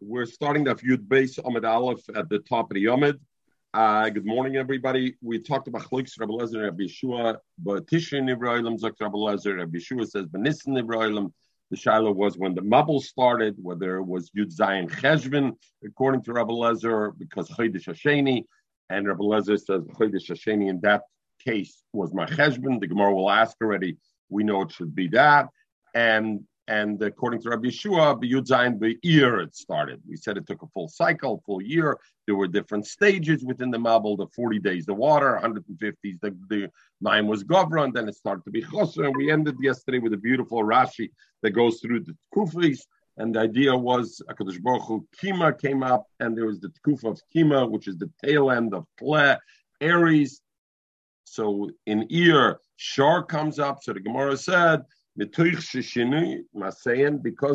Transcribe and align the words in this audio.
We're 0.00 0.26
starting 0.26 0.64
the 0.64 0.74
Yud 0.74 1.08
base 1.08 1.38
Amid 1.38 1.64
Aleph 1.64 2.02
at 2.14 2.28
the 2.28 2.40
top 2.40 2.70
of 2.70 2.74
the 2.74 2.84
Yomid. 2.84 3.18
Uh, 3.72 4.08
good 4.10 4.26
morning, 4.26 4.56
everybody. 4.56 5.14
We 5.22 5.38
talked 5.38 5.68
about 5.68 5.82
Chliks, 5.82 6.18
Rabbi 6.18 6.32
Lezer, 6.32 6.64
Rabbi 6.64 6.84
Yeshua, 6.84 7.36
but 7.58 7.86
Tishin 7.86 8.30
Ibrahim, 8.30 8.76
Zok 8.76 9.00
Rabbi 9.00 9.16
Lezer, 9.16 9.58
Rabbi 9.58 9.78
Yeshua 9.78 10.06
says, 10.08 10.26
Benissan 10.26 10.78
Ibrahim. 10.78 11.32
The 11.70 11.76
Shiloh 11.76 12.12
was 12.12 12.36
when 12.36 12.54
the 12.54 12.60
Mabul 12.60 13.00
started, 13.00 13.54
whether 13.56 13.96
it 13.96 14.04
was 14.04 14.30
Yud 14.36 14.54
Zayin 14.54 14.90
Cheshvan, 14.90 15.52
according 15.84 16.22
to 16.24 16.32
Rabbi 16.32 16.52
Lezer, 16.52 17.12
because 17.16 17.48
Chodesh 17.50 17.88
Hasheni, 17.88 18.44
and 18.90 19.06
Rabbi 19.06 19.22
Lezer 19.22 19.58
says 19.58 19.82
Chodesh 19.82 20.28
Hasheni 20.28 20.68
in 20.68 20.80
that 20.80 21.02
case 21.44 21.82
was 21.92 22.12
my 22.12 22.26
Cheshvan. 22.26 22.80
The 22.80 22.88
Gemara 22.88 23.14
will 23.14 23.30
ask 23.30 23.56
already. 23.62 23.96
We 24.28 24.42
know 24.42 24.62
it 24.62 24.72
should 24.72 24.94
be 24.94 25.08
that. 25.08 25.48
And 25.94 26.44
and 26.66 27.02
according 27.02 27.42
to 27.42 27.50
Rabbi 27.50 27.68
Yeshua, 27.68 28.18
B'Yud 28.20 28.46
Zayin 28.46 28.78
Be'ir 28.78 29.40
it 29.40 29.54
started. 29.54 30.00
We 30.08 30.16
said 30.16 30.38
it 30.38 30.46
took 30.46 30.62
a 30.62 30.66
full 30.68 30.88
cycle, 30.88 31.42
full 31.44 31.60
year. 31.60 31.98
There 32.26 32.36
were 32.36 32.48
different 32.48 32.86
stages 32.86 33.44
within 33.44 33.70
the 33.70 33.78
Mabul, 33.78 34.16
the 34.16 34.28
40 34.34 34.60
days 34.60 34.86
the 34.86 34.94
water, 34.94 35.38
150s 35.42 36.20
the, 36.20 36.36
the 36.48 36.70
nine 37.02 37.26
was 37.26 37.44
Govra, 37.44 37.84
and 37.84 37.92
then 37.92 38.08
it 38.08 38.14
started 38.14 38.44
to 38.44 38.50
be 38.50 38.62
Chosr. 38.62 39.06
And 39.06 39.16
we 39.16 39.30
ended 39.30 39.56
yesterday 39.60 39.98
with 39.98 40.14
a 40.14 40.18
beautiful 40.18 40.62
Rashi 40.62 41.10
that 41.42 41.50
goes 41.50 41.80
through 41.80 42.00
the 42.00 42.16
Kufis. 42.34 42.80
And 43.18 43.34
the 43.34 43.40
idea 43.40 43.76
was 43.76 44.20
Akadosh 44.30 44.60
Baruch 44.60 44.82
Hu, 44.82 45.06
Kima 45.22 45.60
came 45.60 45.82
up, 45.82 46.06
and 46.18 46.36
there 46.36 46.46
was 46.46 46.60
the 46.60 46.72
Kufa 46.84 47.08
of 47.08 47.20
Kima, 47.34 47.70
which 47.70 47.88
is 47.88 47.96
the 47.98 48.10
tail 48.24 48.50
end 48.50 48.74
of 48.74 48.86
Tle, 48.98 49.36
Aries. 49.80 50.40
So 51.24 51.70
in 51.86 52.08
Iyar, 52.08 52.56
Shar 52.76 53.22
comes 53.22 53.58
up. 53.58 53.82
So 53.82 53.92
the 53.92 54.00
Gemara 54.00 54.36
said, 54.36 54.82
because 55.16 55.62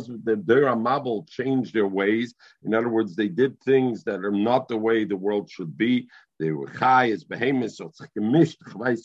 the 0.08 0.42
Dera 0.46 0.76
Mabel 0.76 1.26
changed 1.30 1.74
their 1.74 1.88
ways. 1.88 2.34
In 2.64 2.74
other 2.74 2.90
words, 2.90 3.16
they 3.16 3.28
did 3.28 3.60
things 3.62 4.04
that 4.06 4.24
are 4.24 4.32
not 4.32 4.68
the 4.68 4.78
way 4.78 5.04
the 5.04 5.18
world 5.18 5.50
should 5.50 5.78
be. 5.78 6.08
They 6.40 6.52
were 6.52 6.70
high 6.70 7.12
as 7.12 7.26
behemoths, 7.26 7.78
so 7.78 7.88
it's 7.88 8.00
gemisht, 8.18 8.56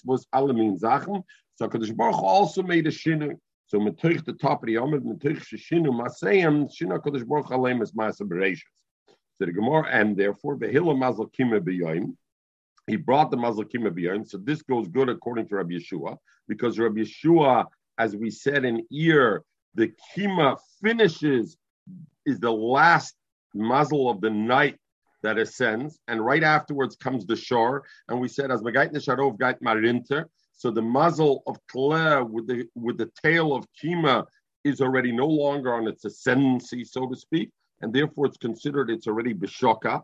was 0.04 0.26
alamin 0.32 0.78
zachen. 0.78 1.24
So 1.56 1.68
Kadosh 1.68 1.96
Baruch 1.96 2.22
also 2.22 2.62
made 2.62 2.86
a 2.86 2.90
shinu. 2.90 3.36
So 3.66 3.78
metoich 3.78 4.24
the 4.24 4.34
top 4.34 4.62
of 4.62 4.66
the 4.66 4.74
Yomid, 4.74 5.00
metoich 5.00 5.42
shishinu 5.42 5.88
masayim, 5.88 6.70
shinu 6.70 7.00
Kadosh 7.00 7.26
Baruch 7.26 7.50
alem 7.50 7.82
is 7.82 7.92
masa 7.92 8.18
So 8.18 9.14
the 9.40 9.52
Gemara, 9.52 9.88
and 9.90 10.16
therefore, 10.16 10.56
behila 10.56 10.94
mazal 10.94 11.28
kima 11.32 11.60
b'yoyim, 11.60 12.14
he 12.86 12.96
brought 12.96 13.30
the 13.32 13.36
mazal 13.36 13.64
kima 13.64 13.90
b'yoyim. 13.90 14.28
So 14.28 14.38
this 14.38 14.62
goes 14.62 14.86
good 14.86 15.08
according 15.08 15.48
to 15.48 15.56
Rabbi 15.56 15.74
Yeshua, 15.74 16.16
because 16.46 16.78
Rabbi 16.78 17.00
Yeshua 17.00 17.66
as 17.98 18.16
we 18.16 18.30
said 18.30 18.64
in 18.64 18.86
Iyar, 18.92 19.40
the 19.74 19.92
kima 20.16 20.58
finishes 20.82 21.56
is 22.26 22.38
the 22.40 22.52
last 22.52 23.14
mazal 23.54 24.10
of 24.10 24.20
the 24.20 24.30
night 24.30 24.78
that 25.22 25.38
ascends, 25.38 25.98
and 26.06 26.24
right 26.24 26.42
afterwards 26.42 26.96
comes 26.96 27.24
the 27.26 27.36
shore. 27.36 27.84
And 28.08 28.20
we 28.20 28.28
said 28.28 28.50
as 28.50 28.62
Magait 28.62 28.92
Nesharov 28.92 29.38
Gait 29.38 29.60
Marinter. 29.62 30.26
So 30.52 30.70
the 30.70 30.82
mazal 30.82 31.40
of 31.46 31.58
Kleh 31.66 32.28
with 32.28 32.46
the 32.46 32.66
with 32.74 32.98
the 32.98 33.10
tail 33.22 33.54
of 33.54 33.66
kima 33.82 34.24
is 34.64 34.80
already 34.80 35.12
no 35.12 35.26
longer 35.26 35.74
on 35.74 35.88
its 35.88 36.04
ascendancy, 36.04 36.84
so 36.84 37.06
to 37.08 37.16
speak, 37.16 37.50
and 37.82 37.92
therefore 37.92 38.26
it's 38.26 38.36
considered 38.36 38.90
it's 38.90 39.06
already 39.06 39.34
bishoka. 39.34 40.02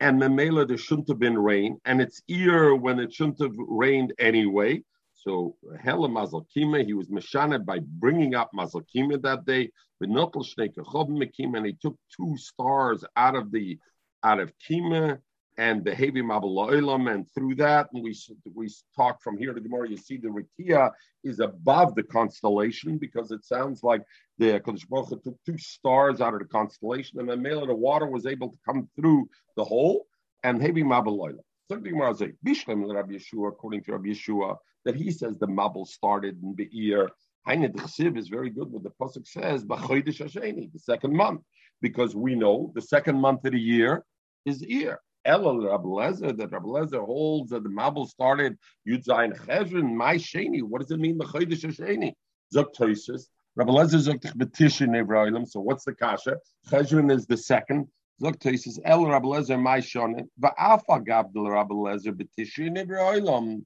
And 0.00 0.20
Memela, 0.20 0.66
there 0.66 0.76
shouldn't 0.76 1.08
have 1.08 1.20
been 1.20 1.38
rain, 1.38 1.78
and 1.84 2.00
it's 2.00 2.20
Iyar 2.28 2.78
when 2.78 2.98
it 2.98 3.12
shouldn't 3.14 3.40
have 3.40 3.54
rained 3.56 4.12
anyway. 4.18 4.82
So 5.24 5.56
Hela 5.82 6.08
Mazalkima, 6.08 6.84
he 6.84 6.92
was 6.92 7.08
Meshana 7.08 7.64
by 7.64 7.78
bringing 7.78 8.34
up 8.34 8.50
Mazalkima 8.54 9.22
that 9.22 9.46
day. 9.46 9.70
The 10.00 10.06
Notl 10.06 10.44
Shneikod 10.44 11.08
Mekim 11.08 11.56
and 11.56 11.64
he 11.64 11.72
took 11.80 11.96
two 12.14 12.36
stars 12.36 13.04
out 13.16 13.34
of 13.34 13.50
the 13.50 13.78
out 14.22 14.38
of 14.38 14.52
Kima 14.58 15.18
and 15.56 15.82
the 15.82 15.92
Hevi 15.92 16.16
Mabaloilam, 16.16 17.10
and 17.12 17.26
through 17.32 17.54
that, 17.54 17.88
and 17.94 18.02
we 18.02 18.14
we 18.54 18.68
talk 18.94 19.22
from 19.22 19.38
here 19.38 19.54
to 19.54 19.60
Gemara. 19.60 19.88
You 19.88 19.96
see, 19.96 20.18
the 20.18 20.28
Rikia 20.28 20.90
is 21.22 21.40
above 21.40 21.94
the 21.94 22.02
constellation 22.02 22.98
because 22.98 23.30
it 23.30 23.44
sounds 23.44 23.82
like 23.82 24.02
the 24.36 24.60
Kodesh 24.60 25.22
took 25.22 25.36
two 25.46 25.56
stars 25.56 26.20
out 26.20 26.34
of 26.34 26.40
the 26.40 26.46
constellation, 26.46 27.20
and 27.20 27.30
then 27.30 27.40
Mela 27.40 27.66
the 27.66 27.74
water 27.74 28.06
was 28.06 28.26
able 28.26 28.50
to 28.50 28.58
come 28.66 28.88
through 28.96 29.28
the 29.56 29.64
hole, 29.64 30.06
and 30.42 30.60
Hevi 30.60 30.82
Mabaloilam. 30.82 31.38
So 31.68 31.76
the 31.76 31.88
Gemara 31.88 32.14
say, 32.14 32.32
Bishlam 32.44 32.92
Rabbi 32.92 33.12
Yeshua, 33.12 33.48
according 33.48 33.84
to 33.84 33.92
Rabbi 33.92 34.08
Yeshua, 34.08 34.58
that 34.84 34.96
he 34.96 35.10
says 35.10 35.38
the 35.38 35.46
Mabul 35.46 35.86
started 35.86 36.42
in 36.42 36.54
Be'ir. 36.54 37.10
Haine 37.46 37.70
Chsiv 37.72 38.16
is 38.16 38.28
very 38.28 38.50
good 38.50 38.70
what 38.70 38.82
the 38.82 38.90
Pasuk 38.90 39.26
says, 39.26 39.64
B'chodesh 39.64 40.20
Hasheni, 40.22 40.72
the 40.72 40.78
second 40.78 41.14
month, 41.14 41.42
because 41.82 42.16
we 42.16 42.34
know 42.34 42.72
the 42.74 42.82
second 42.82 43.20
month 43.20 43.44
of 43.44 43.52
the 43.52 43.60
year 43.60 44.04
is 44.46 44.62
Ir. 44.62 44.98
Elul 45.26 45.70
Rabbi 45.70 45.84
Lezer, 45.84 46.36
that 46.36 46.52
Rabbi 46.52 46.66
Lezer 46.66 47.04
holds 47.04 47.50
that 47.50 47.62
the 47.62 47.68
Mabul 47.68 48.06
started 48.06 48.58
Yud 48.88 49.04
Zayin 49.04 49.36
Cheshvan, 49.46 49.94
My 49.94 50.16
Sheni. 50.16 50.62
What 50.62 50.82
does 50.82 50.90
it 50.90 51.00
mean, 51.00 51.18
B'chodesh 51.18 51.64
Hasheni? 51.64 52.12
Zok 52.54 52.74
Toisus. 52.74 53.24
Rabbi 53.56 53.72
Lezer 53.72 54.14
Zok 54.14 54.20
Evrailim. 54.20 55.48
So 55.48 55.60
what's 55.60 55.84
the 55.84 55.94
kasha? 55.94 56.36
Cheshvan 56.70 57.10
is 57.10 57.26
the 57.26 57.36
second. 57.36 57.88
Zok. 58.22 58.80
El 58.84 59.06
Rabbi 59.06 59.26
Lezer, 59.26 59.60
My 59.60 59.78
Shoni. 59.78 60.24
Va'afa 60.40 61.04
Gabdel 61.06 61.50
Rabbi 61.50 61.74
Lezer 61.74 62.12
B'tishin 62.12 62.76
Evrailim. 62.76 63.64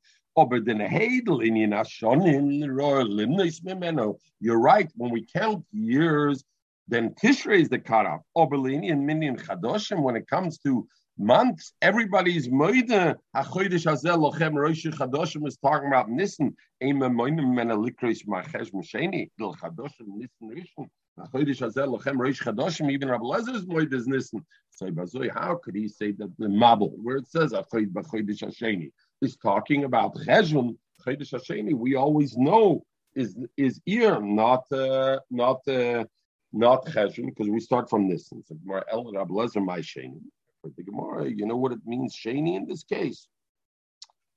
You're 4.40 4.60
right. 4.60 4.88
When 4.96 5.10
we 5.10 5.26
count 5.26 5.64
years, 5.72 6.44
then 6.86 7.10
Tishrei 7.14 7.60
is 7.60 7.68
the 7.68 7.78
cutoff. 7.78 8.20
Oberlini 8.36 8.90
and 8.92 9.06
Minyan 9.06 9.36
Chadoshim. 9.36 10.00
When 10.02 10.16
it 10.16 10.26
comes 10.28 10.58
to 10.58 10.88
months, 11.18 11.72
everybody's 11.82 12.48
moide. 12.48 13.16
Hachodesh 13.34 13.90
hazel 13.90 14.18
lochem 14.18 14.54
roish 14.54 14.86
chadoshim 14.90 15.46
is 15.46 15.56
talking 15.56 15.88
about 15.88 16.08
Nissen. 16.08 16.56
Ema 16.82 17.10
moinim 17.10 17.52
mena 17.54 17.76
likris 17.76 18.24
machesh 18.26 18.70
misheni 18.72 19.30
dil 19.36 19.54
chadoshim 19.54 20.06
Nissen 20.06 20.48
rishon. 20.48 20.88
Hachodesh 21.18 21.58
hazel 21.58 21.98
lochem 21.98 22.16
roish 22.16 22.40
chadoshim. 22.42 22.90
Even 22.90 23.08
Rabbi 23.08 23.24
Lezer's 23.24 23.66
moide 23.66 23.92
is 23.92 24.06
Nissen. 24.06 24.44
So 24.70 24.88
how 25.34 25.56
could 25.56 25.74
he 25.74 25.88
say 25.88 26.12
that 26.12 26.30
the 26.38 26.48
Mabel, 26.48 26.92
where 27.02 27.16
it 27.16 27.26
says 27.26 27.52
Achodesh 27.52 28.44
Hasheni? 28.44 28.92
Is 29.20 29.36
talking 29.36 29.82
about 29.82 30.14
Cheshvan, 30.14 30.76
Chedesh 31.04 31.32
Hasheni, 31.32 31.74
we 31.74 31.96
always 31.96 32.36
know 32.36 32.84
is 33.16 33.36
is 33.56 33.80
Iyar, 33.88 34.22
not 34.22 34.70
uh, 34.70 35.18
not 35.30 35.66
uh, 35.66 36.04
not 36.52 36.86
Cheshvan, 36.86 37.26
because 37.26 37.48
we 37.48 37.58
start 37.58 37.90
from 37.90 38.08
this. 38.08 38.30
Gemara 38.48 38.84
El 38.92 39.02
my 39.02 39.80
Sheni. 39.80 40.20
For 40.62 40.70
the 40.76 40.82
Gemara, 40.82 41.28
you 41.28 41.46
know 41.46 41.56
what 41.56 41.72
it 41.72 41.80
means, 41.84 42.16
Sheni 42.16 42.56
in 42.56 42.66
this 42.66 42.84
case. 42.84 43.26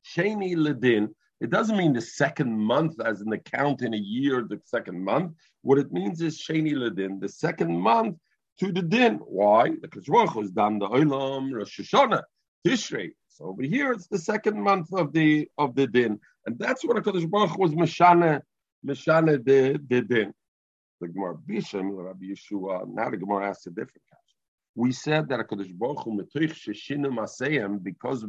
Sheni 0.06 0.56
Ledin. 0.56 1.10
It 1.40 1.50
doesn't 1.50 1.78
mean 1.78 1.94
the 1.94 2.02
second 2.02 2.56
month, 2.56 3.00
as 3.00 3.22
in 3.22 3.30
the 3.30 3.40
count 3.40 3.82
in 3.82 3.94
a 3.94 3.98
year, 3.98 4.46
the 4.48 4.60
second 4.66 5.04
month. 5.04 5.34
What 5.64 5.80
it 5.80 5.92
means 5.92 6.22
is 6.22 6.40
Sheni 6.40 6.74
Ledin, 6.74 7.20
the 7.20 7.30
second 7.30 7.80
month 7.80 8.18
to 8.60 8.72
the 8.72 8.82
din. 8.82 9.16
Why? 9.26 9.70
Because 9.70 10.08
Rosh 10.08 10.36
was 10.36 10.52
done 10.52 10.80
the 10.80 10.88
Olam 10.88 11.52
Rosh 11.54 11.80
Hashanah, 11.80 12.24
Tishrei. 12.66 13.12
So 13.42 13.48
over 13.48 13.64
here, 13.64 13.92
it's 13.92 14.08
the 14.08 14.20
second 14.20 14.62
month 14.62 14.94
of 14.94 15.14
the 15.14 15.50
of 15.58 15.74
the 15.74 15.88
din, 15.88 16.20
and 16.46 16.60
that's 16.60 16.86
what 16.86 16.98
Hakadosh 16.98 17.30
Baruch 17.30 17.58
was 17.58 17.72
meshana 17.72 18.42
meshana 18.86 19.44
the 19.44 19.82
the 19.90 20.02
din. 20.02 20.34
The 21.00 21.08
Gemara 21.08 21.36
Bisham 21.36 21.92
Rabbi 21.92 22.26
Yeshua. 22.26 22.88
Now 22.88 23.10
the 23.10 23.18
Gemara 23.18 23.50
asks 23.50 23.66
a 23.66 23.72
different 23.72 24.04
question. 24.10 24.38
We 24.76 24.92
said 24.92 25.28
that 25.30 25.40
Hakadosh 25.40 25.74
Baruch 25.76 26.04
Hu 26.04 26.20
metoich 26.20 26.54
sheshinu 26.54 27.08
maseyim 27.08 27.82
because 27.82 28.24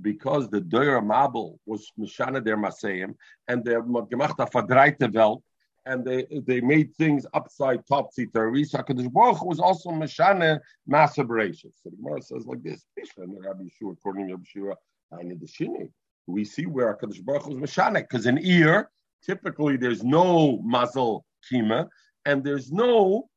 because 0.00 0.48
the 0.48 0.60
Doyer 0.60 1.02
Mabel 1.02 1.58
was 1.66 1.90
meshana 1.98 2.44
der 2.44 2.56
maseyim 2.56 3.16
and 3.48 3.64
the 3.64 3.72
Gemachta 3.72 4.48
verdreite 4.48 5.12
Welt 5.12 5.42
and 5.86 6.04
they 6.04 6.26
they 6.46 6.60
made 6.60 6.94
things 6.96 7.26
upside 7.34 7.86
topsy 7.86 8.26
turvy. 8.26 8.64
So 8.64 8.78
Hakadosh 8.78 9.12
Baruch 9.12 9.44
was 9.44 9.60
also 9.60 9.90
mashane 9.90 10.58
masturbation. 10.86 11.72
So 11.82 11.90
the 11.90 11.96
Gemara 11.96 12.22
says 12.22 12.46
like 12.46 12.62
this: 12.62 12.84
Rabbi 13.16 13.64
Yeshua, 13.64 13.92
according 13.92 14.28
to 14.28 14.34
Rabbi 14.34 14.76
I 15.12 15.22
need 15.24 15.40
the 15.40 15.46
shini. 15.46 15.90
We 16.26 16.44
see 16.44 16.66
where 16.66 16.94
Hakadosh 16.94 17.24
Baruch 17.24 17.46
was 17.46 17.58
mashane 17.58 17.94
because 17.94 18.26
in 18.26 18.36
Iyar 18.36 18.86
typically 19.24 19.76
there's 19.76 20.02
no 20.02 20.58
mazal 20.66 21.22
kima 21.50 21.88
and 22.24 22.44
there's 22.44 22.70
no 22.70 23.28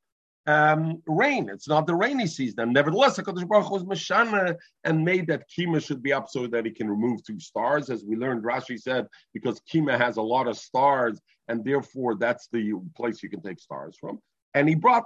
um, 0.47 1.01
rain. 1.07 1.49
It's 1.49 1.67
not 1.67 1.87
the 1.87 1.95
rainy 1.95 2.27
season. 2.27 2.73
Nevertheless, 2.73 3.17
Hakadosh 3.17 3.47
Baruch 3.47 3.67
Hu 3.67 3.73
was 3.73 3.83
mashana 3.83 4.55
and 4.83 5.03
made 5.03 5.27
that 5.27 5.45
kima 5.49 5.83
should 5.83 6.03
be 6.03 6.13
up 6.13 6.29
so 6.29 6.47
that 6.47 6.65
he 6.65 6.71
can 6.71 6.89
remove 6.89 7.23
two 7.23 7.39
stars, 7.39 7.89
as 7.89 8.03
we 8.03 8.15
learned. 8.15 8.43
Rashi 8.43 8.79
said 8.79 9.07
because 9.33 9.61
kima 9.71 9.97
has 9.97 10.17
a 10.17 10.21
lot 10.21 10.47
of 10.47 10.57
stars 10.57 11.19
and 11.47 11.63
therefore 11.63 12.15
that's 12.15 12.47
the 12.51 12.73
place 12.95 13.21
you 13.23 13.29
can 13.29 13.41
take 13.41 13.59
stars 13.59 13.97
from. 13.99 14.19
And 14.53 14.69
he 14.69 14.75
brought 14.75 15.03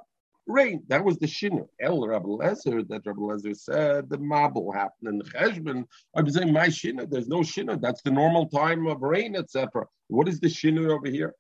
rain. 0.47 0.83
That 0.87 1.03
was 1.03 1.17
the 1.17 1.27
shinu. 1.27 1.67
El 1.79 2.05
Rabbi 2.05 2.27
Lezer, 2.27 2.87
that 2.89 3.05
Rabbi 3.05 3.19
Lezer 3.19 3.55
said 3.55 4.09
the 4.09 4.17
mabul 4.17 4.73
happened 4.73 5.07
in 5.07 5.17
the 5.19 5.23
cheshvan. 5.25 5.85
I'm 6.15 6.29
saying 6.29 6.51
my 6.51 6.67
shinu. 6.67 7.09
There's 7.09 7.27
no 7.27 7.39
shinu. 7.39 7.79
That's 7.79 8.01
the 8.01 8.11
normal 8.11 8.47
time 8.47 8.87
of 8.87 9.01
rain, 9.01 9.35
etc. 9.35 9.85
What 10.07 10.27
is 10.27 10.39
the 10.39 10.47
shinu 10.47 10.89
over 10.89 11.07
here? 11.07 11.33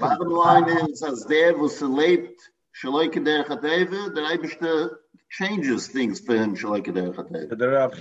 Bottom 0.00 0.30
line 0.30 0.68
is, 0.88 1.02
as 1.02 1.24
there 1.24 1.56
was 1.56 1.80
lebt 1.80 2.36
Shaloi 2.76 3.08
Kederech 3.12 3.46
HaTeva, 3.46 4.14
the 4.14 4.20
Eibishter 4.20 4.96
changes 5.30 5.88
things 5.88 6.20
for 6.20 6.36
him, 6.36 6.56
Shaloi 6.56 6.84
Kederech 6.84 7.16
HaTeva. 7.16 7.58
Der 7.58 7.72
Rav. 7.72 7.92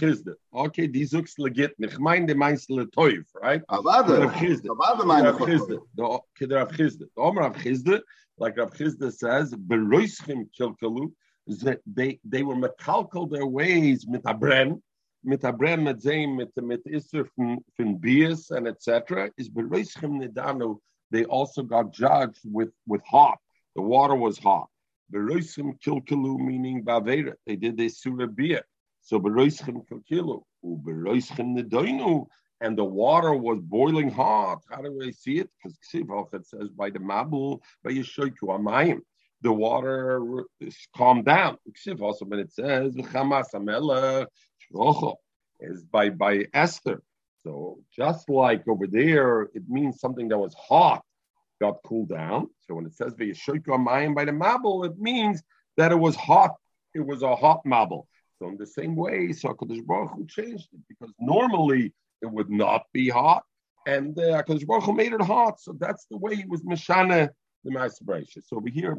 Okay, 0.53 0.87
die 0.87 1.05
suchst 1.05 1.39
legit. 1.39 1.73
Ich 1.77 1.99
meine, 1.99 2.27
die 2.27 2.35
meinst 2.35 2.69
le 2.69 2.89
Teuf, 2.89 3.25
right? 3.35 3.63
Avada, 3.67 4.19
Rav. 4.25 4.35
Avada 4.35 4.97
Der 4.97 5.05
meine 5.05 5.29
Rav 5.29 5.39
Chizde. 5.39 5.79
The 5.95 6.03
Rav. 6.55 6.69
The 6.77 7.09
Omer 7.15 7.41
Rav 7.41 7.55
like 8.37 8.57
Rav 8.57 8.71
Chizde 8.73 9.11
says, 9.11 9.53
Beroischim 9.53 10.49
Kilkalu, 10.57 11.11
they, 11.85 12.19
they 12.23 12.43
were 12.43 12.55
mekalkal 12.55 13.29
their 13.29 13.45
ways 13.45 14.07
mit 14.07 14.23
Abren, 14.23 14.81
mit 15.23 15.41
Abren, 15.41 15.83
mit 15.83 16.01
Zayn, 16.01 16.35
mit, 16.35 16.55
mit 16.61 16.85
Isser 16.85 17.25
from, 17.35 17.59
from 17.75 17.97
Bias 17.97 18.51
and 18.51 18.67
etc. 18.67 19.29
Is 19.37 19.49
Beroischim 19.49 20.21
Nidanu, 20.21 20.79
they 21.11 21.25
also 21.25 21.63
got 21.63 21.91
judged 21.91 22.41
with, 22.45 22.71
with 22.87 23.01
hot. 23.05 23.37
The 23.75 23.81
water 23.81 24.15
was 24.15 24.37
hot. 24.37 24.67
Beroischim 25.13 25.79
Kilkalu, 25.81 26.39
meaning 26.39 26.83
Bavera. 26.83 27.33
They 27.45 27.55
did 27.55 27.77
this 27.77 27.99
Surah 28.01 28.27
Bia. 28.27 28.63
So 29.01 29.19
Beroischim 29.19 29.85
Kilkalu, 29.87 30.41
Beroischim 30.63 31.57
Nidainu, 31.57 32.27
and 32.61 32.77
the 32.77 32.83
water 32.83 33.33
was 33.33 33.59
boiling 33.61 34.11
hot. 34.11 34.61
How 34.69 34.81
do 34.81 35.01
I 35.03 35.11
see 35.11 35.39
it? 35.39 35.49
Because 35.63 35.77
it 36.33 36.45
says 36.45 36.69
by 36.69 36.89
the 36.89 36.99
Mabul, 36.99 37.59
by 37.83 37.91
Yeshoiku 37.91 38.43
Amayim, 38.43 38.99
the 39.41 39.51
water 39.51 40.43
is 40.59 40.75
calmed 40.95 41.25
down. 41.25 41.57
Also 42.01 42.25
when 42.25 42.39
it 42.39 42.51
says 42.51 42.93
Amelech 44.73 45.15
is 45.59 45.83
by 45.83 46.09
by 46.09 46.45
Esther. 46.53 47.01
So 47.43 47.79
just 47.95 48.29
like 48.29 48.67
over 48.67 48.87
there, 48.87 49.43
it 49.53 49.63
means 49.67 49.99
something 49.99 50.27
that 50.29 50.37
was 50.37 50.53
hot 50.53 51.03
got 51.61 51.77
cooled 51.85 52.09
down. 52.09 52.47
So 52.61 52.75
when 52.75 52.85
it 52.85 52.93
says 52.93 53.13
Amayim 53.13 54.15
by 54.15 54.25
the 54.25 54.31
mabul, 54.31 54.85
it 54.85 54.97
means 54.97 55.41
that 55.77 55.91
it 55.91 55.99
was 55.99 56.15
hot. 56.15 56.55
It 56.93 57.05
was 57.05 57.21
a 57.21 57.35
hot 57.35 57.61
mabul. 57.65 58.05
So 58.37 58.47
in 58.47 58.57
the 58.57 58.67
same 58.67 58.95
way, 58.95 59.33
so 59.33 59.49
Hakadosh 59.49 59.85
Baruch 59.85 60.11
Hu 60.11 60.25
changed 60.27 60.69
it 60.71 60.79
because 60.87 61.13
normally 61.19 61.93
it 62.21 62.31
would 62.31 62.49
not 62.49 62.83
be 62.93 63.09
hot, 63.09 63.43
and 63.85 64.17
uh, 64.17 64.41
Hakadosh 64.43 64.65
Baruch 64.65 64.85
Hu 64.85 64.93
made 64.93 65.13
it 65.13 65.21
hot. 65.21 65.59
So 65.59 65.75
that's 65.77 66.05
the 66.09 66.17
way 66.17 66.33
it 66.33 66.49
was 66.49 66.61
mishana 66.63 67.29
the 67.63 67.71
Ma'aser 67.71 68.25
So 68.47 68.57
over 68.57 68.69
here, 68.69 68.95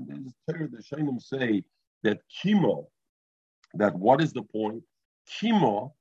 the 0.46 0.82
Shainim 0.82 1.20
say 1.20 1.64
that 2.02 2.20
chemo, 2.30 2.86
that 3.74 3.94
what 3.94 4.20
is 4.20 4.32
the 4.32 4.42
point? 4.42 4.82
Chemo 5.30 5.92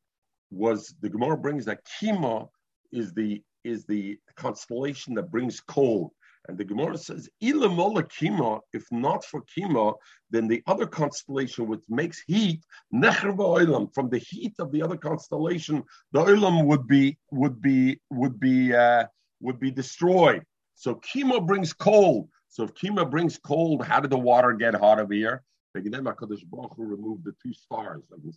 was 0.51 0.95
the 1.01 1.09
Gemara 1.09 1.37
brings 1.37 1.65
that 1.65 1.85
chemo 1.85 2.49
is 2.91 3.13
the 3.13 3.43
is 3.63 3.85
the 3.85 4.17
constellation 4.35 5.13
that 5.15 5.31
brings 5.31 5.59
cold. 5.59 6.11
And 6.47 6.57
the 6.57 6.63
Gemara 6.63 6.97
says, 6.97 7.29
Ilamola 7.43 8.03
Kima, 8.03 8.61
if 8.73 8.85
not 8.91 9.25
for 9.25 9.43
Kima, 9.43 9.93
then 10.31 10.47
the 10.47 10.63
other 10.65 10.87
constellation 10.87 11.67
which 11.67 11.83
makes 11.89 12.23
heat, 12.25 12.63
Oilam, 12.93 13.93
from 13.93 14.09
the 14.09 14.17
heat 14.17 14.53
of 14.57 14.71
the 14.71 14.81
other 14.81 14.95
constellation, 14.95 15.83
the 16.13 16.23
Oilam 16.23 16.65
would 16.65 16.87
be 16.87 17.17
would 17.31 17.61
be 17.61 17.99
would 18.09 18.39
be 18.39 18.73
uh, 18.73 19.05
would 19.41 19.59
be 19.59 19.69
destroyed. 19.69 20.43
So 20.75 20.95
Kima 20.95 21.45
brings 21.45 21.73
cold. 21.73 22.29
So 22.47 22.63
if 22.63 22.73
Kima 22.73 23.09
brings 23.09 23.37
cold, 23.37 23.85
how 23.85 23.99
did 23.99 24.09
the 24.09 24.17
water 24.17 24.53
get 24.53 24.73
hot 24.73 24.99
over 24.99 25.13
here? 25.13 25.43
Baruch 25.75 26.75
Hu 26.75 26.85
removed 26.85 27.25
the 27.25 27.35
two 27.43 27.53
stars 27.53 28.03
of 28.11 28.23
the. 28.23 28.33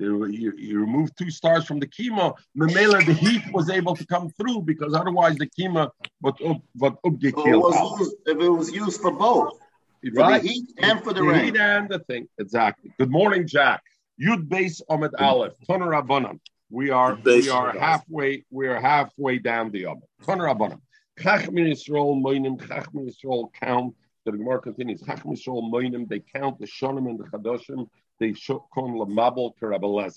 You, 0.00 0.24
you 0.56 0.80
removed 0.80 1.12
two 1.18 1.30
stars 1.30 1.64
from 1.66 1.78
the 1.78 1.86
kima, 1.86 2.34
Memela, 2.56 3.04
the 3.04 3.12
heat 3.12 3.42
was 3.52 3.68
able 3.68 3.94
to 3.94 4.06
come 4.06 4.30
through 4.30 4.62
because 4.62 4.94
otherwise 4.94 5.36
the 5.36 5.46
kima 5.46 5.90
would 6.22 6.34
up, 6.42 6.62
would 6.78 6.94
up 7.04 7.18
get 7.18 7.34
So 7.34 7.40
it 7.42 7.44
killed. 7.44 7.62
was 7.62 8.00
used, 8.00 8.14
if 8.26 8.38
it 8.40 8.48
was 8.48 8.72
used 8.72 9.00
for 9.00 9.10
both, 9.12 9.58
for 9.58 10.10
Right? 10.14 10.42
the 10.42 10.48
heat 10.48 10.68
and 10.78 11.02
for 11.04 11.12
the 11.12 11.20
The 11.20 11.26
rain. 11.28 11.44
heat 11.44 11.56
and 11.58 11.88
the 11.90 11.98
thing. 12.00 12.26
Exactly. 12.38 12.90
Good 12.98 13.10
morning, 13.10 13.46
Jack. 13.46 13.82
Yud 14.20 14.48
base 14.48 14.80
Ahmed 14.88 15.14
Aleph. 15.18 15.52
Toner 15.66 15.86
Rabbanan. 15.88 16.40
We 16.70 16.88
are 16.90 17.14
we 17.22 17.48
are 17.50 17.72
halfway 17.78 18.44
we 18.50 18.68
are 18.68 18.80
halfway 18.80 19.38
down 19.38 19.70
the 19.70 19.84
Ahmed. 19.86 20.04
Toner 20.24 20.44
Rabbanan. 20.44 20.80
Chachmin 21.18 21.66
Yisrael 21.70 22.22
Moinim 22.22 22.58
Chachmin 22.66 23.06
Yisrael 23.10 23.52
count. 23.60 23.94
The 24.24 24.32
Gemara 24.32 24.60
continues. 24.60 25.02
Yisrael 25.02 25.70
Moinim. 25.70 26.08
They 26.08 26.20
count 26.20 26.58
the 26.58 26.66
Shonim 26.66 27.08
and 27.08 27.18
the 27.18 27.24
Chadoshim. 27.24 27.88
They 28.18 28.32
kon 28.32 28.94
lamabel 28.94 29.56
to 29.58 29.66
Rabbi. 29.68 30.08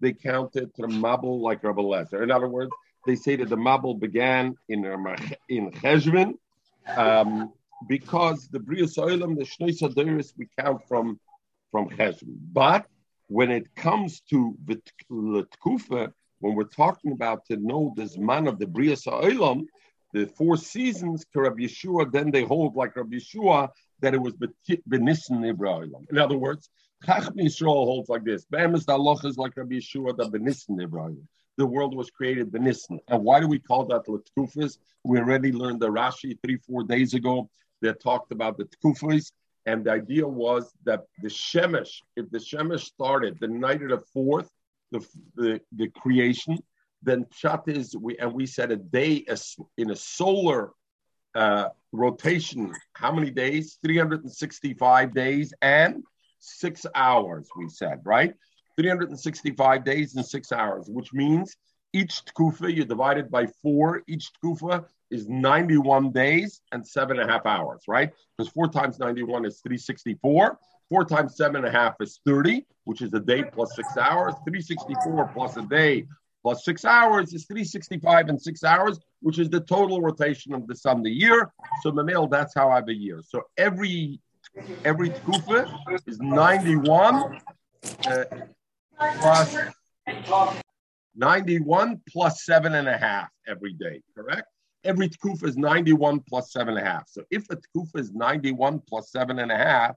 They 0.00 0.10
it 0.10 0.54
to 0.54 0.70
the 0.78 0.88
mabel 0.88 1.40
like 1.42 1.62
Rabbi 1.62 1.82
Lezer. 1.82 2.22
In 2.22 2.30
other 2.30 2.48
words, 2.48 2.72
they 3.06 3.16
say 3.16 3.36
that 3.36 3.48
the 3.48 3.56
mabel 3.56 3.94
began 3.94 4.56
in 4.68 4.82
Ramach- 4.82 5.36
in 5.48 5.70
Cheshvan, 5.72 6.34
um, 6.96 7.52
because 7.86 8.48
the 8.48 8.58
Brius 8.58 8.96
Oilam, 8.98 9.36
the 9.36 9.44
Shnei 9.44 9.76
Saderis, 9.78 10.32
we 10.36 10.48
count 10.58 10.82
from 10.88 11.20
from 11.70 11.90
Cheshvan. 11.90 12.36
But 12.52 12.86
when 13.28 13.50
it 13.50 13.74
comes 13.74 14.20
to 14.30 14.56
the 14.66 14.80
Tkufa, 15.10 16.12
when 16.40 16.54
we're 16.54 16.64
talking 16.64 17.12
about 17.12 17.44
to 17.46 17.56
know 17.56 17.92
the 17.96 18.04
Zman 18.04 18.48
of 18.48 18.58
the 18.58 18.66
Brius 18.66 19.06
Oilam, 19.06 19.66
the 20.12 20.26
four 20.26 20.56
seasons, 20.56 21.24
Rabbi 21.34 21.62
Yeshua, 21.62 22.10
then 22.10 22.30
they 22.30 22.42
hold 22.42 22.76
like 22.76 22.96
Rabbi 22.96 23.16
Yeshua 23.16 23.68
that 24.00 24.14
it 24.14 24.20
was 24.20 24.34
Benissen 24.88 25.48
Ibrahim. 25.48 25.92
In 26.10 26.18
other 26.18 26.36
words, 26.36 26.70
Chacham 27.04 27.36
Yisrael 27.36 27.84
holds 27.84 28.08
like 28.08 28.24
this. 28.24 28.44
Be'emes 28.44 28.84
Daloch 28.84 29.24
is 29.24 29.36
like 29.38 29.56
Rabbi 29.56 29.76
Yeshua, 29.76 30.16
the 30.16 30.28
Benissen 30.28 30.82
Ibrahim. 30.82 31.26
The 31.56 31.66
world 31.66 31.96
was 31.96 32.10
created 32.10 32.50
Benissen. 32.50 32.98
And 33.08 33.24
why 33.24 33.40
do 33.40 33.48
we 33.48 33.58
call 33.58 33.86
that 33.86 34.04
the 34.04 34.22
Tkufis? 34.36 34.78
We 35.04 35.18
already 35.18 35.52
learned 35.52 35.80
the 35.80 35.88
Rashi 35.88 36.38
three, 36.42 36.58
four 36.58 36.84
days 36.84 37.14
ago 37.14 37.48
that 37.82 38.02
talked 38.02 38.32
about 38.32 38.58
the 38.58 38.64
Tkufis. 38.64 39.32
And 39.66 39.84
the 39.84 39.92
idea 39.92 40.26
was 40.26 40.72
that 40.84 41.04
the 41.22 41.28
Shemesh, 41.28 41.90
if 42.16 42.30
the 42.30 42.38
Shemesh 42.38 42.80
started 42.80 43.38
the 43.40 43.48
night 43.48 43.82
of 43.82 43.90
the 43.90 44.02
fourth, 44.12 44.50
the, 44.90 45.06
the, 45.36 45.60
the 45.76 45.88
creation, 45.88 46.58
then 47.02 47.24
Pshat 47.26 47.68
is, 47.68 47.96
we, 47.96 48.16
and 48.18 48.32
we 48.32 48.46
said 48.46 48.70
a 48.70 48.76
day 48.76 49.14
is 49.14 49.56
in 49.78 49.90
a 49.90 49.96
solar 49.96 50.70
uh, 51.34 51.68
rotation, 51.92 52.72
how 52.94 53.12
many 53.12 53.30
days? 53.30 53.78
365 53.82 55.14
days 55.14 55.54
and 55.62 56.02
six 56.38 56.86
hours, 56.94 57.48
we 57.56 57.68
said, 57.68 58.00
right? 58.04 58.34
365 58.78 59.84
days 59.84 60.16
and 60.16 60.24
six 60.24 60.52
hours, 60.52 60.86
which 60.88 61.12
means 61.12 61.56
each 61.92 62.22
tkufa, 62.24 62.74
you 62.74 62.84
divide 62.84 63.18
it 63.18 63.30
by 63.30 63.46
four, 63.62 64.02
each 64.06 64.30
tkufa 64.42 64.84
is 65.10 65.28
91 65.28 66.12
days 66.12 66.60
and 66.72 66.86
seven 66.86 67.18
and 67.18 67.28
a 67.28 67.32
half 67.32 67.46
hours, 67.46 67.82
right? 67.88 68.12
Because 68.36 68.52
four 68.52 68.68
times 68.68 68.98
91 68.98 69.44
is 69.44 69.60
364. 69.60 70.58
Four 70.88 71.04
times 71.04 71.36
seven 71.36 71.56
and 71.56 71.66
a 71.66 71.70
half 71.70 71.94
is 72.00 72.20
30, 72.26 72.64
which 72.84 73.02
is 73.02 73.12
a 73.14 73.20
day 73.20 73.44
plus 73.44 73.74
six 73.74 73.96
hours. 73.96 74.34
364 74.44 75.30
plus 75.34 75.56
a 75.56 75.62
day 75.62 76.06
plus 76.42 76.64
six 76.64 76.84
hours 76.84 77.32
is 77.32 77.46
365 77.46 78.28
and 78.28 78.40
six 78.40 78.64
hours, 78.64 78.98
which 79.20 79.38
is 79.38 79.50
the 79.50 79.60
total 79.60 80.00
rotation 80.00 80.54
of 80.54 80.66
the 80.66 80.74
sun 80.74 81.02
the 81.02 81.10
year. 81.10 81.52
So 81.82 81.92
Mamil, 81.92 82.28
that's 82.30 82.54
how 82.54 82.70
I 82.70 82.76
have 82.76 82.88
a 82.88 82.94
year. 82.94 83.20
So 83.26 83.42
every 83.56 84.20
every 84.84 85.10
tkufa 85.10 85.72
is 86.06 86.18
91 86.18 87.40
uh, 88.06 88.24
plus 89.20 89.56
91 91.14 92.00
plus 92.08 92.44
seven 92.44 92.74
and 92.74 92.88
a 92.88 92.96
half 92.96 93.28
every 93.46 93.72
day, 93.72 94.00
correct? 94.16 94.46
Every 94.84 95.08
tkufa 95.08 95.44
is 95.44 95.56
91 95.56 96.20
plus 96.20 96.52
seven 96.52 96.76
and 96.76 96.86
a 96.86 96.90
half. 96.90 97.08
So 97.08 97.22
if 97.30 97.44
a 97.50 97.56
tkufa 97.56 97.98
is 97.98 98.12
91 98.12 98.80
plus 98.88 99.10
seven 99.10 99.38
and 99.38 99.52
a 99.52 99.56
half, 99.56 99.94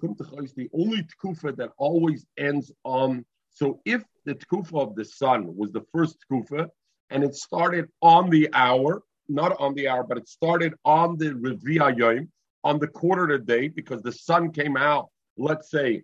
the 0.00 0.68
only 0.74 1.02
tkufa 1.04 1.56
that 1.56 1.70
always 1.78 2.26
ends 2.36 2.72
on. 2.84 3.24
So 3.56 3.80
if 3.86 4.04
the 4.26 4.34
tkufa 4.34 4.82
of 4.82 4.94
the 4.96 5.04
sun 5.06 5.56
was 5.56 5.72
the 5.72 5.80
first 5.90 6.18
tkufa, 6.30 6.68
and 7.08 7.24
it 7.24 7.34
started 7.34 7.88
on 8.02 8.28
the 8.28 8.50
hour, 8.52 9.02
not 9.30 9.58
on 9.58 9.72
the 9.74 9.88
hour, 9.88 10.04
but 10.04 10.18
it 10.18 10.28
started 10.28 10.74
on 10.84 11.16
the 11.16 11.30
Revi'a 11.30 11.96
Yom, 11.96 12.28
on 12.64 12.78
the 12.78 12.86
quarter 12.86 13.24
of 13.24 13.46
the 13.46 13.46
day, 13.46 13.68
because 13.68 14.02
the 14.02 14.12
sun 14.12 14.52
came 14.52 14.76
out, 14.76 15.08
let's 15.38 15.70
say, 15.70 16.02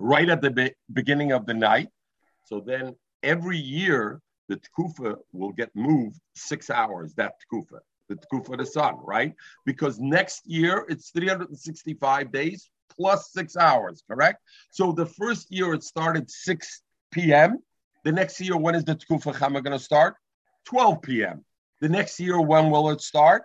right 0.00 0.28
at 0.28 0.42
the 0.42 0.50
be- 0.50 0.74
beginning 0.92 1.30
of 1.30 1.46
the 1.46 1.54
night. 1.54 1.88
So 2.42 2.58
then 2.58 2.96
every 3.22 3.58
year, 3.58 4.20
the 4.48 4.56
tkufa 4.56 5.18
will 5.32 5.52
get 5.52 5.70
moved 5.76 6.18
six 6.34 6.68
hours, 6.68 7.14
that 7.14 7.34
tkufa, 7.42 7.78
the 8.08 8.16
tkufa 8.16 8.54
of 8.54 8.58
the 8.58 8.66
sun, 8.66 8.96
right? 9.04 9.34
Because 9.64 10.00
next 10.00 10.44
year, 10.48 10.84
it's 10.88 11.10
365 11.10 12.32
days 12.32 12.70
plus 12.96 13.32
six 13.32 13.56
hours, 13.56 14.02
correct? 14.08 14.40
So 14.70 14.92
the 14.92 15.06
first 15.06 15.52
year, 15.52 15.74
it 15.74 15.82
started 15.84 16.30
6 16.30 16.82
p.m. 17.12 17.58
The 18.04 18.12
next 18.12 18.40
year, 18.40 18.56
when 18.56 18.74
is 18.74 18.84
the 18.84 18.94
tkufa 18.94 19.34
chama 19.34 19.62
going 19.62 19.76
to 19.76 19.78
start? 19.78 20.14
12 20.66 21.02
p.m. 21.02 21.44
The 21.80 21.88
next 21.88 22.18
year, 22.20 22.40
when 22.40 22.70
will 22.70 22.90
it 22.90 23.00
start? 23.00 23.44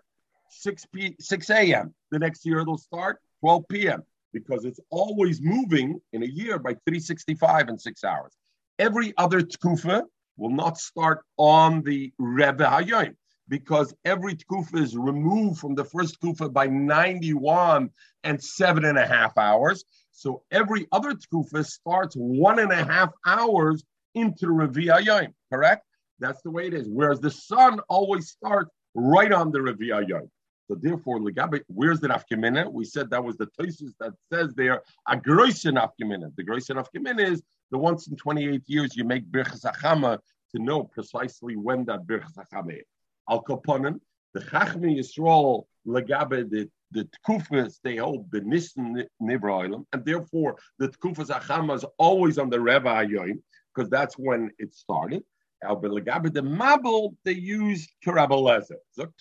6 0.49 0.85
p 0.93 1.15
6 1.19 1.49
a.m. 1.49 1.93
The 2.11 2.19
next 2.19 2.45
year 2.45 2.59
it'll 2.59 2.77
start 2.77 3.19
12 3.39 3.67
p.m. 3.69 4.03
because 4.33 4.65
it's 4.65 4.79
always 4.89 5.41
moving 5.41 5.99
in 6.13 6.23
a 6.23 6.27
year 6.27 6.59
by 6.59 6.71
365 6.85 7.69
and 7.69 7.79
six 7.79 8.03
hours. 8.03 8.33
Every 8.77 9.13
other 9.17 9.41
tkufa 9.41 10.03
will 10.37 10.49
not 10.49 10.77
start 10.77 11.23
on 11.37 11.83
the 11.83 12.11
Rebbe 12.17 12.65
Hayyim. 12.65 13.15
Because 13.51 13.93
every 14.05 14.33
tkufa 14.33 14.79
is 14.79 14.95
removed 14.95 15.59
from 15.59 15.75
the 15.75 15.83
first 15.83 16.21
tkufa 16.21 16.51
by 16.51 16.67
91 16.67 17.89
and 18.23 18.41
seven 18.41 18.85
and 18.85 18.97
a 18.97 19.05
half 19.05 19.37
hours. 19.37 19.83
So 20.13 20.43
every 20.51 20.87
other 20.93 21.13
tkufa 21.13 21.65
starts 21.65 22.15
one 22.15 22.59
and 22.59 22.71
a 22.71 22.85
half 22.85 23.09
hours 23.25 23.83
into 24.15 24.47
Revi'ah 24.47 25.03
Yom, 25.03 25.35
correct? 25.51 25.85
That's 26.19 26.41
the 26.43 26.49
way 26.49 26.67
it 26.67 26.73
is. 26.73 26.87
Whereas 26.87 27.19
the 27.19 27.29
sun 27.29 27.81
always 27.89 28.29
starts 28.29 28.71
right 28.95 29.33
on 29.33 29.51
the 29.51 29.59
Revi'ah 29.59 30.07
Yom. 30.07 30.31
So 30.69 30.75
therefore, 30.75 31.19
where's 31.19 31.99
the 31.99 32.07
nafkemina? 32.07 32.71
We 32.71 32.85
said 32.85 33.09
that 33.09 33.21
was 33.21 33.35
the 33.35 33.49
thesis 33.59 33.93
that 33.99 34.13
says 34.31 34.53
there 34.55 34.81
a 35.09 35.17
groisen 35.17 35.75
nafkemina. 35.75 36.33
The 36.37 36.45
groisen 36.45 36.77
nafkemina 36.77 37.29
is 37.29 37.43
the 37.69 37.77
once 37.77 38.07
in 38.07 38.15
28 38.15 38.63
years 38.67 38.95
you 38.95 39.03
make 39.03 39.29
birchas 39.29 39.65
achama 39.65 40.19
to 40.55 40.61
know 40.61 40.85
precisely 40.85 41.57
when 41.57 41.83
that 41.85 42.07
birchas 42.07 42.37
achama 42.37 42.79
is. 42.79 42.85
Al 43.31 43.43
kaponim, 43.43 43.99
the 44.33 44.41
chachmi 44.41 44.97
yisrael 44.99 45.63
legabe 45.87 46.49
the 46.49 46.69
the 46.93 47.07
tkufas 47.25 47.79
they 47.83 47.95
hold 47.95 48.29
the 48.31 48.41
nivra 48.41 49.83
and 49.93 50.05
therefore 50.05 50.57
the 50.77 50.89
tkufas 50.89 51.29
achama 51.29 51.75
is 51.75 51.85
always 51.97 52.37
on 52.37 52.49
the 52.49 52.59
reva 52.59 52.89
ayoim 52.89 53.41
because 53.73 53.89
that's 53.89 54.15
when 54.15 54.51
it 54.59 54.73
started. 54.73 55.23
Al 55.63 55.81
legabe 55.81 56.33
the 56.33 56.43
mabel 56.43 57.15
they 57.23 57.31
use 57.31 57.87
karabelezer 58.05 58.75
zok 58.99 59.13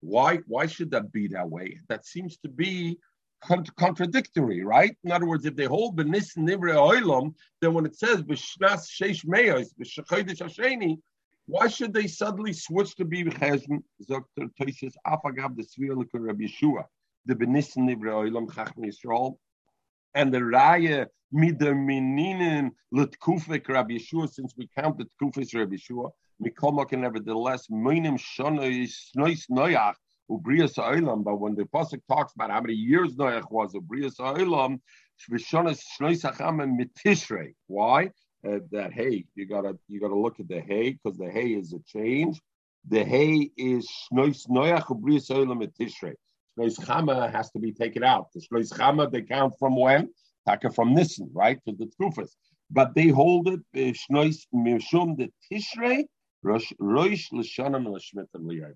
why, 0.00 0.36
why 0.46 0.66
should 0.66 0.92
that 0.92 1.12
be 1.12 1.28
that 1.28 1.50
way? 1.50 1.78
That 1.88 2.06
seems 2.06 2.38
to 2.38 2.48
be 2.48 2.98
contradictory, 3.42 4.64
right? 4.64 4.96
In 5.04 5.12
other 5.12 5.26
words, 5.26 5.44
if 5.44 5.56
they 5.56 5.64
hold 5.64 5.96
benis 5.96 6.36
nivre 6.36 6.74
oilam, 6.74 7.34
then 7.60 7.74
when 7.74 7.86
it 7.86 7.96
says 7.96 8.22
b'shnas 8.22 8.88
sheish 8.88 9.24
meyos 9.26 9.68
b'shachaydish 9.80 10.40
hasheni, 10.40 10.98
why 11.48 11.66
should 11.66 11.94
they 11.94 12.06
suddenly 12.06 12.52
switch 12.52 12.94
to 12.96 13.06
be 13.06 13.24
b'chesm? 13.24 13.82
Zokter 14.08 14.50
toises 14.60 14.92
afagav 15.06 15.56
the 15.56 15.62
svir 15.62 15.96
Rabbi 16.12 16.44
Yeshua, 16.44 16.84
the 17.24 17.34
benis 17.34 17.74
nivre 17.78 18.12
oilam 18.12 18.46
chachmi 18.48 18.92
Yisrael, 18.92 19.38
and 20.14 20.32
the 20.32 20.40
raya 20.40 21.06
mider 21.32 21.74
mininen 21.74 22.72
letkufik 22.94 23.66
Rabbi 23.66 23.94
Yeshua, 23.94 24.30
since 24.30 24.52
we 24.58 24.68
count 24.78 24.98
the 24.98 25.06
tkufis 25.18 25.58
Rabbi 25.58 25.76
Yeshua, 25.76 26.10
Mikolma 26.44 26.86
can 26.86 27.00
nevertheless 27.00 27.66
minim 27.70 28.18
shana 28.18 28.70
is 28.70 29.10
snois 29.16 29.46
noyach 29.50 29.94
ubrias 30.30 30.74
oilam. 30.76 31.24
But 31.24 31.36
when 31.40 31.54
the 31.54 31.64
pasuk 31.64 32.02
talks 32.08 32.34
about 32.34 32.50
how 32.50 32.60
many 32.60 32.74
years 32.74 33.16
Noach 33.16 33.50
was 33.50 33.72
ubrias 33.72 34.18
oilam, 34.18 34.80
shnois 35.30 36.30
acham 36.30 36.78
mitishrei. 36.78 37.54
Why? 37.66 38.10
Uh, 38.46 38.60
that 38.70 38.92
hay 38.92 39.24
you 39.34 39.46
gotta 39.46 39.76
you 39.88 40.00
gotta 40.00 40.14
look 40.14 40.38
at 40.38 40.46
the 40.46 40.60
hay 40.60 40.92
because 40.92 41.18
the 41.18 41.28
hay 41.28 41.48
is 41.54 41.72
a 41.72 41.80
change. 41.80 42.40
The 42.88 43.04
hay 43.04 43.50
is 43.56 43.88
shnois 44.12 44.48
noyach 44.48 44.84
ubrias 44.84 45.28
oilam 45.30 45.60
mitishrei. 45.60 46.14
Shnois 46.56 46.78
chama 46.78 47.32
has 47.32 47.50
to 47.50 47.58
be 47.58 47.72
taken 47.72 48.04
out. 48.04 48.28
The 48.32 48.40
shnois 48.40 48.72
chama 48.72 49.10
they 49.10 49.22
count 49.22 49.54
from 49.58 49.74
when? 49.74 50.10
Taka 50.48 50.70
from 50.70 50.94
Nissen, 50.94 51.30
right? 51.34 51.58
To 51.66 51.72
the 51.72 51.90
Tkufas. 52.00 52.30
But 52.70 52.94
they 52.94 53.08
hold 53.08 53.48
it, 53.48 53.60
Shnois 53.74 54.46
Mishum, 54.54 55.16
the 55.16 55.30
Tishrei, 55.50 56.04
Rosh 56.42 56.72
L'shanim 56.80 57.86
L'shmitim 57.86 58.46
L'yayim. 58.46 58.74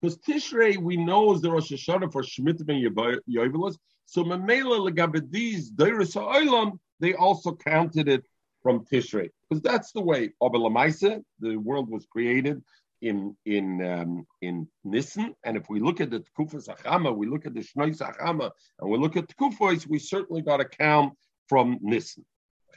Because 0.00 0.18
Tishrei, 0.18 0.76
we 0.78 0.96
know 0.96 1.32
is 1.32 1.40
the 1.40 1.50
Rosh 1.50 1.70
Hashanah 1.70 2.12
for 2.12 2.22
Shmitim 2.22 2.68
and 2.68 2.96
Yovelos. 3.28 3.76
So 4.06 4.24
Mamela 4.24 4.90
Legabediz, 4.90 5.70
Deiris 5.70 6.14
Ha'olam, 6.14 6.78
they 7.00 7.14
also 7.14 7.54
counted 7.54 8.08
it 8.08 8.24
from 8.62 8.84
Tishrei. 8.84 9.30
Because 9.48 9.62
that's 9.62 9.92
the 9.92 10.00
way, 10.00 10.30
Obelamaisa, 10.42 11.22
the 11.40 11.56
world 11.56 11.90
was 11.90 12.06
created 12.06 12.62
in 13.00 13.36
in 13.44 13.84
um, 13.84 14.26
in 14.40 14.68
Nissen. 14.84 15.34
And 15.44 15.56
if 15.56 15.68
we 15.68 15.80
look 15.80 16.00
at 16.00 16.10
the 16.10 16.20
Tkufas 16.20 16.68
Achama, 16.68 17.14
we 17.14 17.26
look 17.26 17.46
at 17.46 17.54
the 17.54 17.60
Shnois 17.60 18.00
Achama, 18.00 18.50
and 18.80 18.90
we 18.90 18.98
look 18.98 19.16
at 19.16 19.28
Tkufos, 19.28 19.86
we 19.86 19.98
certainly 19.98 20.42
got 20.42 20.60
a 20.60 20.64
count 20.64 21.14
from 21.48 21.78
Nissen. 21.82 22.24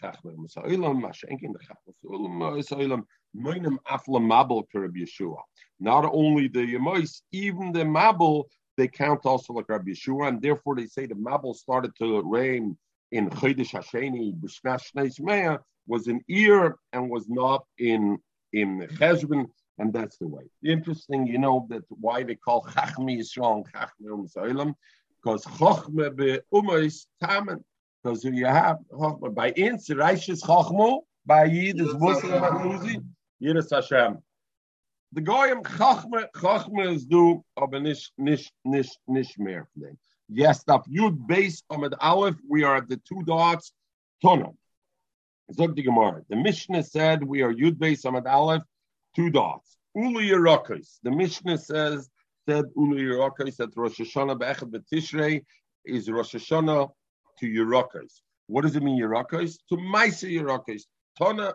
Not 0.01 0.17
only 6.05 6.47
the 6.47 6.73
Yemais, 6.73 7.21
even 7.31 7.71
the 7.71 7.85
Mabel, 7.85 8.47
they 8.77 8.87
count 8.87 9.25
also 9.25 9.53
like 9.53 9.69
Rabbi 9.69 9.91
Yeshua, 9.91 10.27
and 10.27 10.41
therefore 10.41 10.75
they 10.75 10.87
say 10.87 11.05
the 11.05 11.15
Mabel 11.15 11.53
started 11.53 11.95
to 11.97 12.21
reign 12.23 12.77
in 13.12 13.29
Chodesh 13.29 13.71
Hasheni, 13.71 14.33
B'shnash 14.33 15.19
Mea, 15.19 15.57
was 15.88 16.07
in 16.07 16.21
Iyar 16.29 16.74
and 16.93 17.09
was 17.09 17.27
not 17.29 17.65
in 17.77 18.17
in 18.53 18.88
Cheshvan, 19.00 19.45
and 19.77 19.93
that's 19.93 20.17
the 20.17 20.27
way. 20.27 20.43
Interesting, 20.63 21.27
you 21.27 21.38
know 21.38 21.67
that 21.69 21.83
why 21.89 22.24
they 22.24 22.35
call 22.35 22.63
Chachmi 22.63 23.19
Yisrael 23.19 23.63
Chachmi 23.71 24.12
Um 24.12 24.27
Zaylam, 24.27 24.74
because 25.17 25.45
Chachme 25.45 26.15
be 26.15 26.39
Umais 26.53 27.05
Tamen, 27.21 27.63
because 28.01 28.24
you 28.24 28.45
have 28.45 28.77
Chachme 28.91 29.33
by 29.33 29.51
Inz 29.51 29.89
Reishes 29.89 30.41
Chachmo 30.41 31.01
by 31.25 31.45
Yid 31.45 31.81
is 31.81 31.93
Muslim 31.95 33.15
Yiras 33.41 33.69
Hashem. 33.71 34.19
The 35.12 35.21
goyim 35.21 35.63
chachme 35.63 36.27
chachme 36.35 36.93
is 36.93 37.05
do, 37.05 37.43
aber 37.57 37.79
nicht 37.79 38.12
nicht 38.17 38.53
nicht 38.65 39.00
nicht 39.07 39.39
mehr. 39.39 39.67
Yes, 40.27 40.63
auf 40.67 40.86
Yud 40.88 41.27
base 41.27 41.63
Amid 41.70 41.94
Aleph, 42.01 42.36
we 42.50 42.63
are 42.63 42.77
at 42.77 42.89
the 42.89 42.98
two 42.98 43.22
dots. 43.24 43.72
Tono. 44.22 44.55
Zog 45.53 45.75
the 45.75 45.84
Gemara. 45.84 46.24
The 46.29 46.36
Mishnah 46.36 46.84
said 46.84 47.24
we 47.24 47.41
are 47.41 47.53
Yud 47.53 47.77
base 47.77 48.05
Amid 48.05 48.25
Aleph, 48.25 48.63
two 49.15 49.29
dots. 49.29 49.77
Uli 49.96 50.29
Yerakos. 50.29 51.00
The 51.03 51.12
Mishnah 51.12 51.58
says 51.58 52.10
said 52.48 52.65
Uli 52.75 53.03
Yerakos 53.03 53.58
that 53.58 53.75
Rosh 53.75 54.00
Hashanah 54.00 54.39
be'echad 54.39 54.72
be'tishrei 54.72 55.44
is 55.86 56.10
Rosh 56.10 56.36
Hashanah 56.36 56.89
to 57.39 57.46
Yerakos. 57.46 58.22
What 58.48 58.63
does 58.63 58.75
it 58.75 58.84
mean 58.84 59.01
Yerakos? 59.01 59.58
To 59.70 59.77
Maisa 59.77 60.29
Yerakos. 60.29 60.84
Tona. 61.20 61.53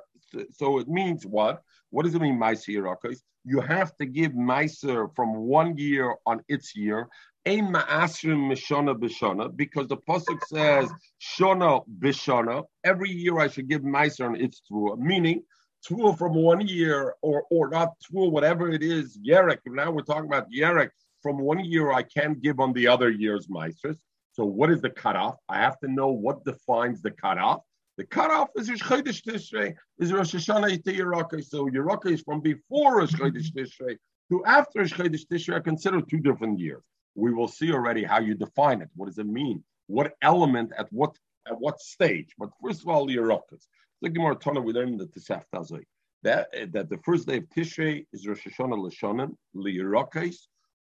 So 0.52 0.78
it 0.78 0.88
means 0.88 1.26
what? 1.26 1.62
What 1.90 2.04
does 2.04 2.14
it 2.14 2.22
mean, 2.22 2.38
Meiser 2.38 2.74
Yerakos? 2.74 3.18
You 3.44 3.60
have 3.60 3.96
to 3.96 4.06
give 4.06 4.32
Meiser 4.32 5.14
from 5.16 5.34
one 5.34 5.76
year 5.76 6.14
on 6.24 6.40
its 6.48 6.76
year, 6.76 7.08
Ein 7.46 7.72
Ma'asrim 7.72 8.50
Mishana 8.50 8.94
Bishana, 8.94 9.54
because 9.56 9.86
the 9.88 9.96
Pasuk 9.96 10.38
says 10.46 10.90
Shona 11.20 11.82
Bishana. 11.98 12.64
Every 12.84 13.10
year 13.10 13.38
I 13.38 13.48
should 13.48 13.66
give 13.66 13.80
Meiser 13.80 14.26
on 14.26 14.36
its 14.36 14.60
Tvua, 14.70 14.98
meaning 14.98 15.42
Tvua 15.88 16.18
from 16.18 16.34
one 16.34 16.60
year, 16.60 17.14
or 17.22 17.44
or 17.50 17.70
not 17.70 17.94
Tvua, 18.00 18.30
whatever 18.30 18.70
it 18.70 18.82
is, 18.82 19.18
Yerek. 19.26 19.60
Now 19.66 19.90
we're 19.90 20.02
talking 20.02 20.26
about 20.26 20.50
Yerek. 20.50 20.90
From 21.22 21.38
one 21.38 21.64
year 21.64 21.92
I 21.92 22.02
can't 22.02 22.42
give 22.42 22.60
on 22.60 22.74
the 22.74 22.86
other 22.86 23.10
year's 23.10 23.46
Meisers. 23.46 23.96
So 24.32 24.44
what 24.44 24.70
is 24.70 24.82
the 24.82 24.90
cutoff? 24.90 25.36
I 25.48 25.58
have 25.58 25.78
to 25.80 25.88
know 25.88 26.08
what 26.08 26.44
defines 26.44 27.00
the 27.00 27.10
cutoff. 27.10 27.62
The 27.96 28.04
cutoff 28.04 28.48
is 28.56 28.68
Rosh 28.68 28.82
Chodesh 28.82 29.22
Tishrei, 29.22 29.74
is 29.98 30.12
Rosh 30.12 30.34
Hashanah 30.34 30.84
to 30.84 30.92
Yeraka. 30.92 31.42
So 31.42 31.68
Yeraka 31.68 32.12
is 32.12 32.20
from 32.20 32.40
before 32.40 32.98
Rosh 32.98 33.14
Chodesh 33.14 33.50
Tishrei 33.52 33.96
to 34.30 34.44
after 34.44 34.80
Rosh 34.80 34.92
Chodesh 34.92 35.26
Tishrei. 35.26 35.56
I 35.56 35.60
consider 35.60 36.02
two 36.02 36.18
different 36.18 36.58
years. 36.58 36.82
We 37.14 37.32
will 37.32 37.48
see 37.48 37.72
already 37.72 38.04
how 38.04 38.20
you 38.20 38.34
define 38.34 38.82
it. 38.82 38.88
What 38.94 39.06
does 39.06 39.18
it 39.18 39.26
mean? 39.26 39.62
What 39.86 40.14
element 40.22 40.72
at 40.78 40.92
what 40.92 41.16
at 41.46 41.58
what 41.60 41.80
stage? 41.80 42.34
But 42.38 42.50
first 42.62 42.82
of 42.82 42.88
all, 42.88 43.08
Yerakas. 43.08 43.66
The 44.02 44.08
Gemara 44.08 44.36
Tana 44.36 44.60
we 44.60 44.72
learned 44.72 45.00
that 45.00 45.12
the. 45.12 45.84
That, 46.22 46.48
that 46.72 46.90
the 46.90 46.98
first 46.98 47.26
day 47.26 47.38
of 47.38 47.44
Tishrei 47.44 48.06
is 48.12 48.26
Rosh 48.26 48.46
Hashanah 48.46 48.76
Lashonim, 48.76 49.34
Liyerakas, 49.56 50.36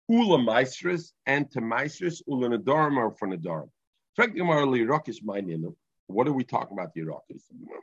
Ula 0.09 0.39
Maestris, 0.39 1.13
and 1.27 1.49
to 1.53 1.61
Maestris, 1.61 2.23
Ula 2.27 2.49
Nadarim 2.49 2.97
or 2.97 3.13
for 3.13 3.29
Nadarim. 3.29 3.71
Frank 4.17 4.35
Gemara 4.35 4.67
Liyerakas, 4.67 5.23
my 5.23 5.41
name. 5.41 5.75
What 6.09 6.27
are 6.27 6.33
we 6.33 6.43
talking 6.43 6.77
about 6.77 6.93
the? 6.95 7.03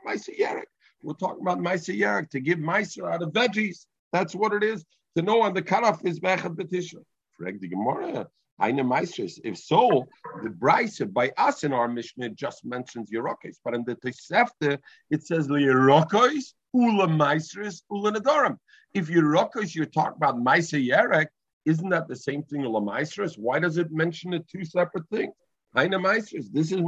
Maisa 0.06 0.38
Yerek. 0.38 0.64
We're 1.02 1.14
talking 1.14 1.40
about 1.40 1.58
Maisa 1.58 1.98
Yerek 1.98 2.28
to 2.30 2.40
give 2.40 2.58
Maisa 2.58 3.10
out 3.10 3.22
of 3.22 3.30
veggies. 3.30 3.86
That's 4.12 4.34
what 4.34 4.52
it 4.52 4.62
is. 4.62 4.84
To 5.16 5.22
know 5.22 5.42
on 5.42 5.54
the 5.54 5.62
cutoff 5.62 6.04
is 6.04 6.20
Bechad 6.20 6.56
Betisha. 6.56 7.02
Frag 7.38 7.60
the 7.60 7.68
Gemara. 7.68 8.28
If 8.58 9.58
so, 9.58 10.06
the 10.42 10.48
Brisa 10.48 11.12
by 11.12 11.30
us 11.36 11.62
in 11.62 11.74
our 11.74 11.88
Mishnah 11.88 12.30
just 12.30 12.64
mentions 12.64 13.10
Yerokis, 13.10 13.58
but 13.62 13.74
in 13.74 13.84
the 13.84 13.96
Tosefta 13.96 14.78
it 15.10 15.26
says 15.26 15.48
Yerokis 15.48 16.54
ula 16.72 17.06
Maisris 17.06 17.82
ula 17.90 18.12
Nadarim. 18.12 18.56
If 18.94 19.08
Yerokis, 19.08 19.74
you're 19.74 19.84
talking 19.84 20.16
about 20.16 20.36
Maisa 20.36 20.82
Yerek, 20.82 21.26
isn't 21.66 21.90
that 21.90 22.08
the 22.08 22.16
same 22.16 22.42
thing 22.44 22.62
ula 22.62 22.80
Maisris? 22.80 23.38
Why 23.38 23.58
does 23.58 23.76
it 23.76 23.92
mention 23.92 24.32
it 24.32 24.48
two 24.48 24.64
separate 24.64 25.08
things? 25.10 25.34
Haina 25.76 26.00
Maisris. 26.02 26.46
This 26.50 26.72
is 26.72 26.82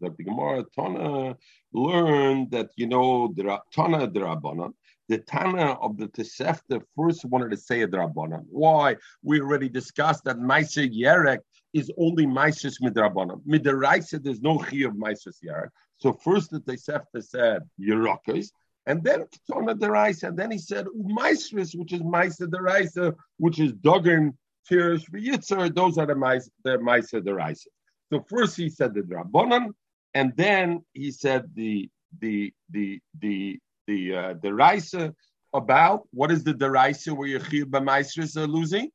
that 0.00 0.16
the 0.16 0.24
Gemara 0.24 0.64
Tana 0.74 1.36
learned 1.72 2.50
that 2.52 2.70
you 2.76 2.86
know 2.86 3.32
the 3.34 3.58
Tana 3.72 4.06
Drabanan, 4.08 4.72
the 5.08 5.18
Tana 5.18 5.72
of 5.72 5.96
the 5.96 6.08
Tosefta 6.08 6.80
first 6.96 7.24
wanted 7.24 7.50
to 7.50 7.56
say 7.56 7.82
a 7.82 7.88
Drabanan. 7.88 8.44
Why? 8.48 8.96
We 9.22 9.40
already 9.40 9.68
discussed 9.68 10.24
that 10.24 10.38
Maisa 10.38 10.88
Yerek 10.90 11.38
is 11.72 11.90
only 11.98 12.26
Maisis 12.26 12.80
Midrabanan. 12.80 13.42
Midaraisa, 13.46 14.22
there's 14.22 14.40
no 14.40 14.58
Chi 14.58 14.78
of 14.78 14.94
Maisis 14.94 15.36
Yerek. 15.44 15.70
So 15.98 16.12
first 16.12 16.50
the 16.50 16.60
Tosefta 16.60 17.22
said 17.22 17.62
Yerakis, 17.80 18.48
And 18.86 19.02
then 19.02 19.26
Ketona 19.26 19.78
Deraisa, 19.78 20.28
and 20.28 20.38
then 20.38 20.50
he 20.50 20.58
said 20.58 20.86
Umaisris, 20.86 21.78
which 21.78 21.92
is 21.92 22.02
Maisa 22.02 22.46
Deraisa, 22.48 23.14
which 23.38 23.58
is 23.60 23.72
Duggan, 23.72 24.36
Tirish, 24.70 25.08
Yitzar, 25.10 25.74
those 25.74 25.98
are 25.98 26.06
the 26.06 26.14
Maisa 26.14 27.20
Deraisa. 27.22 27.66
So 28.12 28.24
first 28.28 28.56
he 28.56 28.68
said 28.68 28.94
the 28.94 29.02
Drabonan, 29.02 29.72
and 30.14 30.32
then 30.36 30.84
he 30.92 31.10
said 31.10 31.50
the 31.54 31.88
the 32.20 32.52
the 32.70 33.00
the 33.20 33.58
the 33.92 34.16
uh, 34.16 34.34
the 34.42 35.14
about 35.54 36.08
what 36.12 36.30
is 36.30 36.42
the 36.44 36.54
Deraisa 36.54 37.10
where 37.16 37.28
Yechir 37.28 37.64
B'Maisris 37.64 38.36
are 38.36 38.46
losing? 38.46 38.90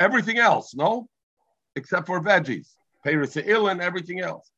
Everything 0.00 0.38
else, 0.38 0.74
no? 0.74 1.06
Except 1.76 2.06
for 2.06 2.20
veggies. 2.20 2.68
Paris 3.04 3.36
and 3.36 3.80
everything 3.82 4.20
else. 4.20 4.50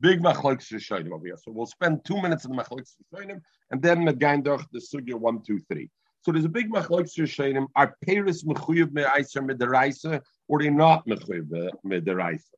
Big 0.00 0.20
machlokes 0.20 0.72
Rishonim 0.72 1.12
over 1.12 1.26
here. 1.26 1.36
So 1.36 1.52
we'll 1.52 1.66
spend 1.66 2.04
two 2.04 2.20
minutes 2.20 2.44
in 2.44 2.50
the 2.52 2.62
machlokes 2.62 2.94
Rishonim, 3.00 3.40
and 3.70 3.82
then 3.82 3.98
Megaindach 4.06 4.64
the 4.72 4.80
sugya 4.80 5.14
one, 5.14 5.42
two, 5.46 5.60
three. 5.70 5.88
So 6.22 6.32
there's 6.32 6.46
a 6.46 6.56
big 6.60 6.70
machlokes 6.70 7.18
Rishonim. 7.18 7.66
Are 7.76 7.94
Paris 8.04 8.42
mechuyev 8.44 8.92
me'aiser 8.92 9.42
mederaisa, 9.42 10.20
or 10.48 10.62
they 10.62 10.70
not 10.70 11.06
mechuyev 11.06 11.70
mederaisa? 11.86 12.54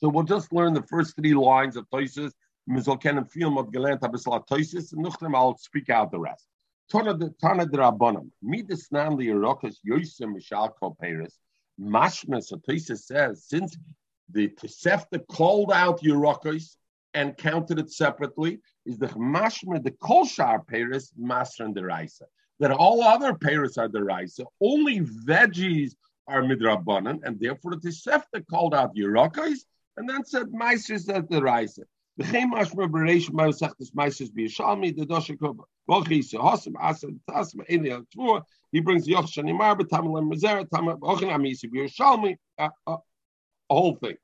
So 0.00 0.08
we'll 0.08 0.24
just 0.24 0.52
learn 0.52 0.74
the 0.74 0.82
first 0.82 1.16
three 1.16 1.34
lines 1.34 1.76
of 1.76 1.88
Toises. 1.90 2.32
Mizol 2.68 2.98
kennen 2.98 3.24
viel 3.24 3.50
mod 3.50 3.72
gelernt 3.72 4.02
haben 4.02 4.12
bisla 4.12 4.46
Toises, 4.46 4.92
and 4.92 5.04
nuchtem 5.04 5.34
I'll 5.34 5.56
speak 5.56 5.88
out 5.88 6.10
the 6.10 6.18
rest. 6.18 6.46
Tana 6.90 7.14
Rabbanim. 7.14 8.30
Midas 8.42 8.92
nam 8.92 9.16
the 9.16 9.28
Yerokas 9.28 9.76
Yosem 9.88 10.34
Mishal 10.36 10.74
Kol 10.78 10.96
Paris. 11.00 11.38
Mashma, 11.80 12.42
so 12.42 12.56
Toises 12.56 13.06
says, 13.06 13.44
since 13.44 13.76
the 14.30 14.48
Tosefta 14.48 15.26
called 15.30 15.72
out 15.72 16.02
Yerokos 16.02 16.76
and 17.14 17.36
counted 17.38 17.78
it 17.78 17.90
separately, 17.90 18.60
is 18.84 18.98
the 18.98 19.08
Mashma, 19.08 19.82
the 19.82 19.92
Kolshar 19.92 20.66
Paris, 20.66 21.12
Master 21.16 21.64
and 21.64 21.74
the 21.74 21.84
Raisa. 21.84 22.26
That 22.60 22.72
all 22.72 23.02
other 23.02 23.34
Paris 23.34 23.78
are 23.78 23.88
the 23.88 24.04
Raisa, 24.04 24.44
only 24.60 25.00
veggies 25.00 25.94
are 26.26 26.42
Midrabanan, 26.42 27.20
and 27.22 27.40
therefore 27.40 27.76
the 27.76 27.88
Tosefta 27.88 28.46
called 28.46 28.74
out 28.74 28.94
Yerokos 28.94 29.60
and 29.96 30.08
then 30.08 30.24
said 30.24 30.52
Meister 30.52 30.98
said 30.98 31.28
the 31.28 31.42
Chem 32.24 32.52
Mashma 32.52 32.90
Bereish 32.90 33.30
Ma'asachtas 33.30 33.92
Meisters 33.94 34.30
B'Yishalmi, 34.30 34.96
the 34.96 35.06
Dosha 35.06 35.38
Koba. 35.38 35.64
Vochi 35.88 36.18
Sehosam 36.18 36.74
Asad 36.80 37.18
Tasma 37.28 37.68
Eli 37.70 38.00
Tvua. 38.16 38.42
He 38.72 38.80
brings 38.80 39.06
the 39.06 39.12
Yoch 39.12 39.26
Shanimar, 39.26 39.78
B'Tamal 39.78 40.30
Mezera, 40.30 40.68
Tamal 40.68 40.98
Vochin 40.98 41.30
Amisi 41.30 41.66
B'Yishalmi. 41.72 42.36
Uh, 42.58 42.68
uh, 42.86 42.96
a 43.70 43.74
whole 43.74 43.96
thing. 43.96 44.16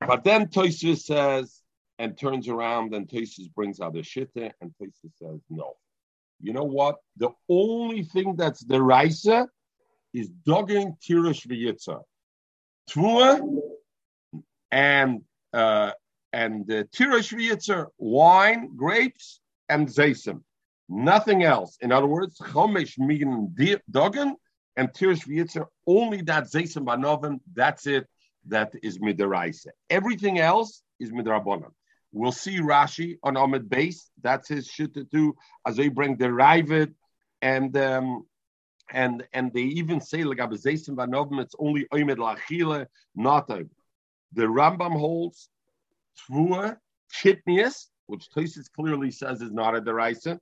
But 0.00 0.24
then 0.24 0.46
Toysus 0.46 1.02
says, 1.02 1.60
and 1.98 2.18
turns 2.18 2.48
around, 2.48 2.94
and 2.94 3.08
Toysus 3.08 3.52
brings 3.54 3.80
out 3.80 3.96
a 3.96 4.00
shitta, 4.00 4.50
and 4.60 4.72
Toysus 4.80 5.12
says, 5.18 5.40
no. 5.48 5.74
You 6.40 6.52
know 6.52 6.64
what? 6.64 6.96
The 7.18 7.30
only 7.48 8.02
thing 8.02 8.34
that's 8.36 8.64
the 8.64 8.82
Raisa 8.82 9.46
is 10.12 10.28
Dogan 10.28 10.96
Tirish 11.00 11.46
V'Yitzah. 11.46 12.02
Tvua 12.90 13.40
and 14.72 15.22
uh, 15.52 15.92
and 16.32 16.70
uh, 16.70 16.84
Tirish 16.96 17.32
V'Yitzah, 17.34 17.86
wine, 17.98 18.74
grapes, 18.76 19.40
and 19.68 19.88
Zaysim. 19.88 20.42
Nothing 20.88 21.42
else. 21.42 21.78
In 21.80 21.92
other 21.92 22.06
words, 22.06 22.38
Chomesh 22.38 22.98
Migan 22.98 23.54
Dogan 23.90 24.36
and 24.76 24.88
Tirish 24.92 25.26
V'Yitzah, 25.26 25.66
only 25.86 26.22
that 26.22 26.44
Zaysim 26.44 26.84
Banovim, 26.84 27.40
that's 27.54 27.86
it 27.86 28.06
that 28.48 28.72
is 28.82 28.98
midaraisa. 28.98 29.68
Everything 29.90 30.38
else 30.38 30.82
is 30.98 31.10
midrabanan. 31.12 31.70
We'll 32.12 32.32
see 32.32 32.58
Rashi 32.58 33.18
on 33.22 33.36
Ahmed 33.36 33.68
base. 33.70 34.10
That's 34.20 34.48
his 34.48 34.66
shit 34.66 34.94
to 34.94 35.04
do. 35.04 35.34
As 35.66 35.76
they 35.76 35.88
bring 35.88 36.16
the 36.16 36.26
Ravid 36.26 36.92
and 37.40 37.74
um, 37.76 38.26
and 38.90 39.26
and 39.32 39.52
they 39.52 39.62
even 39.62 40.00
say 40.00 40.24
like 40.24 40.38
Abazaisim 40.38 40.96
Vanovim, 40.96 41.40
it's 41.40 41.54
only 41.58 41.86
Oimed 41.92 42.18
Lachile, 42.18 42.86
not 43.14 43.48
a. 43.50 43.66
The 44.34 44.44
Rambam 44.44 44.98
holds 44.98 45.48
Tvua 46.18 46.76
Kitnius, 47.14 47.86
which 48.06 48.28
Tosis 48.36 48.70
clearly 48.74 49.10
says 49.10 49.40
is 49.40 49.52
not 49.52 49.76
a 49.76 49.80
deraisa. 49.80 50.38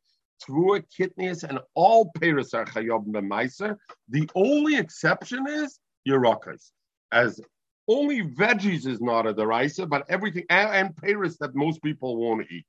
Tvua 0.47 0.83
Kitnius 0.99 1.45
and 1.45 1.59
all 1.75 2.11
Paris 2.18 2.55
are 2.55 2.64
Chayob 2.64 3.07
B'Maiser. 3.07 3.77
The 4.09 4.29
only 4.35 4.77
exception 4.77 5.47
is 5.49 5.79
Yerakas. 6.09 6.71
As 7.12 7.40
only 7.88 8.23
veggies 8.23 8.87
is 8.87 9.01
not 9.01 9.27
a 9.27 9.35
deraisa, 9.35 9.88
but 9.88 10.05
everything 10.09 10.45
and, 10.49 10.71
and 10.71 10.97
Paris 10.97 11.37
that 11.40 11.55
most 11.55 11.83
people 11.83 12.16
won't 12.16 12.47
eat. 12.51 12.64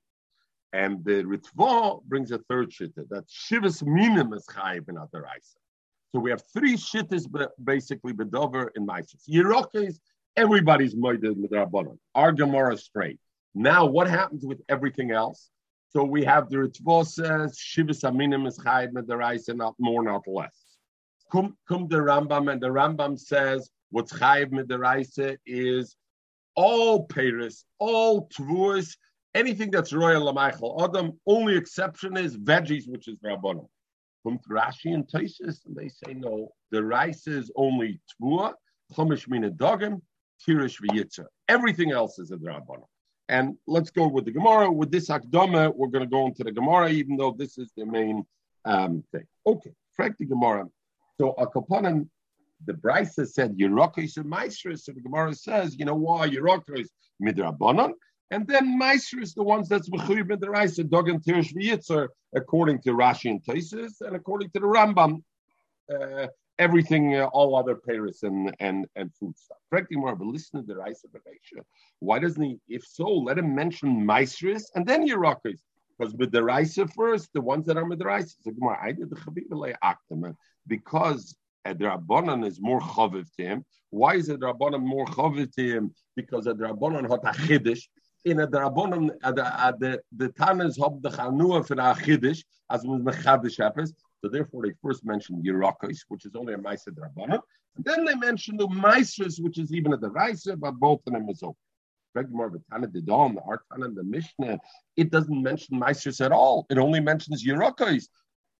And 0.73 1.03
the 1.03 1.23
Ritva 1.23 2.03
brings 2.05 2.31
a 2.31 2.39
third 2.49 2.71
shitta 2.71 3.07
that 3.09 3.27
Shivas 3.27 3.85
Minim 3.85 4.33
is 4.33 4.45
chayiv 4.47 4.89
in 4.89 4.95
deraisa. 4.95 5.55
So 6.11 6.19
we 6.19 6.29
have 6.29 6.43
three 6.53 6.75
shittas 6.75 7.25
basically 7.63 8.13
bedover 8.13 8.69
in 8.75 8.85
Maisis. 8.85 9.29
Yerokes, 9.29 9.99
everybody's 10.35 10.95
moided 10.95 11.35
with 11.35 11.51
Rabbanon. 11.51 11.97
Our 12.15 12.31
Gemara 12.31 12.77
straight. 12.77 13.19
Now, 13.53 13.85
what 13.85 14.09
happens 14.09 14.45
with 14.45 14.61
everything 14.69 15.11
else? 15.11 15.49
So 15.89 16.03
we 16.03 16.23
have 16.23 16.49
the 16.49 16.57
Ritva 16.57 17.05
says 17.05 17.57
Shivas 17.59 18.03
Aminim 18.09 18.47
is 18.47 18.57
chayiv 18.57 18.97
in 18.97 19.05
deraisa, 19.05 19.55
not 19.55 19.75
more, 19.77 20.03
not 20.03 20.25
less. 20.25 20.57
Come, 21.31 21.55
the 21.67 21.97
Rambam, 21.97 22.51
and 22.51 22.61
the 22.61 22.67
Rambam 22.67 23.19
says 23.19 23.69
What's 23.89 24.13
chayiv 24.13 24.51
midaraisa 24.51 25.37
is 25.45 25.97
all 26.55 27.05
Paris, 27.07 27.65
all 27.77 28.29
tvuas, 28.29 28.95
anything 29.35 29.69
that's 29.69 29.91
royal 29.91 30.31
lamaichel 30.31 30.81
adam. 30.81 31.19
Only 31.27 31.57
exception 31.57 32.15
is 32.15 32.37
veggies, 32.37 32.87
which 32.87 33.09
is 33.09 33.17
rabbanim. 33.19 33.67
From 34.23 34.39
Rashi 34.49 34.93
and 34.93 35.05
Taisis, 35.07 35.65
and 35.65 35.75
they 35.75 35.89
say 35.89 36.13
no. 36.13 36.53
The 36.71 36.83
rice 36.83 37.27
is 37.27 37.51
only 37.55 37.99
tvua, 38.21 38.53
chumash 38.93 39.27
mina 39.27 39.51
dogim, 39.51 40.01
tirish 40.47 40.81
v'yitzer. 40.81 41.25
Everything 41.47 41.91
else 41.91 42.19
is 42.19 42.31
a 42.31 42.37
rabbanim. 42.37 42.85
And 43.29 43.55
let's 43.65 43.91
go 43.91 44.07
with 44.07 44.25
the 44.25 44.31
Gemara. 44.31 44.69
With 44.71 44.91
this 44.91 45.09
akdama, 45.09 45.73
we're 45.73 45.87
going 45.87 46.03
to 46.03 46.09
go 46.09 46.25
into 46.25 46.43
the 46.43 46.51
Gemara, 46.51 46.89
even 46.89 47.15
though 47.15 47.31
this 47.31 47.57
is 47.57 47.71
the 47.77 47.85
main 47.85 48.25
um, 48.65 49.03
thing. 49.11 49.25
Okay, 49.45 49.71
frank 49.93 50.17
the 50.17 50.25
Gemara. 50.25 50.67
So 51.17 51.33
a 51.37 51.45
the 52.65 52.73
Brisa 52.73 53.27
said 53.27 53.57
Yerokos 53.57 54.17
and 54.17 54.25
Maestris, 54.25 54.81
so 54.81 54.91
the 54.91 55.01
Gemara 55.01 55.33
says, 55.33 55.77
you 55.77 55.85
know 55.85 55.95
why 55.95 56.29
Yerokos 56.29 56.87
midrabanon, 57.23 57.93
and 58.29 58.47
then 58.47 58.79
Maestris 58.79 59.33
the 59.33 59.43
ones 59.43 59.67
that's 59.67 59.89
Mechuyib 59.89 60.29
midraisa 60.29 60.87
Dogan 60.87 61.19
Tirish 61.19 61.53
V'Yitzer, 61.53 62.07
according 62.35 62.81
to 62.83 62.91
Rashi 62.91 63.29
and 63.29 63.43
Taisis, 63.43 64.01
and 64.01 64.15
according 64.15 64.49
to 64.51 64.59
the 64.59 64.67
Rambam, 64.67 65.23
uh, 65.93 66.27
everything, 66.61 67.15
uh, 67.15 67.25
all 67.33 67.55
other 67.55 67.75
Paris 67.75 68.23
and 68.23 68.55
and 68.59 68.85
and 68.95 69.13
food 69.19 69.35
stuff. 69.37 69.57
Correctly, 69.69 69.97
more, 69.97 70.15
but 70.15 70.27
listen 70.27 70.61
to 70.61 70.65
the 70.65 70.77
Raisa 70.77 71.07
Why 71.99 72.19
doesn't 72.19 72.43
he? 72.43 72.59
If 72.67 72.83
so, 72.85 73.07
let 73.27 73.37
him 73.39 73.53
mention 73.55 73.89
Maestris 74.11 74.63
and 74.75 74.85
then 74.85 75.07
Yerokos. 75.07 75.59
Because 75.97 76.13
with 76.15 76.31
the 76.31 76.43
Raisa 76.43 76.87
first, 76.87 77.29
the 77.33 77.41
ones 77.41 77.65
that 77.67 77.77
are 77.77 77.85
with 77.85 77.99
the 77.99 78.05
Raisa, 78.05 78.35
I 78.87 78.91
did 78.91 79.09
the 79.09 79.17
Chabib 79.17 80.35
because 80.67 81.35
a 81.65 81.73
Rabbanan 81.75 82.45
is 82.45 82.59
more 82.59 82.81
chaviv 82.81 83.27
to 83.37 83.43
him. 83.43 83.65
Why 83.89 84.15
is 84.15 84.29
a 84.29 84.37
Rabbanan 84.37 84.81
more 84.81 85.05
chaviv 85.05 85.53
to 85.55 85.63
him? 85.63 85.93
Because 86.15 86.47
a 86.47 86.53
Rabbanan 86.53 87.09
hat 87.09 87.21
a 87.23 87.37
chiddush. 87.37 87.83
In 88.25 88.39
a 88.39 88.47
Rabbanan, 88.47 89.09
the 89.79 90.01
the 90.15 90.29
Tanas 90.29 90.81
have 90.81 91.01
the 91.01 91.09
chanua 91.09 91.65
for 91.67 91.73
a 91.73 91.93
chiddush, 92.05 92.43
as 92.69 92.83
was 92.83 93.01
mechadish 93.01 93.57
happens. 93.61 93.93
So 94.23 94.29
therefore, 94.29 94.63
they 94.63 94.73
first 94.83 95.03
mentioned 95.05 95.43
Yerakos, 95.43 95.99
which 96.09 96.25
is 96.25 96.35
only 96.35 96.53
a 96.53 96.57
Maisa 96.57 96.89
Rabbanan. 96.89 97.39
And 97.75 97.85
then 97.85 98.05
they 98.05 98.15
mentioned 98.15 98.59
the 98.59 98.67
Maisras, 98.67 99.41
which 99.41 99.57
is 99.57 99.73
even 99.73 99.93
a 99.93 99.97
Deraisa, 99.97 100.59
but 100.59 100.73
both 100.73 101.01
of 101.07 101.13
them 101.13 101.27
is 101.29 101.41
open. 101.41 101.55
More 102.29 102.47
of 102.47 102.55
a 102.55 102.59
Tana 102.69 102.87
Didon, 102.87 103.35
the 103.35 103.41
Artan 103.41 103.95
the 103.95 104.03
Mishnah, 104.03 104.59
it 104.97 105.11
doesn't 105.11 105.41
mention 105.41 105.79
Maisras 105.79 106.23
at 106.23 106.33
all. 106.33 106.65
It 106.69 106.77
only 106.77 106.99
mentions 106.99 107.45
Yerakos. 107.45 108.07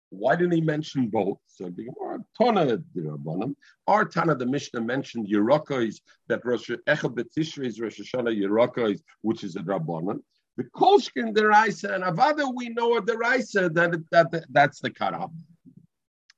Why 0.10 0.36
didn't 0.36 0.54
he 0.54 0.62
mention 0.62 1.10
both? 1.10 1.38
So 1.48 1.70
the 1.70 1.90
Tana 2.38 2.78
Dirabanim. 2.96 3.56
Our 3.88 4.06
Tana, 4.06 4.36
the 4.36 4.46
Mishnah 4.46 4.82
mentioned 4.82 5.28
Yerakos, 5.28 6.00
that 6.28 6.46
Rosh 6.46 6.70
Echad 6.70 7.14
B'Tishrei 7.14 7.66
is 7.66 7.80
Rosh 7.80 8.00
Hashanah 8.00 8.38
Yerakos, 8.42 9.02
which 9.22 9.44
is 9.44 9.58
a 9.58 9.60
Rabbanim. 9.60 10.22
The 10.58 10.64
Kolshkin 10.66 11.34
Deraisa 11.34 11.96
and 11.96 12.04
Avada, 12.04 12.52
we 12.54 12.70
know 12.70 12.98
a 12.98 13.02
Deraisa 13.02 13.74
that, 13.74 13.92
that, 14.12 14.32
that 14.32 14.46
that's 14.50 14.80
the 14.82 14.90
cutoff. 14.90 15.32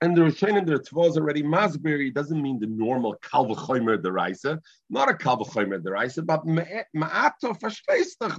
And 0.01 0.17
the 0.17 0.21
Roshain 0.21 0.57
and 0.57 0.67
the 0.67 0.79
Tzvah 0.79 1.15
already 1.17 1.43
Masberi 1.43 2.13
doesn't 2.13 2.41
mean 2.41 2.59
the 2.59 2.67
normal 2.67 3.15
Kalvachomer 3.23 3.97
Deraisa, 3.97 4.59
not 4.89 5.09
a 5.09 5.13
Kalvachomer 5.13 5.81
Deraisa, 5.81 6.25
but 6.25 6.45
Ma'ato 6.45 7.57
Fashveistach 7.57 8.37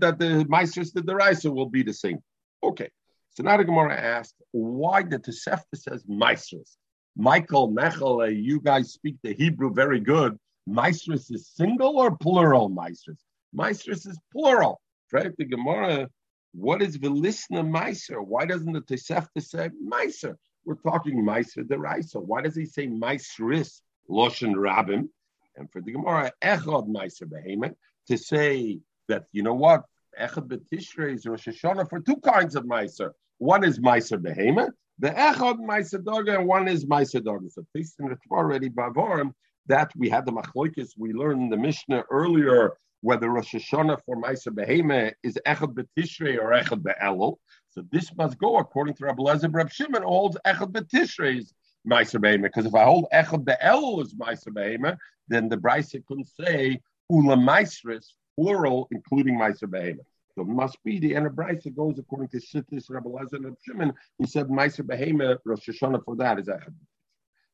that 0.00 0.18
the 0.18 0.46
Meisters 0.48 0.92
the 0.94 1.02
Deraisa 1.02 1.54
will 1.54 1.68
be 1.68 1.82
the 1.82 1.92
same. 1.92 2.18
Okay. 2.62 2.88
So 3.30 3.42
now 3.42 3.58
the 3.58 3.64
Gemara 3.64 3.94
asked, 3.94 4.36
why 4.52 5.02
the 5.02 5.18
Tosefta 5.18 5.76
says 5.76 6.02
Maestris? 6.04 6.76
Michael, 7.14 7.70
Mechel, 7.70 8.22
uh, 8.22 8.28
you 8.28 8.60
guys 8.60 8.94
speak 8.94 9.16
the 9.22 9.34
Hebrew 9.34 9.74
very 9.74 10.00
good. 10.00 10.38
Maestris 10.66 11.30
is 11.30 11.50
single 11.54 11.98
or 11.98 12.16
plural 12.16 12.70
Maestris? 12.70 13.18
Maestris 13.54 14.06
is 14.06 14.18
plural. 14.32 14.80
Right? 15.12 15.32
The 15.36 15.44
Gemara 15.44 16.08
What 16.52 16.82
is 16.82 16.98
Velisna 16.98 17.62
Meiser? 17.64 18.24
Why 18.24 18.46
doesn't 18.46 18.72
the 18.72 18.80
Tosefta 18.80 19.42
say 19.42 19.70
Meiser? 19.84 20.36
We're 20.64 20.74
talking 20.76 21.22
Meiser 21.22 21.62
Deraisa. 21.62 22.22
Why 22.22 22.42
does 22.42 22.56
he 22.56 22.64
say 22.64 22.88
Meiseris 22.88 23.80
Loshen 24.10 24.54
Rabim? 24.54 25.08
And 25.56 25.70
for 25.70 25.80
the 25.80 25.92
Gemara, 25.92 26.32
Echad 26.42 26.88
Meiser 26.88 27.28
Behemoth, 27.30 27.74
to 28.08 28.18
say 28.18 28.80
that, 29.08 29.26
you 29.32 29.42
know 29.42 29.54
what, 29.54 29.84
Echad 30.20 30.48
Betishrei 30.48 31.14
is 31.14 31.26
Rosh 31.26 31.48
Hashanah 31.48 31.88
for 31.88 32.00
two 32.00 32.16
kinds 32.16 32.56
of 32.56 32.64
Meiser. 32.64 33.10
One 33.38 33.64
is 33.64 33.78
Meiser 33.78 34.20
Behemoth, 34.20 34.72
the 34.98 35.10
Echad 35.10 35.58
Meiser 35.58 36.02
Doga, 36.02 36.38
and 36.38 36.46
one 36.46 36.68
is 36.68 36.84
Meiser 36.84 37.20
Doga. 37.20 37.50
So, 37.50 37.64
based 37.72 38.00
in 38.00 38.08
the 38.08 38.16
Torah 38.28 38.40
already, 38.40 38.68
Bavarim, 38.68 39.32
that 39.66 39.92
we 39.96 40.08
had 40.08 40.26
the 40.26 40.32
Machloikis, 40.32 40.90
we 40.96 41.12
learned 41.12 41.52
the 41.52 41.56
Mishnah 41.56 42.04
earlier 42.10 42.72
whether 43.06 43.30
Rosh 43.30 43.54
Hashanah 43.54 44.00
for 44.04 44.20
Meiser 44.20 44.48
Behema 44.48 45.12
is 45.22 45.38
Echad 45.46 45.74
Betishrei 45.74 46.38
or 46.42 46.50
Echad 46.50 46.82
Be'elul. 46.82 47.36
So 47.70 47.84
this 47.92 48.10
must 48.16 48.36
go 48.36 48.58
according 48.58 48.94
to 48.94 49.04
Rabbi 49.04 49.22
Lezer 49.22 49.54
Rab 49.54 49.70
Shimon 49.70 50.02
holds 50.02 50.36
Echad 50.44 50.74
is 50.92 51.54
Meiser 51.88 52.20
Behema. 52.20 52.42
Because 52.42 52.66
if 52.66 52.74
I 52.74 52.82
hold 52.82 53.06
Echad 53.14 53.44
Be'elul 53.44 54.02
is 54.02 54.12
Meiser 54.12 54.48
Behema, 54.48 54.98
then 55.28 55.48
the 55.48 55.56
Brisa 55.56 56.04
can 56.04 56.24
say 56.24 56.80
Ula 57.08 57.36
Meisris, 57.36 58.06
plural, 58.34 58.88
including 58.90 59.38
Meiser 59.38 59.68
Behema. 59.68 60.00
So 60.34 60.42
it 60.42 60.48
must 60.48 60.82
be 60.82 60.98
the 60.98 61.14
enterprise 61.14 61.62
that 61.62 61.76
goes 61.76 62.00
according 62.00 62.30
to 62.30 62.38
Shittis 62.38 62.90
Rabbi 62.90 63.08
Lezer 63.08 63.44
Rab 63.44 63.54
Shimon. 63.64 63.92
He 64.18 64.26
said 64.26 64.48
Meiser 64.48 64.84
Behema, 64.84 65.38
Rosh 65.44 65.68
Hashanah 65.68 66.04
for 66.04 66.16
that 66.16 66.40
is 66.40 66.48
Echad. 66.48 66.74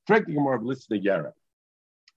Frank 0.07 0.29
the 0.29 0.33
Gemara 0.33 0.57
of 0.57 0.65
Listen 0.65 0.97
to 0.97 1.05
Yara. 1.05 1.35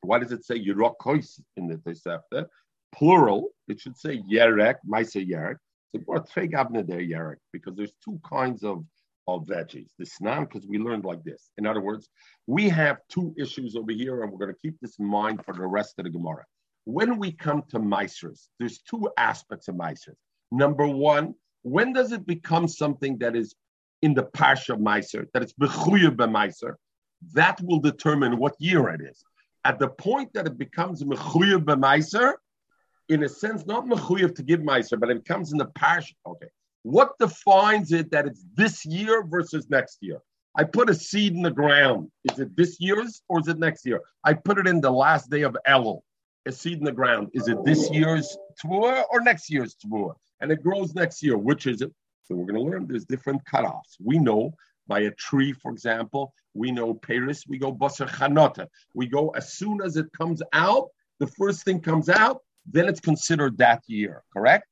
Why 0.06 0.20
does 0.20 0.32
it 0.32 0.46
say 0.46 0.64
Yerokois 0.64 1.42
in 1.58 1.68
the 1.68 1.76
Tosefta? 1.76 2.48
Plural, 2.96 3.50
it 3.68 3.80
should 3.80 3.98
say 3.98 4.20
yerek, 4.20 4.76
maisa 4.88 5.28
yerek. 5.28 5.58
So 5.96 6.02
or 6.08 6.20
abne 6.22 6.88
there 6.88 7.00
yerek, 7.00 7.38
because 7.54 7.76
there's 7.76 7.94
two 8.04 8.20
kinds 8.28 8.64
of, 8.64 8.84
of 9.28 9.46
veggies. 9.46 9.90
The 9.98 10.06
snan, 10.06 10.42
because 10.42 10.68
we 10.68 10.78
learned 10.78 11.06
like 11.06 11.24
this. 11.24 11.50
In 11.58 11.66
other 11.66 11.82
words, 11.82 12.10
we 12.48 12.70
have 12.70 12.98
two 13.10 13.34
issues 13.38 13.76
over 13.76 13.92
here, 13.92 14.24
and 14.24 14.32
we're 14.32 14.40
going 14.40 14.54
to 14.54 14.60
keep 14.62 14.76
this 14.82 15.00
in 15.00 15.06
mind 15.06 15.44
for 15.46 15.54
the 15.54 15.66
rest 15.66 15.96
of 15.98 16.06
the 16.06 16.12
Gemara. 16.12 16.46
When 16.86 17.18
we 17.18 17.32
come 17.32 17.64
to 17.70 17.80
Meisers, 17.80 18.48
there's 18.60 18.80
two 18.80 19.10
aspects 19.18 19.68
of 19.68 19.76
Meisers. 19.76 20.16
Number 20.52 20.88
one, 20.88 21.34
when 21.64 21.94
does 21.94 22.12
it 22.12 22.28
become 22.28 22.68
something 22.68 23.18
that 23.20 23.36
is 23.36 23.56
in 24.02 24.14
the 24.14 24.24
Parsha 24.24 24.78
Meiser, 24.78 25.26
that 25.34 25.42
it's 25.42 25.54
Bechuya 25.54 26.16
Meiser? 26.16 26.76
That 27.34 27.60
will 27.62 27.80
determine 27.80 28.38
what 28.38 28.54
year 28.60 28.90
it 28.90 29.02
is. 29.02 29.24
At 29.64 29.80
the 29.80 29.88
point 29.88 30.32
that 30.34 30.46
it 30.46 30.60
becomes 30.60 31.04
Mechuya 31.04 31.60
Meiser, 31.64 32.34
in 33.10 33.24
a 33.24 33.30
sense, 33.30 33.66
not 33.66 33.86
mechuyev 33.86 34.36
to 34.36 34.44
give 34.44 34.62
meiser, 34.62 35.00
but 35.00 35.10
it 35.10 35.26
comes 35.26 35.52
in 35.52 35.58
the 35.58 35.66
pash. 35.66 36.14
Okay, 36.26 36.48
what 36.84 37.18
defines 37.20 37.92
it 37.92 38.12
that 38.12 38.26
it's 38.28 38.44
this 38.56 38.86
year 38.86 39.24
versus 39.24 39.70
next 39.70 40.00
year? 40.02 40.20
I 40.58 40.64
put 40.64 40.90
a 40.90 40.94
seed 40.94 41.34
in 41.34 41.42
the 41.42 41.52
ground. 41.52 42.10
Is 42.32 42.40
it 42.40 42.56
this 42.56 42.80
year's 42.80 43.22
or 43.28 43.40
is 43.40 43.48
it 43.48 43.60
next 43.60 43.86
year? 43.86 44.02
I 44.24 44.34
put 44.34 44.58
it 44.58 44.68
in 44.68 44.80
the 44.82 44.92
last 44.92 45.30
day 45.30 45.42
of 45.42 45.58
Elul. 45.68 46.02
A 46.48 46.52
seed 46.52 46.78
in 46.78 46.86
the 46.86 46.92
ground. 46.92 47.30
Is 47.34 47.48
it 47.48 47.58
this 47.66 47.90
year's 47.92 48.38
tvua 48.64 49.04
or 49.12 49.20
next 49.22 49.50
year's 49.50 49.76
tvua? 49.84 50.14
And 50.40 50.52
it 50.52 50.64
grows 50.64 50.94
next 50.94 51.24
year. 51.24 51.38
Which 51.38 51.66
is 51.66 51.82
it? 51.82 51.92
So 52.24 52.36
we're 52.36 52.46
going 52.46 52.64
to 52.64 52.72
learn 52.72 52.88
there's 52.88 53.06
different 53.06 53.42
cutoffs. 53.46 53.98
We 54.04 54.20
know 54.20 54.54
by 54.88 55.02
a 55.02 55.12
tree, 55.12 55.52
for 55.52 55.72
example, 55.72 56.34
we 56.54 56.72
know 56.72 56.94
Paris, 56.94 57.46
we 57.48 57.58
go 57.58 57.74
basar 57.74 58.08
chanota. 58.08 58.68
We 58.94 59.08
go 59.08 59.30
as 59.30 59.54
soon 59.54 59.82
as 59.82 59.98
it 59.98 60.06
comes 60.18 60.42
out, 60.54 60.90
the 61.20 61.28
first 61.28 61.64
thing 61.64 61.82
comes 61.82 62.10
out, 62.10 62.42
then 62.66 62.88
it's 62.88 63.00
considered 63.00 63.58
that 63.58 63.84
year, 63.88 64.24
correct? 64.34 64.68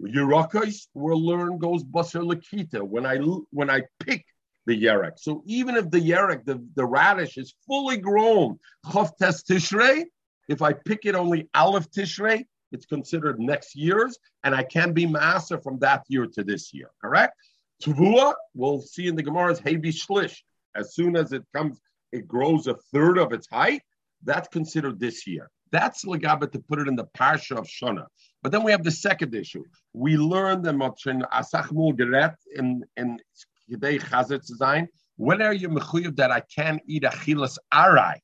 Yerakos, 0.00 0.86
we'll 0.94 1.24
learn 1.24 1.58
goes 1.58 1.84
basar 1.84 2.22
lakita 2.22 2.82
when 2.82 3.04
I 3.04 3.16
when 3.50 3.68
I 3.70 3.82
pick 4.00 4.24
the 4.66 4.80
yerek. 4.80 5.18
So 5.18 5.42
even 5.46 5.76
if 5.76 5.90
the 5.90 6.00
yerek, 6.00 6.44
the, 6.44 6.64
the 6.76 6.84
radish 6.84 7.36
is 7.36 7.54
fully 7.66 7.96
grown, 7.96 8.58
chof 8.86 9.16
test 9.16 9.48
tishrei, 9.48 10.04
if 10.48 10.62
I 10.62 10.72
pick 10.72 11.00
it 11.04 11.14
only 11.14 11.48
aleph 11.54 11.90
tishrei, 11.90 12.44
it's 12.70 12.86
considered 12.86 13.40
next 13.40 13.74
year's, 13.74 14.18
and 14.44 14.54
I 14.54 14.62
can 14.62 14.92
be 14.92 15.06
master 15.06 15.58
from 15.58 15.78
that 15.80 16.04
year 16.08 16.26
to 16.26 16.44
this 16.44 16.72
year, 16.74 16.90
correct? 17.00 17.34
Tvua, 17.82 18.34
we'll 18.54 18.82
see 18.82 19.06
in 19.06 19.16
the 19.16 19.22
Gemara's 19.22 19.58
heavy 19.58 19.90
shlish. 19.90 20.36
As 20.76 20.94
soon 20.94 21.16
as 21.16 21.32
it 21.32 21.44
comes, 21.54 21.80
it 22.12 22.28
grows 22.28 22.66
a 22.66 22.74
third 22.92 23.18
of 23.18 23.32
its 23.32 23.48
height, 23.50 23.82
that's 24.24 24.48
considered 24.48 25.00
this 25.00 25.26
year. 25.26 25.50
That's 25.70 26.04
Lagaba 26.04 26.50
to 26.52 26.58
put 26.58 26.78
it 26.78 26.88
in 26.88 26.96
the 26.96 27.06
Parsha 27.16 27.56
of 27.58 27.66
Shana. 27.66 28.06
But 28.42 28.52
then 28.52 28.62
we 28.62 28.70
have 28.70 28.84
the 28.84 28.90
second 28.90 29.34
issue. 29.34 29.64
We 29.92 30.16
learned 30.16 30.64
the 30.64 30.72
Motrin 30.72 31.22
Asachmul 31.30 31.94
Geret 31.98 32.34
in 32.56 32.84
in 32.96 33.20
Kidei 33.70 34.00
Chazet 34.00 34.48
Zayin. 34.60 34.86
When 35.16 35.42
are 35.42 35.52
you 35.52 35.68
mechuyev 35.68 36.16
that 36.16 36.30
I 36.30 36.40
can 36.40 36.80
eat 36.86 37.02
achilas 37.02 37.58
arai? 37.74 38.14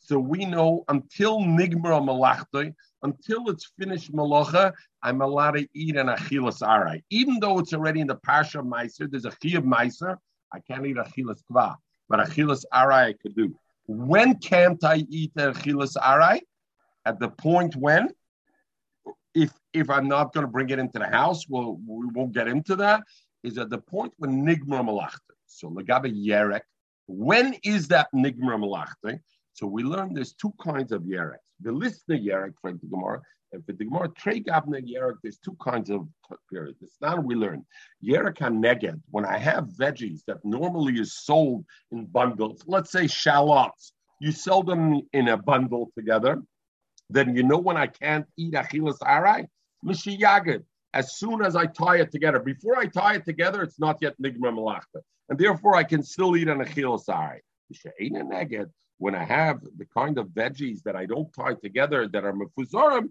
So 0.00 0.18
we 0.18 0.46
know 0.46 0.84
until 0.88 1.40
nigmar 1.40 2.00
malachtoi, 2.00 2.72
until 3.02 3.50
it's 3.50 3.70
finished 3.78 4.10
malacha, 4.12 4.72
I'm 5.02 5.20
allowed 5.20 5.52
to 5.52 5.68
eat 5.74 5.96
an 5.96 6.06
achilas 6.06 6.62
arai. 6.62 7.02
Even 7.10 7.38
though 7.40 7.58
it's 7.58 7.74
already 7.74 8.00
in 8.00 8.06
the 8.06 8.16
parsha 8.16 8.60
of 8.60 8.64
meiser, 8.64 9.10
there's 9.10 9.26
a 9.26 9.30
chi 9.30 9.58
of 9.58 9.64
meiser, 9.64 10.16
I 10.50 10.60
can't 10.60 10.86
eat 10.86 10.96
achilas 10.96 11.42
kva, 11.50 11.76
but 12.08 12.20
achilas 12.20 12.64
arai 12.72 13.08
I 13.08 13.12
could 13.12 13.36
do. 13.36 13.54
When 13.86 14.38
can't 14.38 14.82
I 14.82 15.04
eat 15.10 15.34
achilas 15.34 15.96
arai? 15.96 16.40
At 17.08 17.18
the 17.18 17.30
point 17.30 17.74
when, 17.74 18.10
if 19.34 19.50
if 19.72 19.88
I'm 19.88 20.08
not 20.08 20.32
going 20.34 20.46
to 20.46 20.52
bring 20.56 20.70
it 20.70 20.78
into 20.78 20.98
the 20.98 21.06
house, 21.06 21.48
we'll, 21.48 21.78
we 21.86 22.06
won't 22.14 22.32
get 22.32 22.48
into 22.48 22.76
that, 22.76 23.02
is 23.42 23.56
at 23.56 23.70
the 23.70 23.78
point 23.78 24.12
when 24.18 24.44
Nigma 24.46 24.80
Malachte. 24.88 25.36
So 25.46 25.70
Lagabe 25.70 26.10
Yerek, 26.28 26.66
when 27.06 27.56
is 27.64 27.88
that 27.88 28.08
Nigma 28.14 28.56
Malachte? 28.64 29.20
So 29.54 29.66
we 29.66 29.82
learn 29.82 30.12
there's 30.12 30.34
two 30.34 30.52
kinds 30.62 30.92
of 30.92 31.02
Yerek. 31.02 31.42
The 31.60 31.72
listener 31.72 32.18
Yerek 32.18 32.54
for 32.60 32.72
the 32.72 32.86
Gemara, 32.86 33.22
and 33.52 33.64
for 33.64 33.72
the 33.72 33.84
Gemara, 33.86 34.08
Trey 34.10 34.40
Gabna 34.40 34.80
Yerek, 34.92 35.16
there's 35.22 35.38
two 35.38 35.56
kinds 35.62 35.88
of 35.88 36.06
periods. 36.50 36.82
It's 36.82 36.98
now 37.00 37.16
we 37.16 37.34
learn. 37.34 37.64
Yerek 38.04 38.38
Neged, 38.64 39.00
when 39.10 39.24
I 39.24 39.38
have 39.38 39.64
veggies 39.82 40.20
that 40.26 40.44
normally 40.44 40.94
is 41.00 41.16
sold 41.16 41.64
in 41.90 42.04
bundles, 42.04 42.62
let's 42.66 42.92
say 42.92 43.06
shallots, 43.06 43.92
you 44.20 44.32
sell 44.32 44.62
them 44.62 45.00
in 45.12 45.28
a 45.28 45.36
bundle 45.36 45.90
together 45.96 46.42
then 47.10 47.34
you 47.36 47.42
know 47.42 47.58
when 47.58 47.76
I 47.76 47.86
can't 47.86 48.26
eat 48.36 48.54
achilas 48.54 48.98
arai? 48.98 49.46
Mishiyagid. 49.84 50.64
As 50.94 51.16
soon 51.18 51.42
as 51.42 51.54
I 51.54 51.66
tie 51.66 51.96
it 51.96 52.10
together, 52.10 52.38
before 52.40 52.76
I 52.78 52.86
tie 52.86 53.16
it 53.16 53.24
together, 53.24 53.62
it's 53.62 53.78
not 53.78 53.98
yet 54.00 54.14
nigma 54.20 54.54
malachta. 54.54 55.02
And 55.28 55.38
therefore, 55.38 55.76
I 55.76 55.84
can 55.84 56.02
still 56.02 56.36
eat 56.36 56.48
an 56.48 56.58
achilas 56.58 57.08
arai. 57.08 57.40
When 59.00 59.14
I 59.14 59.22
have 59.22 59.60
the 59.76 59.86
kind 59.96 60.18
of 60.18 60.28
veggies 60.28 60.82
that 60.82 60.96
I 60.96 61.06
don't 61.06 61.32
tie 61.32 61.54
together 61.54 62.08
that 62.08 62.24
are 62.24 62.32
mefuzorim, 62.32 63.10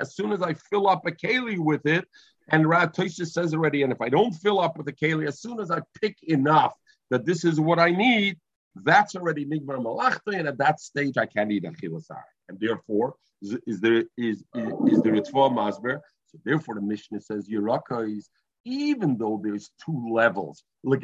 as 0.00 0.14
soon 0.14 0.32
as 0.32 0.42
I 0.42 0.54
fill 0.54 0.88
up 0.88 1.06
a 1.06 1.10
keli 1.10 1.58
with 1.58 1.84
it, 1.84 2.08
and 2.48 2.66
Rad 2.66 2.94
says 2.96 3.52
already, 3.52 3.82
and 3.82 3.92
if 3.92 4.00
I 4.00 4.08
don't 4.08 4.32
fill 4.32 4.60
up 4.60 4.78
with 4.78 4.88
a 4.88 4.92
keli, 4.92 5.26
as 5.26 5.40
soon 5.40 5.60
as 5.60 5.70
I 5.70 5.80
pick 6.00 6.16
enough 6.22 6.74
that 7.10 7.26
this 7.26 7.44
is 7.44 7.60
what 7.60 7.78
I 7.78 7.90
need, 7.90 8.38
that's 8.76 9.14
already 9.14 9.46
nigmar 9.46 9.82
malachta, 9.82 10.30
and 10.30 10.48
at 10.48 10.58
that 10.58 10.80
stage 10.80 11.16
I 11.16 11.26
can't 11.26 11.52
eat 11.52 11.64
achilasar. 11.64 12.22
And 12.48 12.58
therefore, 12.58 13.14
is, 13.42 13.80
there 13.80 14.04
is 14.16 14.44
is, 14.54 14.72
is 14.86 15.02
there 15.02 15.14
a 15.14 15.22
tvah 15.22 15.52
masber? 15.52 16.00
So 16.26 16.38
therefore, 16.44 16.74
the 16.76 16.82
Mishnah 16.82 17.20
says 17.20 17.48
Yeraka 17.48 18.16
is 18.16 18.28
even 18.64 19.18
though 19.18 19.40
there's 19.42 19.70
two 19.84 20.08
levels, 20.10 20.64
when 20.82 21.02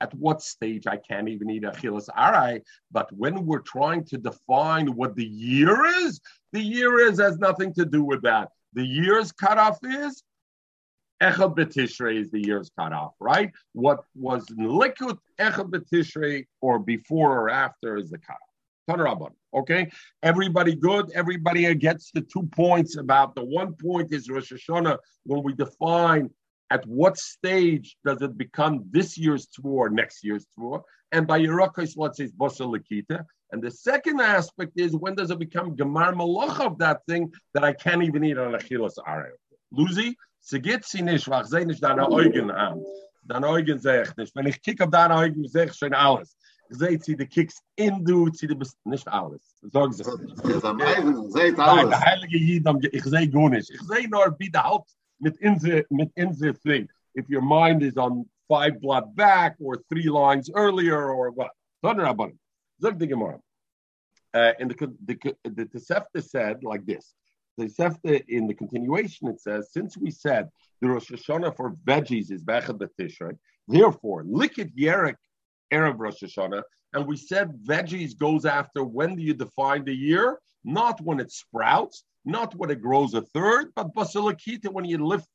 at 0.00 0.14
what 0.14 0.42
stage 0.42 0.86
I 0.86 0.96
can't 0.96 1.28
even 1.28 1.50
eat 1.50 1.64
achilas 1.64 2.08
arai, 2.16 2.62
but 2.90 3.12
when 3.12 3.44
we're 3.44 3.58
trying 3.60 4.04
to 4.06 4.18
define 4.18 4.94
what 4.94 5.16
the 5.16 5.26
year 5.26 5.84
is, 6.02 6.20
the 6.52 6.60
year 6.60 7.00
is 7.00 7.18
has 7.20 7.38
nothing 7.38 7.74
to 7.74 7.84
do 7.84 8.04
with 8.04 8.22
that. 8.22 8.50
The 8.74 8.84
year's 8.84 9.32
cutoff 9.32 9.78
is 9.82 10.22
Echad 11.22 11.56
B'Tishrei 11.56 12.20
is 12.20 12.30
the 12.30 12.40
year's 12.40 12.70
cut 12.78 12.92
off, 12.92 13.14
right? 13.20 13.50
What 13.72 14.04
was 14.14 14.46
Likut 14.46 15.18
Echad 15.40 15.70
B'Tishrei 15.70 16.46
or 16.60 16.78
before 16.78 17.38
or 17.38 17.50
after 17.50 17.96
is 17.96 18.10
the 18.10 18.18
cutoff. 18.18 18.38
Tanarabban. 18.88 19.32
Okay, 19.54 19.90
everybody 20.22 20.74
good. 20.74 21.10
Everybody 21.14 21.74
gets 21.74 22.10
the 22.12 22.22
two 22.22 22.44
points 22.52 22.96
about 22.96 23.34
the 23.34 23.44
one 23.44 23.74
point 23.74 24.12
is 24.12 24.30
Rosh 24.30 24.52
Hashanah 24.52 24.98
when 25.24 25.42
we 25.42 25.52
define 25.52 26.30
at 26.70 26.86
what 26.86 27.18
stage 27.18 27.96
does 28.04 28.22
it 28.22 28.36
become 28.36 28.84
this 28.90 29.16
year's 29.16 29.46
tour, 29.46 29.88
next 29.88 30.24
year's 30.24 30.46
tour, 30.54 30.84
and 31.12 31.26
by 31.26 31.40
Yerakos, 31.40 31.94
let's 31.96 32.18
say 32.18 32.28
Bosa 32.28 32.66
Lakita. 32.66 33.24
And 33.52 33.62
the 33.62 33.70
second 33.70 34.20
aspect 34.20 34.72
is 34.76 34.94
when 34.94 35.14
does 35.14 35.30
it 35.30 35.38
become 35.38 35.74
Gemar 35.74 36.12
Malach 36.14 36.60
of 36.60 36.78
that 36.78 37.00
thing 37.08 37.32
that 37.54 37.64
I 37.64 37.72
can't 37.72 38.02
even 38.02 38.24
eat 38.24 38.36
on 38.36 38.52
Achilas 38.52 38.96
Arev. 39.06 39.30
Luzi, 39.74 40.14
Sie 40.50 40.62
geht 40.62 40.82
sie 40.86 41.02
nicht, 41.02 41.28
weil 41.28 41.70
ich 41.70 41.78
deine 41.78 42.08
Augen 42.08 42.50
an. 42.50 42.82
Deine 43.22 43.46
Augen 43.46 43.78
sehe 43.78 44.04
ich 44.04 44.16
nicht. 44.16 44.34
Wenn 44.34 44.46
ich 44.46 44.62
kicke 44.62 44.84
auf 44.84 44.90
deine 44.90 45.14
Augen, 45.14 45.46
sehe 45.46 45.66
ich 45.66 45.74
schon 45.74 45.92
alles. 45.92 46.38
Seht 46.70 47.04
sie, 47.04 47.14
die 47.14 47.26
kickst 47.26 47.62
in 47.76 48.02
du, 48.02 48.30
sie, 48.32 48.46
die 48.46 48.54
bist 48.54 48.78
nicht 48.86 49.06
alles. 49.08 49.58
Sag 49.70 49.92
sie. 49.92 50.04
Am 50.62 50.80
Eisen, 50.80 51.30
seht 51.30 51.58
alles. 51.58 51.90
der 51.90 52.00
heilige 52.00 52.38
Jidam, 52.38 52.78
ich 52.80 53.04
sehe 53.04 53.28
gar 53.28 53.50
nicht. 53.50 53.68
Ich 53.68 53.82
sehe 53.82 54.08
nur, 54.08 54.34
wie 54.38 54.50
der 54.50 54.64
Haupt 54.64 54.90
mit 55.18 55.36
inse, 55.36 55.84
mit 55.90 56.10
inse 56.14 56.54
thing. 56.54 56.88
If 57.14 57.26
your 57.28 57.42
mind 57.42 57.82
is 57.82 57.98
on 57.98 58.24
five 58.48 58.80
blood 58.80 59.14
back 59.14 59.54
or 59.60 59.76
three 59.90 60.08
lines 60.08 60.50
earlier 60.54 61.10
or 61.10 61.30
what. 61.30 61.50
About 61.82 62.30
it. 62.30 62.38
Zog 62.80 62.98
the 62.98 63.06
Gemara. 63.06 63.38
Uh, 64.32 64.52
and 64.58 64.70
the, 64.70 64.96
the, 65.04 65.34
the 65.44 65.66
Tosefta 65.66 66.22
said 66.22 66.64
like 66.64 66.86
this. 66.86 67.12
Tosefta 67.58 68.22
in 68.28 68.46
the 68.46 68.54
continuation, 68.54 69.28
it 69.28 69.40
says, 69.40 69.72
since 69.72 69.96
we 69.96 70.10
said 70.10 70.48
the 70.80 70.88
Rosh 70.88 71.10
Hashanah 71.10 71.56
for 71.56 71.72
veggies 71.84 72.30
is 72.30 72.42
Bechad 72.42 72.78
B'Tishrei, 72.78 73.36
therefore, 73.66 74.24
Likit 74.24 74.70
Yerek 74.78 75.16
Erev 75.72 75.96
Rosh 75.98 76.22
Hashanah, 76.22 76.62
and 76.92 77.06
we 77.06 77.16
said 77.16 77.50
veggies 77.64 78.16
goes 78.16 78.44
after 78.44 78.84
when 78.84 79.16
do 79.16 79.22
you 79.22 79.34
define 79.34 79.84
the 79.84 79.94
year? 79.94 80.38
Not 80.64 81.00
when 81.00 81.20
it 81.20 81.30
sprouts, 81.32 82.04
not 82.24 82.54
when 82.56 82.70
it 82.70 82.80
grows 82.80 83.14
a 83.14 83.22
third, 83.22 83.72
but 83.74 83.94
basilakita 83.94 84.72
when 84.72 84.84
you 84.84 85.04
lift, 85.04 85.26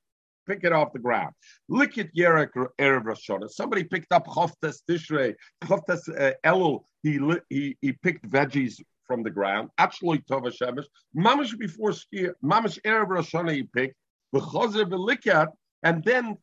pick 0.48 0.64
it 0.64 0.72
off 0.72 0.94
the 0.94 1.00
ground. 1.00 1.34
Look 1.70 1.98
at 1.98 2.14
Yerek 2.16 2.50
Erev 2.80 3.06
Rosh 3.06 3.30
Hashanah. 3.30 3.50
Somebody 3.50 3.84
picked 3.84 4.12
up 4.12 4.28
Choftes 4.28 4.80
Tishrei, 4.90 5.36
Choftes 5.64 6.10
uh, 6.10 6.34
Elul. 6.46 6.84
He, 7.04 7.20
he 7.50 7.78
he 7.82 7.92
picked 7.92 8.28
veggies 8.30 8.82
from 9.06 9.24
the 9.24 9.30
ground. 9.30 9.70
Actually, 9.78 10.20
Tova 10.20 10.52
Shemesh. 10.52 10.86
Mamish 11.16 11.58
before 11.58 11.92
skier, 11.92 12.34
Mamish 12.44 12.80
Erev 12.86 13.10
Rosh 13.10 13.34
Hashanah 13.34 13.54
he 13.54 13.64
picked. 13.64 13.96
V'chozer 14.34 14.86
v'likat, 14.86 15.48
and 15.84 16.04
then 16.04 16.38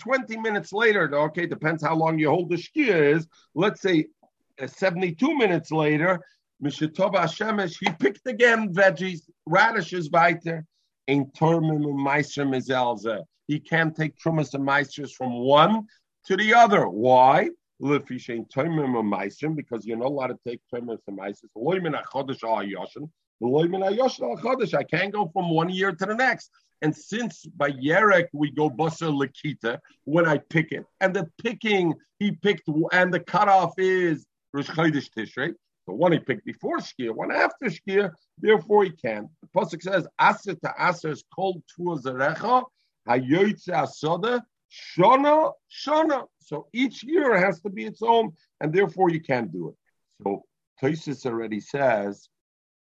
20 0.00 0.36
minutes 0.38 0.72
later, 0.72 1.12
okay, 1.14 1.46
depends 1.46 1.82
how 1.82 1.94
long 1.94 2.18
you 2.18 2.28
hold 2.28 2.50
the 2.50 2.56
shkia 2.56 3.14
is. 3.16 3.26
Let's 3.54 3.80
say 3.80 4.06
uh, 4.60 4.66
72 4.66 5.36
minutes 5.36 5.70
later, 5.70 6.20
Mishatova 6.62 7.24
Hashemesh, 7.24 7.76
he 7.80 7.90
picked 7.98 8.26
again 8.26 8.72
veggies, 8.72 9.22
radishes 9.46 10.10
weiter. 10.10 10.64
In 11.06 11.26
termim 11.26 11.84
meiser 11.84 12.46
mizelze. 12.46 13.22
He 13.46 13.60
can't 13.60 13.94
take 13.94 14.16
trumas 14.16 14.54
and 14.54 14.66
meisters 14.66 15.12
from 15.12 15.32
one 15.34 15.86
to 16.26 16.36
the 16.36 16.54
other. 16.54 16.88
Why? 16.88 17.50
Because 17.80 19.86
you're 19.86 19.96
not 19.96 20.06
allowed 20.06 20.28
to 20.28 20.38
take 20.46 20.60
trumas 20.72 20.98
and 21.06 21.18
meisters. 21.18 21.50
Loimin. 21.56 21.94
I 24.74 24.82
can't 24.84 25.12
go 25.12 25.30
from 25.32 25.50
one 25.50 25.68
year 25.68 25.92
to 25.92 26.06
the 26.06 26.14
next. 26.14 26.50
And 26.82 26.94
since 26.94 27.46
by 27.56 27.70
Yerek 27.70 28.26
we 28.32 28.50
go 28.50 28.68
Basar 28.68 29.10
Lakita 29.10 29.78
when 30.04 30.26
I 30.26 30.38
pick 30.38 30.72
it, 30.72 30.84
and 31.00 31.14
the 31.14 31.28
picking 31.42 31.94
he 32.18 32.32
picked, 32.32 32.68
and 32.92 33.12
the 33.12 33.20
cutoff 33.20 33.74
is 33.78 34.26
Rosh 34.52 34.68
Chodesh 34.68 35.08
Tishrei. 35.16 35.54
The 35.86 35.92
one 35.92 36.12
he 36.12 36.18
picked 36.18 36.46
before 36.46 36.78
Shkia, 36.78 37.14
one 37.14 37.30
after 37.30 37.66
Shkia, 37.66 38.10
therefore 38.38 38.84
he 38.84 38.90
can. 38.90 39.28
The 39.42 39.48
Pasuk 39.54 39.82
says, 39.82 40.06
Aser 40.20 40.54
to 40.54 40.74
Aser 40.78 41.10
is 41.10 41.24
called 41.34 41.62
Tvua 41.78 42.02
Zarecha, 42.02 42.64
Hayoytze 43.08 43.68
Asoda, 43.68 44.40
Shona, 44.70 45.52
Shona. 45.70 46.26
So 46.40 46.68
each 46.72 47.02
year 47.04 47.36
has 47.36 47.60
to 47.62 47.70
be 47.70 47.84
its 47.84 48.02
own, 48.02 48.32
and 48.60 48.72
therefore 48.72 49.10
you 49.10 49.20
can't 49.20 49.52
do 49.52 49.68
it. 49.68 49.74
So 50.22 50.44
Tosis 50.82 51.26
already 51.26 51.60
says, 51.60 52.28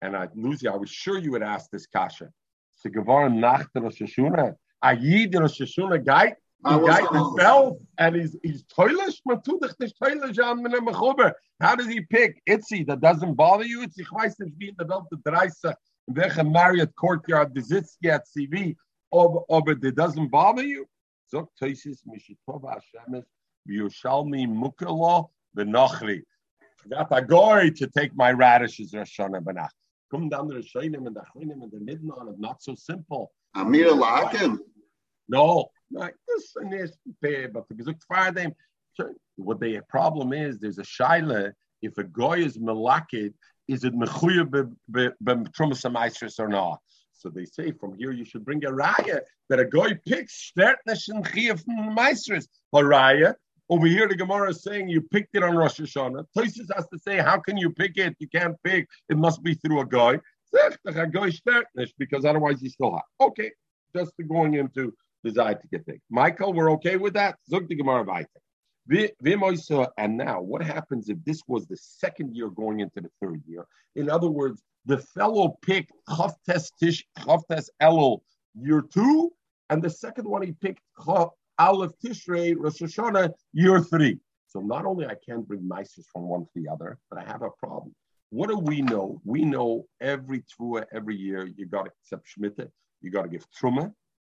and 0.02 0.16
I, 0.16 0.28
Lucy, 0.34 0.68
I 0.68 0.76
was 0.76 0.90
sure 0.90 1.18
you 1.18 1.32
would 1.32 1.42
ask 1.42 1.70
this 1.70 1.86
kasha. 1.86 2.30
So 2.72 2.88
Gevar 2.88 3.32
nach 3.32 3.66
der 3.74 3.82
Rosh 3.82 4.00
Hashanah, 4.00 4.54
a 4.82 4.96
Yid 4.96 5.34
Rosh 5.34 5.60
Hashanah 5.60 6.04
guy, 6.04 6.34
the 6.62 6.78
was 6.78 6.98
guy 6.98 7.18
is 7.18 7.26
fell 7.38 7.78
and 7.98 8.16
he's 8.16 8.36
he's 8.42 8.64
toilish, 8.64 9.20
man 9.26 9.42
tu 9.42 9.58
dich 9.60 9.78
nicht 9.78 9.98
toilish 9.98 10.38
an 10.38 10.62
mit 10.62 10.72
einem 10.72 10.86
Mechuber. 10.86 11.32
How 11.60 11.74
does 11.74 11.88
he 11.88 12.00
pick? 12.00 12.40
Itzi, 12.48 12.86
that 12.86 13.00
doesn't 13.00 13.34
bother 13.34 13.64
you? 13.64 13.80
Itzi, 13.82 14.04
weiß 14.10 14.38
nicht, 14.40 14.58
wie 14.58 14.68
in 14.68 14.76
der 14.76 14.88
Welt 14.88 15.04
der 15.24 15.76
in 16.06 16.16
welcher 16.16 16.44
Marriott 16.44 16.94
Courtyard 16.96 17.52
besitzt 17.54 17.98
jetzt 18.00 18.32
CV, 18.32 18.74
aber, 19.12 19.44
aber 19.48 19.74
that 19.74 19.94
doesn't 19.94 20.30
bother 20.30 20.62
you? 20.62 20.86
So, 21.30 21.48
Toisis, 21.62 21.98
Mishitov 22.08 22.64
Hashemes, 22.64 23.24
Yerushalmi 23.70 24.48
Mukalo, 24.48 25.28
Benochri. 25.56 26.22
Forgot 26.76 27.08
a 27.12 27.22
goy 27.22 27.70
to 27.76 27.86
take 27.86 28.16
my 28.16 28.32
radishes, 28.32 28.92
Rosh 28.92 29.20
Hashanah 29.20 29.40
Benach. 29.42 29.68
Come 30.10 30.28
down 30.28 30.48
to 30.48 30.54
the 30.54 30.60
Shainim 30.60 31.06
and 31.06 31.14
the 31.14 31.22
Chainim 31.36 31.62
and 31.62 31.70
the 31.70 31.78
Midnon, 31.78 32.36
not 32.38 32.60
so 32.62 32.74
simple. 32.74 33.30
Amir 33.54 33.90
Laken. 33.90 34.58
No, 35.28 35.68
like 35.92 36.16
this 36.26 36.56
and 36.56 36.72
this, 36.72 36.96
but 37.22 37.68
because 37.68 37.86
it's 37.86 38.04
Friday. 38.06 38.52
What 39.36 39.60
the 39.60 39.80
problem 39.88 40.32
is, 40.32 40.58
there's 40.58 40.78
a 40.78 40.82
shaila. 40.82 41.52
If 41.80 41.96
a 41.98 42.04
guy 42.04 42.38
is 42.38 42.58
malakid, 42.58 43.32
is 43.68 43.84
it 43.84 43.94
mechuya 43.94 44.74
b'trumas 44.90 46.38
or 46.40 46.48
not? 46.48 46.80
So 47.20 47.28
they 47.28 47.44
say 47.44 47.72
from 47.72 47.96
here 47.98 48.12
you 48.12 48.24
should 48.24 48.44
bring 48.44 48.64
a 48.64 48.70
raya 48.70 49.20
that 49.48 49.61
a 49.61 49.64
guy 49.64 49.94
picks 50.06 50.52
chiyah 50.56 51.64
from 51.64 51.96
meisters. 51.96 52.46
A 52.72 52.78
raya 52.78 53.35
over 53.70 53.87
here, 53.87 54.09
the 54.09 54.16
Gemara 54.16 54.50
is 54.50 54.64
saying 54.64 54.88
you 54.88 55.00
picked 55.00 55.37
it 55.37 55.44
on 55.44 55.54
Rosh 55.56 55.78
Hashanah. 55.78 56.24
Tosis 56.37 56.66
has 56.74 56.88
to 56.88 56.98
say, 56.98 57.18
how 57.18 57.38
can 57.38 57.56
you 57.56 57.70
pick 57.70 57.96
it? 57.96 58.16
You 58.18 58.28
can't 58.28 58.56
pick. 58.64 58.88
It 59.09 59.16
must 59.16 59.44
be 59.44 59.54
through 59.54 59.80
a 59.80 59.87
guy. 59.87 60.18
Because 61.98 62.24
otherwise 62.24 62.61
you 62.61 62.68
still 62.68 62.90
have. 62.90 63.04
Okay, 63.28 63.52
just 63.94 64.12
going 64.28 64.54
into 64.54 64.92
desire 65.22 65.54
to 65.54 65.68
get. 65.70 65.87
Michael, 66.11 66.52
we're 66.52 66.72
okay 66.72 66.96
with 66.96 67.14
that. 67.14 67.37
Zog 67.48 67.68
the 67.68 67.76
Gemara 67.76 68.02
weiter. 68.02 68.28
And 68.88 70.16
now, 70.16 70.40
what 70.40 70.62
happens 70.62 71.08
if 71.08 71.18
this 71.24 71.42
was 71.46 71.66
the 71.66 71.76
second 71.76 72.34
year 72.34 72.48
going 72.48 72.80
into 72.80 73.00
the 73.00 73.10
third 73.20 73.42
year? 73.46 73.66
In 73.94 74.10
other 74.10 74.30
words, 74.30 74.62
the 74.86 74.98
fellow 74.98 75.58
picked 75.62 75.92
Chavtes 76.08 76.70
Tish, 76.78 77.04
Chavtes 77.18 77.68
Elul 77.82 78.20
year 78.54 78.82
two, 78.82 79.30
and 79.68 79.82
the 79.82 79.90
second 79.90 80.26
one 80.26 80.42
he 80.42 80.52
picked 80.52 80.80
Aleph 81.58 81.92
Tishrei 82.02 82.54
Rosh 82.58 82.80
Hashanah 82.80 83.32
year 83.52 83.80
three. 83.80 84.18
So 84.46 84.60
not 84.60 84.84
only 84.84 85.06
I 85.06 85.14
can't 85.14 85.46
bring 85.46 85.60
mices 85.60 86.06
from 86.12 86.22
one 86.22 86.42
to 86.42 86.50
the 86.56 86.68
other, 86.68 86.98
but 87.08 87.20
I 87.20 87.24
have 87.24 87.42
a 87.42 87.50
problem. 87.50 87.94
What 88.30 88.48
do 88.48 88.58
we 88.58 88.82
know? 88.82 89.20
We 89.24 89.44
know 89.44 89.86
every 90.00 90.42
trua 90.42 90.86
every 90.92 91.16
year 91.16 91.46
you 91.46 91.66
got 91.66 91.84
to 91.84 91.90
accept 92.02 92.26
Shemitah, 92.26 92.70
you 93.00 93.10
got 93.10 93.22
to 93.22 93.28
give 93.28 93.46
truma, 93.50 93.92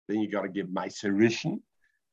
then 0.08 0.19
you 0.19 0.29
got 0.29 0.43
to 0.43 0.49
give 0.49 0.67
Meiserishin, 0.67 1.60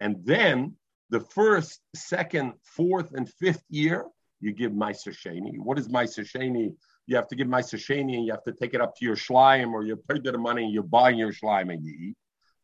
and 0.01 0.17
then 0.25 0.75
the 1.13 1.21
first, 1.21 1.81
second, 1.95 2.55
fourth, 2.65 3.13
and 3.13 3.31
fifth 3.35 3.63
year 3.69 4.07
you 4.41 4.51
give 4.51 4.73
Meiser 4.73 5.15
Sheni. 5.15 5.59
What 5.59 5.79
is 5.79 5.89
Meiser 5.89 6.27
Sheni? 6.27 6.75
You 7.07 7.17
have 7.17 7.29
to 7.29 7.37
give 7.37 7.47
Meiser 7.47 7.79
Sheni, 7.79 8.15
and 8.17 8.25
you 8.25 8.33
have 8.33 8.45
to 8.45 8.53
take 8.53 8.73
it 8.73 8.81
up 8.81 8.97
to 8.97 9.05
your 9.05 9.15
shleim, 9.15 9.73
or 9.73 9.85
you 9.85 9.97
pay 10.09 10.19
the 10.19 10.39
money 10.39 10.65
and 10.65 10.73
you 10.73 10.83
buy 10.83 11.11
your 11.11 11.31
shleim 11.31 11.71
and 11.71 11.85
you 11.85 11.93
eat. 11.93 12.17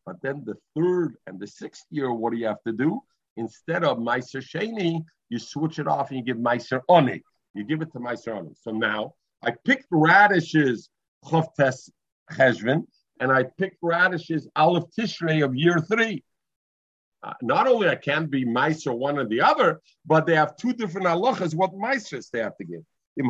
But 0.03 0.15
then 0.23 0.43
the 0.45 0.55
third 0.75 1.15
and 1.27 1.39
the 1.39 1.45
sixth 1.45 1.85
year, 1.91 2.11
what 2.11 2.33
do 2.33 2.39
you 2.39 2.47
have 2.47 2.63
to 2.65 2.73
do? 2.73 2.99
Instead 3.37 3.83
of 3.83 3.99
Meiser 3.99 4.41
Sheni, 4.41 5.03
you 5.29 5.37
switch 5.37 5.77
it 5.77 5.87
off 5.87 6.09
and 6.09 6.17
you 6.17 6.25
give 6.25 6.37
Meiser 6.37 6.81
Oni. 6.89 7.21
You 7.53 7.63
give 7.65 7.83
it 7.83 7.91
to 7.93 7.99
Meiser 7.99 8.35
Oni. 8.35 8.55
So 8.59 8.71
now 8.71 9.13
I 9.43 9.53
picked 9.63 9.85
radishes 9.91 10.89
Chavtes 11.23 11.91
Cheshvan, 12.31 12.85
and 13.19 13.31
I 13.31 13.43
picked 13.59 13.77
radishes 13.83 14.47
Aleph 14.55 14.85
Tishrei 14.97 15.45
of 15.45 15.55
year 15.55 15.77
three. 15.77 16.23
Uh, 17.21 17.33
not 17.41 17.67
only 17.67 17.89
I 17.89 17.95
can't 17.95 18.29
be 18.29 18.45
Meiser 18.45 18.97
one 18.97 19.17
or 19.17 19.25
the 19.27 19.41
other, 19.41 19.81
but 20.05 20.25
they 20.25 20.35
have 20.35 20.55
two 20.55 20.71
different 20.73 21.07
halachas, 21.07 21.53
what 21.53 21.73
Meisers 21.73 22.29
they 22.31 22.39
have 22.39 22.55
to 22.57 22.63
give. 22.63 22.81
Im 23.17 23.27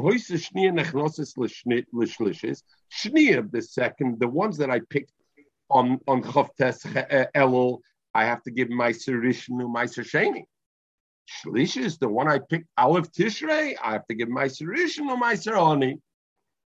the 3.52 3.62
second, 3.62 4.20
the 4.20 4.28
ones 4.28 4.58
that 4.58 4.70
I 4.70 4.82
picked 4.90 5.12
on 5.72 6.00
on 6.08 6.22
Chavtes 6.22 6.86
Elul, 7.36 7.80
I 8.14 8.26
have 8.26 8.44
to 8.44 8.52
give 8.52 8.68
Meiser 8.68 9.20
Rishnu, 9.20 9.68
Meiser 9.68 10.06
Sheni. 10.06 10.44
Shlish 11.28 11.78
is 11.78 11.98
the 11.98 12.10
one 12.10 12.28
I 12.28 12.40
picked 12.40 12.68
Aleph 12.78 13.12
Tishrei, 13.12 13.76
I 13.84 13.94
have 13.94 14.06
to 14.08 14.16
give 14.16 14.30
Meiser 14.30 14.68
Rishnu, 14.68 15.16
Meiser 15.16 15.56
Oni. 15.56 16.00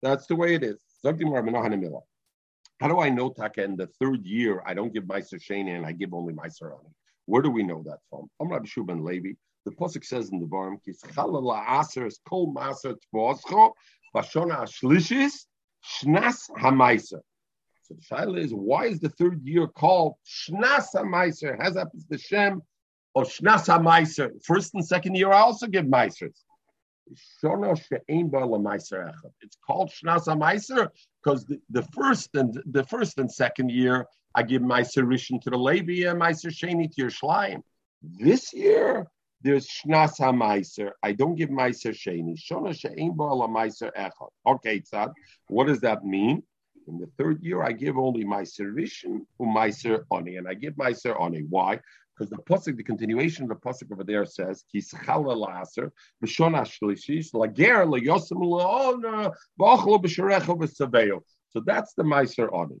That's 0.02 0.26
the 0.26 0.36
way 0.36 0.54
it 0.54 0.62
is. 0.62 0.82
How 1.02 1.12
do 2.88 3.00
I 3.00 3.10
know 3.10 3.30
Taka 3.30 3.62
in 3.62 3.76
the 3.76 3.88
third 4.00 4.24
year 4.24 4.62
I 4.64 4.72
don't 4.72 4.92
give 4.94 5.04
Meiser 5.04 5.38
Sheni 5.38 5.76
and 5.76 5.84
I 5.84 5.92
give 5.92 6.14
only 6.14 6.32
Meiser 6.32 6.72
Oni? 6.72 6.94
Where 7.30 7.42
do 7.42 7.50
we 7.50 7.62
know 7.62 7.80
that 7.86 7.98
from? 8.10 8.28
I'm 8.40 8.50
Rabbi 8.50 8.66
Shuban 8.66 9.04
Levi. 9.04 9.34
The 9.64 9.70
Pasuk 9.70 10.04
says 10.04 10.30
in 10.32 10.40
the 10.40 10.46
Barim, 10.46 10.82
Kis 10.84 11.00
chalala 11.00 11.80
aser 11.80 12.08
kol 12.28 12.52
maser 12.52 12.96
tvoscho, 13.14 13.70
vashona 14.12 14.64
ashlishis, 14.64 15.46
shnas 16.02 16.50
hamaiser. 16.58 17.20
So 17.82 17.94
the 17.94 18.02
shaila 18.10 18.36
is, 18.42 18.52
why 18.52 18.86
is 18.86 18.98
the 18.98 19.10
third 19.10 19.46
year 19.46 19.68
called 19.68 20.14
shnas 20.26 20.86
hamaiser? 20.92 21.56
Has 21.62 21.76
is 21.94 22.06
the 22.08 22.18
shem 22.18 22.62
of 23.14 23.28
shnas 23.28 23.66
hamaiser. 23.68 24.32
First 24.44 24.74
and 24.74 24.84
second 24.84 25.14
year, 25.14 25.30
I 25.30 25.38
also 25.38 25.68
give 25.68 25.84
meisers. 25.84 26.34
It's 27.12 27.38
called 27.40 27.60
shnas 29.90 30.26
hamaiser 30.26 30.88
because 31.22 31.46
the, 31.46 31.60
the 31.70 31.82
first 31.94 32.30
and 32.34 32.60
the 32.66 32.82
first 32.82 33.18
and 33.18 33.30
second 33.30 33.70
year 33.70 34.08
I 34.34 34.42
give 34.42 34.62
Meiser 34.62 35.04
Rishon 35.04 35.40
to 35.42 35.50
the 35.50 35.58
Levi 35.58 36.08
and 36.08 36.20
Meiser 36.20 36.50
Sheni 36.50 36.88
to 36.94 37.02
your 37.02 37.10
Shleim. 37.10 37.62
This 38.02 38.52
year, 38.54 39.06
there's 39.42 39.66
shnas 39.68 40.18
ha 40.18 40.92
I 41.02 41.12
don't 41.12 41.34
give 41.34 41.48
meiser 41.48 41.92
sheni. 41.92 42.36
Shona 42.38 42.78
she'ein 42.78 43.14
bo 43.14 43.26
meiser 43.48 43.90
echad. 43.96 44.30
Okay, 44.46 44.80
tzad. 44.80 45.12
What 45.48 45.66
does 45.66 45.80
that 45.80 46.04
mean? 46.04 46.42
In 46.86 46.98
the 46.98 47.06
third 47.18 47.42
year, 47.42 47.62
I 47.62 47.72
give 47.72 47.96
only 47.98 48.24
meiser 48.24 48.72
rishon 48.72 49.20
or 49.38 50.06
oni, 50.10 50.36
and 50.36 50.48
I 50.48 50.54
give 50.54 50.74
meiser 50.74 51.18
oni. 51.18 51.40
Why? 51.48 51.80
Because 52.14 52.30
the 52.30 52.36
pasuk, 52.36 52.76
the 52.76 52.82
continuation 52.82 53.44
of 53.44 53.48
the 53.48 53.54
pasuk 53.56 53.90
over 53.92 54.04
there 54.04 54.26
says, 54.26 54.64
"Ki 54.70 54.80
sechala 54.80 55.34
la'aser 55.34 55.90
b'shona 56.22 56.62
shlishis 56.62 57.32
lager 57.32 57.86
leyosim 57.86 58.42
le'ona 58.42 59.32
b'achlo 59.58 60.02
b'sharecha 60.02 60.58
b'saveyo." 60.58 61.20
So 61.48 61.60
that's 61.60 61.94
the 61.94 62.02
meiser 62.02 62.52
oni. 62.52 62.78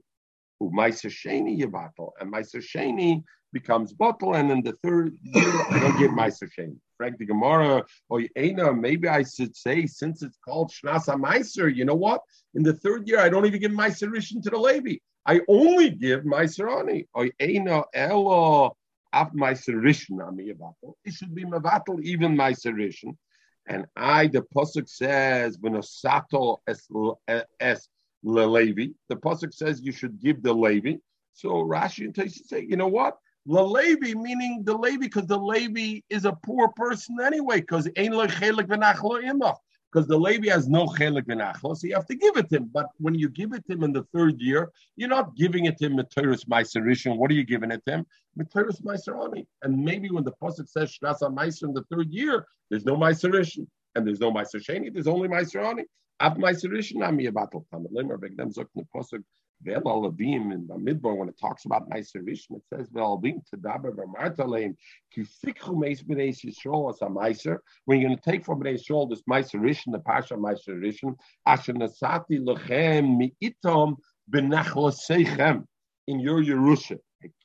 Meiser 0.60 1.10
sheni 1.10 1.58
yivatel, 1.60 2.10
and 2.20 2.32
meiser 2.32 2.62
sheni 2.62 3.22
becomes 3.52 3.92
bottle, 3.92 4.34
and 4.34 4.50
in 4.50 4.62
the 4.62 4.76
third 4.82 5.16
year 5.22 5.52
I 5.70 5.80
don't 5.80 5.98
give 5.98 6.10
Meiser 6.10 6.50
Shem. 6.50 6.80
Frank 6.96 7.18
the 7.18 7.26
Gemara, 7.26 7.84
or 8.08 8.22
Ena, 8.36 8.72
maybe 8.72 9.08
I 9.08 9.22
should 9.22 9.56
say, 9.56 9.86
since 9.86 10.22
it's 10.22 10.38
called 10.44 10.70
Shnasa 10.70 11.16
Meiser, 11.18 11.74
you 11.74 11.84
know 11.84 11.94
what? 11.94 12.20
In 12.54 12.62
the 12.62 12.74
third 12.74 13.08
year, 13.08 13.20
I 13.20 13.28
don't 13.28 13.46
even 13.46 13.60
give 13.60 13.72
Meiser 13.72 14.08
Rishon 14.08 14.42
to 14.42 14.50
the 14.50 14.58
Levi. 14.58 14.96
I 15.26 15.40
only 15.48 15.90
give 15.90 16.24
Meiser 16.24 16.78
Ani. 16.78 17.06
Or 17.14 17.28
Ena 17.40 17.84
Elo 17.94 18.76
Af 19.12 19.32
Meiser 19.32 19.74
Rishon 19.74 20.26
Ami 20.26 20.52
It 21.04 21.14
should 21.14 21.34
be 21.34 21.44
Mavatal, 21.44 22.02
even 22.02 22.36
Meiser 22.36 22.72
Rishon. 22.74 23.16
And 23.66 23.86
I, 23.96 24.26
the 24.26 24.42
Pasuk 24.54 24.88
says, 24.88 25.56
Venosato 25.56 26.58
es, 26.66 26.88
es 27.60 27.88
The 28.22 28.92
Pasuk 29.10 29.54
says 29.54 29.80
you 29.80 29.92
should 29.92 30.20
give 30.20 30.42
the 30.42 30.52
Levi. 30.52 30.96
So 31.32 31.50
Rashi 31.50 32.04
and 32.04 32.14
Taisi 32.14 32.46
say, 32.46 32.66
you 32.68 32.76
know 32.76 32.88
what? 32.88 33.16
La 33.46 33.62
Levi, 33.62 34.14
meaning 34.14 34.62
the 34.64 34.76
Levi, 34.76 34.98
because 34.98 35.26
the 35.26 35.38
Levi 35.38 36.00
is 36.10 36.26
a 36.26 36.36
poor 36.44 36.68
person 36.68 37.16
anyway, 37.22 37.60
because 37.60 37.88
because 39.92 40.06
the 40.06 40.18
Levi 40.18 40.48
has 40.48 40.68
no 40.68 40.86
chelik 40.86 41.24
v'nachlo, 41.24 41.76
so 41.76 41.86
you 41.86 41.94
have 41.94 42.06
to 42.06 42.14
give 42.14 42.36
it 42.36 42.48
to 42.50 42.56
him. 42.58 42.70
But 42.72 42.86
when 42.98 43.14
you 43.14 43.28
give 43.28 43.52
it 43.54 43.66
to 43.66 43.72
him 43.72 43.82
in 43.82 43.92
the 43.92 44.04
third 44.14 44.40
year, 44.40 44.70
you're 44.96 45.08
not 45.08 45.34
giving 45.34 45.64
it 45.64 45.78
to 45.78 45.86
him 45.86 45.96
Materis 45.96 46.44
Meiserishin. 46.46 47.16
What 47.16 47.30
are 47.30 47.34
you 47.34 47.44
giving 47.44 47.72
it 47.72 47.82
to 47.86 47.94
him? 47.94 48.06
Materis 48.38 48.82
Meiserani. 48.82 49.46
And 49.62 49.84
maybe 49.84 50.10
when 50.10 50.22
the 50.22 50.32
Pasuk 50.40 50.68
says 50.68 50.96
Shnasa 50.96 51.34
Meiser 51.34 51.64
in 51.64 51.72
the 51.72 51.82
third 51.90 52.10
year, 52.10 52.46
there's 52.68 52.84
no 52.84 52.96
Meiserishin. 52.96 53.66
And 53.96 54.06
there's 54.06 54.20
no 54.20 54.30
Meiser 54.30 54.62
Sheni, 54.64 54.92
there's 54.92 55.08
only 55.08 55.28
Meiserani. 55.28 55.82
Ab 56.22 56.36
Meiserishin, 56.36 57.02
Ami 57.02 57.28
Abatal 57.28 57.64
Tamid 57.72 57.92
Limer, 57.92 58.18
Begdem 58.18 58.54
Zok 58.54 58.66
Pasuk, 58.94 59.24
Vel 59.62 59.80
Alavim 59.80 60.52
in 60.52 60.66
the 60.66 60.74
Midbar, 60.74 61.16
when 61.16 61.30
it 61.30 61.38
talks 61.40 61.64
about 61.64 61.88
Meiser 61.88 62.16
Rishon, 62.16 62.56
it 62.56 62.62
says 62.68 62.88
Vel 62.92 63.18
Alavim 63.18 63.40
to 63.48 63.56
Daber 63.56 63.94
Martaleim 63.94 64.76
Kisikhu 65.16 65.78
Meis 65.78 66.02
Bnei 66.02 66.28
Yisrael 66.28 66.92
as 66.92 67.00
a 67.00 67.06
Meiser. 67.06 67.58
When 67.86 68.00
you're 68.00 68.10
going 68.10 68.18
to 68.18 68.30
take 68.30 68.44
from 68.44 68.60
Bnei 68.60 68.74
Yisrael 68.74 69.08
this 69.08 69.22
Meiser 69.22 69.60
Rishon, 69.60 69.92
the 69.92 69.98
Pasha 70.00 70.34
Meiser 70.34 70.78
Rishon, 70.78 71.16
Asher 71.46 71.72
Nasati 71.72 72.38
Lechem 72.38 73.18
Mi'itom 73.18 73.96
Benachloseichem 74.30 75.64
in 76.06 76.20
your 76.20 76.42
Yerusha. 76.42 76.98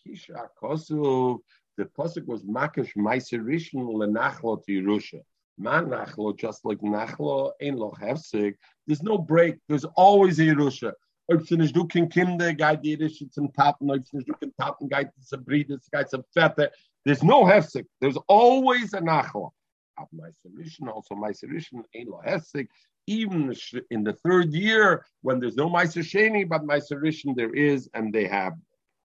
Kisha 0.05 0.47
Kosuv, 0.61 1.39
the 1.77 1.85
pasuk 1.85 2.25
was 2.25 2.43
Makish 2.43 2.91
Meiser 2.97 3.39
Rishon 3.39 3.88
Lenachlo 3.88 4.61
to 4.63 4.71
Yerusha. 4.71 5.21
Man 5.58 5.88
Nachlo, 5.89 6.36
just 6.38 6.65
like 6.65 6.80
Nachlo, 6.82 7.52
Ein 7.62 7.78
Lo 7.78 7.91
Hefsig. 8.00 8.56
There's 8.88 9.04
no 9.04 9.18
break. 9.18 9.56
There's 9.70 9.86
always 9.96 10.39
a 10.39 10.44
Yerusha. 10.44 10.91
Ob 11.32 11.41
sie 11.48 11.58
nicht 11.58 11.76
du 11.76 11.88
kein 11.88 12.08
Kinder, 12.08 12.54
geht 12.54 12.84
die 12.84 12.94
Rische 12.96 13.30
zum 13.30 13.52
Taten, 13.52 13.89
ob 13.89 14.06
sie 14.06 14.18
nicht 14.18 14.30
du 14.30 14.34
kein 14.34 14.54
Taten, 14.60 14.88
geht 14.88 15.10
zum 15.22 15.44
Bride, 15.44 15.80
geht 15.91 16.10
zum 16.10 16.24
Fette. 16.32 16.72
There's 17.04 17.24
no 17.24 17.46
hefsik. 17.46 17.86
There's 18.00 18.18
always 18.28 18.94
a 18.94 19.02
nachlo. 19.02 19.54
Ab 19.98 20.08
my 20.12 20.30
solution, 20.41 20.88
also 20.88 21.15
my 21.15 21.32
solution, 21.32 21.84
ain't 21.96 22.10
lo 22.10 22.22
hefsik. 22.26 22.68
Even 23.08 23.54
in 23.91 24.04
the 24.04 24.13
third 24.13 24.54
year, 24.54 25.06
when 25.22 25.39
there's 25.39 25.56
no 25.56 25.70
Meiser 25.70 26.04
Sheni, 26.04 26.48
but 26.48 26.63
Meiser 26.63 27.00
Rishon 27.02 27.36
there 27.36 27.54
is, 27.54 27.88
and 27.94 28.12
they 28.12 28.26
have 28.28 28.54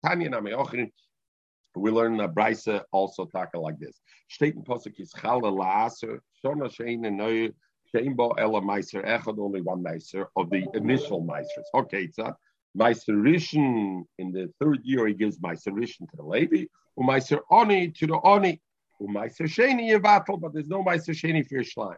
Tanya 0.05 0.29
Nameochrin. 0.29 0.91
We 1.77 1.91
learn 1.91 2.17
the 2.17 2.27
Brisa 2.27 2.83
also 2.91 3.25
talk 3.25 3.49
like 3.55 3.79
this. 3.79 3.99
Steht 4.31 4.55
in 4.55 4.63
Posuk 4.63 4.99
is 4.99 5.13
Chala 5.13 5.51
Laaser, 5.51 6.19
Shona 6.43 6.69
Shein 6.69 7.07
and 7.07 7.17
Neue, 7.17 7.53
Sheimbo 7.93 8.33
Ella 8.37 8.61
Meiser 8.61 9.05
Echad, 9.05 9.39
only 9.39 9.61
one 9.61 9.83
Meiser 9.83 10.25
of 10.35 10.49
the 10.49 10.65
initial 10.73 11.23
Meisers. 11.23 11.65
Okay, 11.73 12.03
it's 12.03 12.17
a 12.17 12.35
Meiser 12.77 13.15
Rishon 13.15 14.03
in 14.19 14.31
the 14.31 14.51
third 14.59 14.79
year, 14.83 15.07
he 15.07 15.13
gives 15.13 15.39
Meiser 15.39 15.69
Rishon 15.69 16.09
to 16.09 16.17
the 16.17 16.23
Levi, 16.23 16.65
or 16.95 17.05
Meiser 17.05 17.39
Oni 17.49 17.89
to 17.91 18.07
the 18.07 18.19
Oni, 18.23 18.61
or 18.99 19.07
Meiser 19.07 19.43
Sheni 19.43 19.91
Yevatel, 19.91 20.39
but 20.39 20.53
there's 20.53 20.67
no 20.67 20.83
Meiser 20.83 21.15
Sheni 21.15 21.47
for 21.47 21.63
Shleim. 21.63 21.95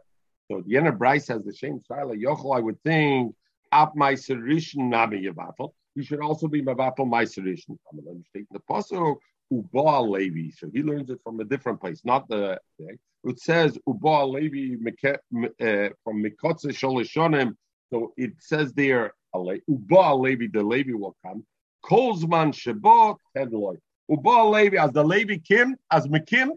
So 0.50 0.64
the 0.66 0.76
Yenna 0.76 0.98
Brisa 0.98 1.34
has 1.34 1.44
the 1.44 1.54
same 1.54 1.80
style. 1.82 2.10
Yochel, 2.10 2.56
I 2.56 2.60
would 2.60 2.82
think, 2.84 3.36
Ap 3.72 3.94
Meiser 3.96 4.38
Rishon 4.38 4.90
Nami 4.90 5.24
Yevatel. 5.26 5.72
He 5.96 6.04
should 6.04 6.22
also 6.22 6.48
be 6.48 6.62
Mavatel 6.62 7.10
Meiser 7.10 7.44
Rishon. 7.44 7.78
I'm 7.92 8.04
going 8.04 8.24
to 8.24 8.40
take 8.40 8.48
the 8.52 8.60
Pasuk. 8.70 9.18
Uba 9.52 10.02
Levi. 10.02 10.52
So 10.56 10.70
he 10.74 10.84
learns 10.84 11.10
it 11.10 11.20
from 11.24 11.40
a 11.40 11.44
different 11.44 11.82
place, 11.82 12.02
not 12.04 12.28
the 12.30 12.60
thing. 12.78 12.98
It 13.24 13.40
says 13.40 13.78
Uba 13.88 14.26
Levi 14.26 14.76
uh, 15.06 15.90
from 16.04 16.24
Mikotze 16.24 16.72
Sholishonim. 16.72 17.56
So 17.92 18.14
it 18.18 18.34
says 18.40 18.74
there, 18.74 19.14
Uba 19.36 20.16
Levi, 20.16 20.48
the 20.52 20.64
Levi 20.64 20.94
will 20.94 21.16
come. 21.26 21.46
Kolzman 21.84 22.54
Shabbat 22.54 23.18
Hedloy. 23.36 23.78
Uba 24.10 24.44
Levi, 24.50 24.78
as 24.78 24.92
the 24.92 25.04
Levi 25.04 25.38
Kim, 25.38 25.76
as 25.92 26.08
Mekim, 26.08 26.50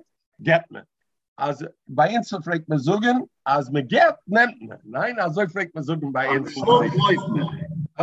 get 0.43 0.71
me. 0.71 0.81
As 1.39 1.63
bei 1.89 2.09
Insel 2.15 2.43
fragt 2.43 2.69
man 2.69 2.79
sogen, 2.79 3.29
as 3.47 3.71
me 3.71 3.83
get, 3.83 4.17
nimmt 4.29 4.61
man. 4.61 4.79
Nein, 4.85 5.19
also 5.19 5.47
fragt 5.47 5.75
man 5.75 5.85
sogen 5.85 6.13
bei 6.13 6.27
Insel. 6.35 6.63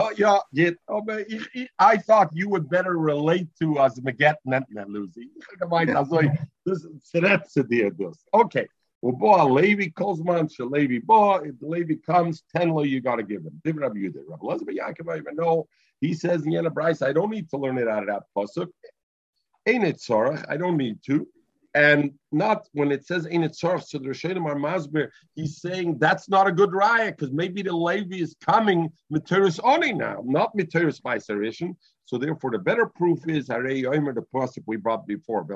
Oh 0.01 0.11
yeah, 0.15 0.37
yeah. 0.53 0.71
Oh, 0.87 1.01
but 1.01 1.27
I 1.77 1.97
thought 1.97 2.29
you 2.31 2.47
would 2.49 2.69
better 2.69 2.97
relate 2.97 3.49
to 3.61 3.77
us 3.79 3.99
Maget 4.01 4.37
Netna 4.47 4.85
Lucy. 4.87 5.29
This 6.65 6.85
is 6.85 7.11
this. 7.11 8.25
Okay. 8.33 8.67
Well, 9.01 9.15
boy, 9.15 9.43
Levi 9.45 9.87
Kozman, 9.89 10.49
Levi 10.59 10.99
boy. 10.99 11.41
If 11.45 11.55
Levi 11.61 11.95
comes, 12.05 12.43
tenlo, 12.55 12.87
you 12.87 13.01
got 13.01 13.17
to 13.17 13.23
give 13.23 13.41
him. 13.41 13.59
Different 13.63 13.91
of 13.91 13.97
you 13.97 14.09
did. 14.09 14.23
Rabbi 14.27 14.45
Eliezer 14.45 14.65
ben 14.65 14.77
Yaakov, 14.77 15.13
I 15.13 15.17
even 15.17 15.35
know. 15.35 15.67
He 15.99 16.13
says 16.13 16.45
in 16.45 16.53
Brisa, 16.53 17.07
I 17.07 17.13
don't 17.13 17.29
need 17.29 17.49
to 17.49 17.57
learn 17.57 17.77
it 17.77 17.87
out 17.87 18.03
of 18.03 18.07
that 18.07 18.23
pasuk. 18.35 18.67
Ain't 19.65 19.83
it 19.83 19.97
sorach? 19.97 20.45
I 20.49 20.55
don't 20.55 20.77
need 20.77 20.99
to. 21.07 21.27
And 21.75 22.13
not 22.31 22.67
when 22.73 22.91
it 22.91 23.05
says 23.05 23.25
in 23.27 23.43
it 23.43 23.51
tzarch 23.51 23.89
to 23.89 23.99
the 23.99 24.09
Rishonim 24.09 24.45
are 24.45 24.55
masber, 24.55 25.09
he's 25.35 25.61
saying 25.61 25.99
that's 25.99 26.27
not 26.27 26.47
a 26.47 26.51
good 26.51 26.73
riot 26.73 27.17
because 27.17 27.31
maybe 27.31 27.61
the 27.61 27.73
Levi 27.73 28.17
is 28.17 28.35
coming 28.43 28.89
materis 29.13 29.59
oni 29.63 29.93
now, 29.93 30.23
not 30.25 30.55
materis 30.57 30.99
meiserishin. 31.01 31.75
So 32.05 32.17
therefore, 32.17 32.51
the 32.51 32.57
better 32.57 32.87
proof 32.87 33.27
is 33.27 33.49
Harei 33.49 33.83
Yomer 33.83 34.15
the 34.15 34.23
pasuk 34.33 34.63
we 34.65 34.77
brought 34.77 35.05
before. 35.05 35.45
The 35.45 35.53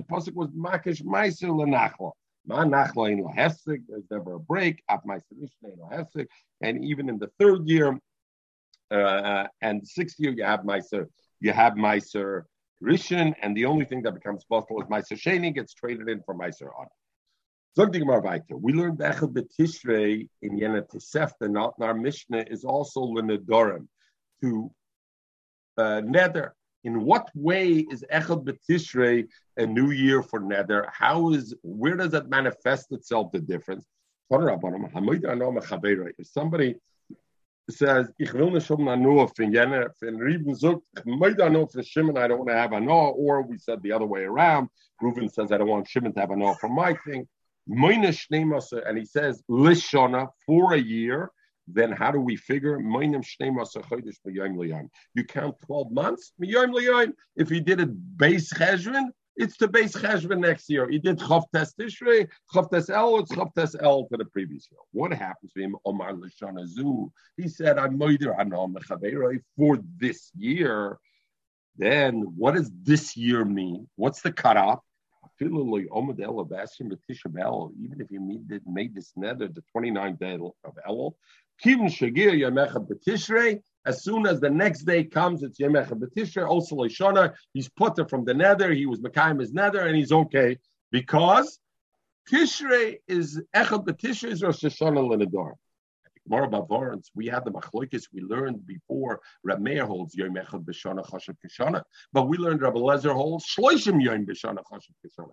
pasuk 0.00 0.34
was 0.34 0.48
makish 0.50 1.02
meiser 1.02 1.50
lenachla. 1.50 2.12
There's 2.46 4.10
never 4.10 4.34
a 4.34 4.40
break. 4.40 4.82
And 6.62 6.84
even 6.84 7.08
in 7.08 7.18
the 7.18 7.30
third 7.38 7.66
year 7.66 7.98
uh, 8.90 9.46
and 9.60 9.86
sixth 9.86 10.18
year, 10.18 10.32
you 10.32 10.44
have 10.44 10.60
Meiser, 10.60 11.06
you 11.40 11.52
have 11.52 11.74
Meiser 11.74 12.42
Rishon, 12.82 13.34
and 13.42 13.56
the 13.56 13.64
only 13.64 13.84
thing 13.84 14.02
that 14.02 14.12
becomes 14.12 14.44
possible 14.44 14.80
is 14.80 14.88
Meiser 14.88 15.18
Sheni 15.18 15.54
gets 15.54 15.74
traded 15.74 16.08
in 16.08 16.22
for 16.24 16.34
Meiser 16.34 16.70
On. 16.78 16.86
We 17.78 18.72
learned 18.72 18.98
Echel 18.98 19.32
Betishrei 19.32 20.28
in 20.40 20.58
Yena 20.58 20.82
Tosefta, 20.88 21.50
not 21.50 21.74
in 21.78 21.84
our 21.84 21.92
Mishnah, 21.92 22.44
is 22.48 22.64
also 22.64 23.00
Lenedorim, 23.02 23.86
to 24.40 24.70
uh, 25.76 26.00
nether 26.02 26.55
in 26.86 27.04
what 27.04 27.28
way 27.34 27.84
is 27.92 28.04
Echad 28.12 28.44
B'Tishrei 28.46 29.26
a 29.56 29.66
new 29.66 29.90
year 29.90 30.22
for 30.22 30.40
Neder? 30.40 30.88
How 30.92 31.32
is 31.32 31.52
where 31.62 31.96
does 31.96 32.12
that 32.12 32.28
manifest 32.28 32.92
itself? 32.92 33.32
The 33.32 33.40
difference. 33.40 33.84
If 34.30 36.26
somebody 36.38 36.76
says, 37.68 38.04
"Ich 38.20 38.32
will 38.32 38.48
um 38.48 38.54
I 38.54 38.56
don't 38.56 39.16
want 42.38 42.48
to 42.48 42.60
have 42.62 42.70
Anua," 42.70 43.12
or 43.24 43.42
we 43.42 43.58
said 43.58 43.82
the 43.82 43.92
other 43.92 44.06
way 44.06 44.22
around. 44.22 44.68
Reuben 45.02 45.28
says, 45.28 45.50
"I 45.50 45.58
don't 45.58 45.68
want 45.68 45.88
Shimon 45.88 46.12
to 46.14 46.20
have 46.20 46.30
Anua 46.30 46.56
for 46.60 46.68
my 46.68 46.94
thing." 47.04 47.26
And 47.68 48.98
he 48.98 49.04
says, 49.04 49.42
Lishona 49.50 50.28
for 50.46 50.74
a 50.74 50.78
year 50.78 51.32
then 51.68 51.92
how 51.92 52.10
do 52.10 52.20
we 52.20 52.36
figure? 52.36 52.78
You 52.78 53.24
count 55.24 55.56
12 55.66 55.90
months. 55.92 56.32
If 56.38 57.48
he 57.48 57.60
did 57.60 57.80
it 57.80 58.18
base 58.18 58.52
cheshvan, 58.52 59.10
It's 59.38 59.58
to 59.58 59.68
base 59.68 59.92
cheshvan 59.92 60.38
next 60.38 60.70
year. 60.70 60.88
He 60.88 60.98
did 60.98 61.18
Chavtes 61.18 61.74
Tishrei, 61.78 62.26
Chavtes 62.54 62.88
El, 62.88 63.18
it's 63.18 63.30
Chavtes 63.32 63.76
El 63.82 64.06
to 64.08 64.16
the 64.16 64.24
previous 64.24 64.66
year. 64.70 64.80
What 64.92 65.12
happens 65.12 65.52
to 65.52 65.60
him? 65.60 65.76
Omar. 65.84 66.14
He 67.36 67.48
said, 67.48 67.78
I'm 67.78 67.98
Moider 67.98 68.32
for 69.56 69.78
this 69.98 70.30
year. 70.36 70.98
Then 71.76 72.22
what 72.36 72.54
does 72.54 72.70
this 72.82 73.14
year 73.14 73.44
mean? 73.44 73.86
What's 73.96 74.22
the 74.22 74.32
cutoff? 74.32 74.80
Even 75.38 75.60
if 78.00 78.10
you 78.10 78.20
made, 78.20 78.66
made 78.66 78.94
this 78.94 79.12
nether 79.16 79.48
the 79.48 79.62
29th 79.76 80.18
day 80.18 80.38
of 80.64 80.78
Elul, 80.88 81.12
as 83.86 84.02
soon 84.02 84.26
as 84.26 84.40
the 84.40 84.50
next 84.50 84.82
day 84.82 85.04
comes, 85.04 85.42
it's 85.42 85.60
Yemecha 85.60 85.92
B'Tishrei, 85.92 86.46
also 86.46 86.76
Leishana. 86.76 87.34
He's 87.54 87.68
put 87.68 88.10
from 88.10 88.24
the 88.24 88.34
nether. 88.34 88.72
He 88.72 88.86
was 88.86 89.00
Mekayim 89.00 89.40
his 89.40 89.52
nether, 89.52 89.86
and 89.86 89.96
he's 89.96 90.12
okay 90.12 90.58
because 90.90 91.58
Tishrei 92.30 92.98
is 93.06 93.40
Echad 93.54 93.86
B'Tishrei 93.86 94.32
is 94.32 94.42
Rosh 94.42 94.64
Hashanah. 94.64 95.52
More 96.28 96.42
about 96.42 96.68
Varans, 96.68 97.06
we 97.14 97.28
had 97.28 97.44
the 97.44 97.52
machlokes 97.52 98.08
we 98.12 98.20
learned 98.20 98.66
before. 98.66 99.20
Rab 99.44 99.60
Meir 99.60 99.86
holds 99.86 100.16
Yom 100.16 100.34
Echad 100.34 100.64
B'Shana 100.64 101.08
Chashav 101.08 101.36
Kishana, 101.44 101.82
but 102.12 102.28
we 102.28 102.36
learned 102.36 102.62
Rabbi 102.62 102.78
Lezer 102.78 103.12
holds 103.12 103.46
Shloishim 103.46 104.02
Yom 104.02 104.26
B'Shana 104.26 104.64
Chashav 104.70 104.94
Kishana. 105.04 105.32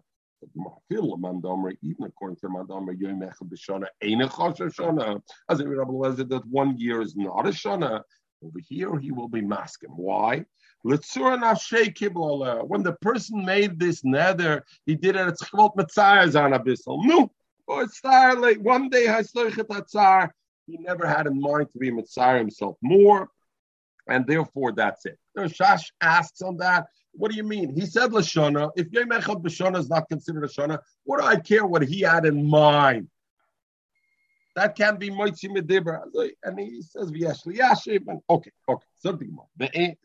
Even 0.92 2.06
according 2.06 2.38
to 2.38 2.48
Mandamer, 2.48 3.00
Yom 3.00 3.22
Echad 3.22 3.50
B'Shana 3.50 3.88
a 4.02 4.06
Chashav 4.06 4.74
Shana. 4.74 5.22
As 5.50 5.64
Rabbi 5.64 5.92
Lezer 5.92 6.28
that 6.30 6.46
one 6.48 6.78
year 6.78 7.02
is 7.02 7.16
not 7.16 7.48
a 7.48 7.52
Shana. 7.52 8.04
Over 8.44 8.60
here, 8.68 8.98
he 9.00 9.12
will 9.12 9.30
be 9.30 9.42
masking. 9.42 9.92
Why? 9.92 10.46
When 10.82 10.98
the 10.98 12.98
person 13.02 13.46
made 13.46 13.80
this 13.80 14.04
nether, 14.04 14.66
he 14.86 14.96
did 14.96 15.16
it. 15.16 15.28
It's 15.30 15.50
called 15.50 15.78
Matzayas 15.78 16.36
on. 16.36 16.52
No, 17.08 17.32
it's 17.70 18.04
like 18.04 18.60
one 18.60 18.90
day 18.90 19.06
he 20.66 20.78
never 20.78 21.08
had 21.08 21.28
in 21.28 21.40
mind 21.40 21.70
to 21.72 21.78
be 21.78 21.90
Mitzayah 21.90 22.40
himself 22.40 22.76
more, 22.82 23.30
and 24.08 24.26
therefore 24.28 24.72
that's 24.72 25.06
it. 25.06 25.18
Now, 25.36 25.44
Shash 25.44 25.92
asks 26.02 26.42
on 26.42 26.58
that. 26.58 26.88
What 27.14 27.32
do 27.32 27.38
you 27.38 27.44
mean? 27.44 27.76
He 27.76 27.86
said 27.86 28.12
Lashana. 28.12 28.72
If 28.76 28.92
Yom 28.92 29.10
Echad 29.10 29.44
B'Shana 29.44 29.78
is 29.78 29.90
not 29.90 30.10
considered 30.10 30.44
a 30.44 30.48
Shana, 30.48 30.80
what 31.04 31.20
do 31.20 31.26
I 31.26 31.36
care 31.36 31.66
what 31.66 31.84
he 31.84 32.02
had 32.02 32.26
in 32.26 32.50
mind? 32.50 33.08
That 34.56 34.76
can't 34.76 35.00
be 35.00 35.10
Moitzi 35.10 35.46
Medibra. 35.46 36.04
And 36.44 36.60
he 36.60 36.82
says, 36.82 37.12
Vyeshli 37.12 37.58
Yashiv. 37.58 38.08
Okay, 38.30 38.52
okay. 38.70 38.86
Something 38.96 39.32
more. 39.32 39.48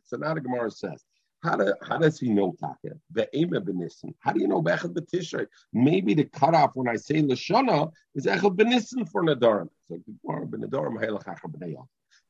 So 0.05 0.17
now 0.17 0.35
the 0.35 0.41
Gemara 0.41 0.71
says, 0.71 1.03
how, 1.43 1.57
do, 1.57 1.73
how 1.83 1.99
does 1.99 2.19
he 2.19 2.31
know 2.31 2.55
Taka? 2.59 2.97
The 3.13 3.29
Ema 3.37 3.61
Benissen. 3.61 4.15
How 4.21 4.33
do 4.33 4.41
you 4.41 4.49
know 4.49 4.63
Bechad 4.63 4.95
Betishrei? 4.95 5.47
Maybe 5.73 6.15
the 6.15 6.25
cutoff 6.25 6.73
when 6.75 6.89
I 6.89 6.97
say 6.97 7.23
Lashana 7.23 7.91
is 8.15 8.27
Echad 8.27 8.57
Benissen 8.57 9.09
for 9.11 9.23
Nadarim. 9.23 9.69
So 9.87 9.99
Gemara 10.25 10.47
Benadarim 10.47 11.03
Helach 11.03 11.25
Echad 11.25 11.53
B'nei 11.53 11.77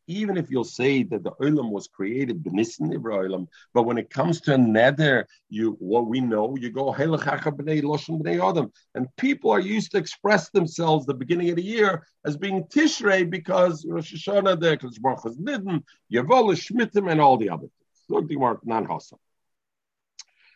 even 0.09 0.36
if 0.36 0.50
you'll 0.50 0.64
say 0.64 1.04
that 1.04 1.22
the 1.22 1.30
olam 1.32 1.70
was 1.70 1.86
created 1.86 2.42
b'nissen 2.42 2.92
olam, 2.92 3.46
but 3.74 3.84
when 3.84 3.98
it 3.98 4.11
comes 4.11 4.40
to 4.40 4.59
nether, 4.59 5.28
you 5.48 5.76
what 5.78 6.06
we 6.06 6.20
know, 6.20 6.56
you 6.56 6.70
go 6.70 6.92
adam, 6.92 8.72
and 8.94 9.16
people 9.16 9.50
are 9.50 9.61
used 9.61 9.92
to 9.92 9.98
express 9.98 10.50
themselves 10.50 11.06
the 11.06 11.14
beginning 11.14 11.50
of 11.50 11.56
the 11.56 11.62
year 11.62 12.06
as 12.24 12.36
being 12.36 12.64
Tishrei 12.64 13.28
because 13.28 13.84
Rosh 13.86 14.14
Hashanah, 14.14 14.59
the 14.59 15.00
Baruch 15.00 15.26
is 15.26 15.38
Nidden, 15.38 15.84
Yavol 16.12 16.54
Shmitim, 16.56 17.11
and 17.11 17.20
all 17.20 17.36
the 17.36 17.50
other 17.50 17.66
things. 17.66 19.12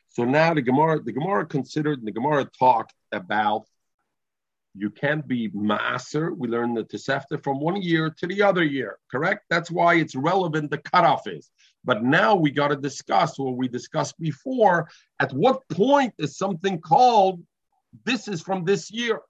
So 0.09 0.25
now 0.25 0.55
the 0.55 0.63
Gemara, 0.63 1.01
the 1.03 1.13
Gemara 1.13 1.47
considered, 1.47 2.05
the 2.05 2.13
Gemara 2.13 2.45
talked 2.59 2.95
about 3.13 3.67
you 4.75 4.91
can't 4.91 5.27
be 5.27 5.51
maser. 5.51 6.37
We 6.37 6.49
learned 6.49 6.77
the 6.77 6.85
Tosefta 6.85 7.43
from 7.43 7.61
one 7.61 7.83
year 7.83 8.11
to 8.11 8.27
the 8.27 8.43
other 8.43 8.65
year, 8.65 8.99
correct? 9.11 9.45
That's 9.51 9.71
why 9.71 9.95
it's 9.95 10.15
relevant, 10.15 10.71
the 10.71 10.79
cutoff 10.79 11.27
is. 11.27 11.51
But 11.85 12.03
now 12.03 12.35
we 12.35 12.51
got 12.51 12.69
to 12.69 12.77
discuss 12.77 13.39
what 13.39 13.57
we 13.57 13.69
discussed 13.69 14.19
before. 14.19 14.89
At 15.21 15.33
what 15.33 15.69
point 15.69 16.15
is 16.19 16.39
something 16.39 16.81
called, 16.81 17.43
this 18.05 18.29
is 18.29 18.41
from 18.41 18.65
this 18.65 18.91
year? 18.91 19.21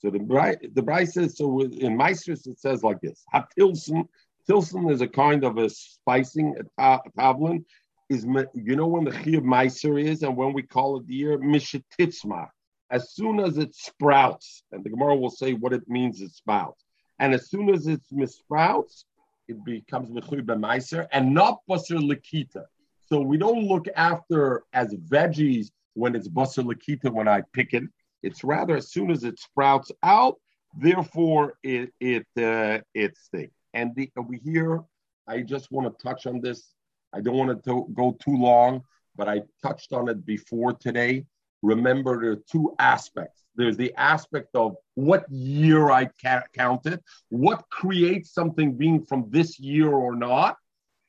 So 0.00 0.10
the 0.10 0.18
Brisa 0.18 0.74
the 0.74 0.82
Brisa 0.82 1.12
says, 1.12 1.36
so 1.36 1.60
in 1.60 1.96
Meisters 1.96 2.46
it 2.46 2.58
says 2.58 2.82
like 2.82 3.00
this. 3.00 3.24
Hatilson, 3.34 4.08
Tilson 4.46 4.90
is 4.90 5.00
a 5.00 5.08
kind 5.08 5.44
of 5.44 5.58
a 5.58 5.68
spicing, 5.68 6.54
a, 6.78 6.98
tavlin. 7.16 7.64
Is 8.08 8.24
you 8.54 8.74
know 8.74 8.86
when 8.86 9.04
the 9.04 9.10
chi 9.10 9.32
of 9.32 9.44
Meiser 9.44 10.02
is 10.02 10.22
and 10.22 10.34
when 10.34 10.54
we 10.54 10.62
call 10.62 10.96
it 10.96 11.06
the 11.06 11.14
year 11.14 11.38
Mishatitzma 11.38 12.48
as 12.90 13.12
soon 13.12 13.40
as 13.40 13.58
it 13.58 13.74
sprouts, 13.74 14.62
and 14.72 14.82
the 14.82 14.90
Gemara 14.90 15.16
will 15.16 15.30
say 15.30 15.52
what 15.52 15.72
it 15.72 15.88
means 15.88 16.20
it 16.20 16.32
sprouts, 16.32 16.84
and 17.18 17.34
as 17.34 17.50
soon 17.50 17.68
as 17.70 17.86
it 17.86 18.00
sprouts, 18.26 19.04
it 19.48 19.64
becomes 19.64 20.10
mechui 20.10 20.42
b'maiser 20.42 21.06
and 21.12 21.34
not 21.34 21.60
basar 21.68 21.98
lakita. 21.98 22.64
So 23.08 23.20
we 23.20 23.38
don't 23.38 23.64
look 23.64 23.86
after 23.96 24.62
as 24.72 24.94
veggies 24.94 25.70
when 25.94 26.14
it's 26.14 26.28
basar 26.28 26.64
lakita 26.64 27.10
when 27.10 27.28
I 27.28 27.42
pick 27.52 27.72
it. 27.74 27.84
It's 28.22 28.44
rather 28.44 28.76
as 28.76 28.90
soon 28.90 29.10
as 29.10 29.24
it 29.24 29.38
sprouts 29.38 29.90
out, 30.02 30.36
therefore 30.78 31.54
it 31.62 31.92
it 32.00 32.26
uh, 32.36 32.80
it's 32.94 33.28
thing. 33.28 33.50
And 33.74 33.94
the, 33.94 34.10
over 34.16 34.34
here, 34.34 34.82
I 35.26 35.40
just 35.42 35.70
want 35.70 35.86
to 35.86 36.02
touch 36.02 36.26
on 36.26 36.40
this. 36.40 36.74
I 37.12 37.20
don't 37.20 37.36
want 37.36 37.64
to 37.64 37.86
go 37.94 38.16
too 38.22 38.36
long, 38.36 38.82
but 39.16 39.28
I 39.28 39.42
touched 39.62 39.92
on 39.92 40.08
it 40.08 40.24
before 40.26 40.72
today 40.74 41.24
remember 41.62 42.20
there 42.20 42.32
are 42.32 42.42
two 42.50 42.74
aspects. 42.78 43.42
There's 43.56 43.76
the 43.76 43.92
aspect 43.96 44.54
of 44.54 44.76
what 44.94 45.30
year 45.30 45.90
I 45.90 46.08
ca- 46.22 46.44
counted, 46.54 47.00
what 47.28 47.68
creates 47.70 48.32
something 48.32 48.76
being 48.76 49.04
from 49.04 49.26
this 49.30 49.58
year 49.58 49.90
or 49.90 50.14
not. 50.14 50.56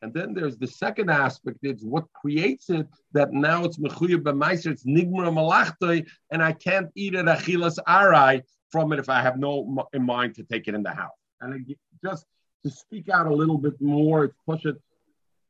And 0.02 0.14
then 0.14 0.34
there's 0.34 0.58
the 0.58 0.68
second 0.68 1.10
aspect, 1.10 1.58
it's 1.62 1.84
what 1.84 2.06
creates 2.14 2.70
it 2.70 2.88
that 3.12 3.34
now 3.34 3.66
it's 3.66 3.78
mechuya 3.78 4.16
b'maiser, 4.18 4.72
it's 4.72 4.86
nigmar 4.86 5.30
malachtoi, 5.30 6.08
and 6.32 6.41
I 6.41 6.54
can't 6.54 6.89
eat 6.95 7.16
it 7.16 7.26
achilas 7.26 7.78
arai 7.88 8.43
from 8.72 8.93
it 8.93 9.00
if 9.00 9.10
I 9.10 9.22
have 9.22 9.38
no 9.38 9.88
in 9.93 10.06
mind 10.06 10.36
to 10.36 10.43
take 10.43 10.68
it 10.68 10.74
in 10.74 10.84
the 10.84 10.91
house. 10.93 11.12
And 11.41 11.76
just 12.04 12.26
to 12.64 12.70
speak 12.70 13.10
out 13.10 13.28
a 13.28 13.34
little 13.34 13.58
bit 13.58 13.80
more, 13.82 14.26
it's 14.26 14.36
push 14.45 14.66
it 14.66 14.78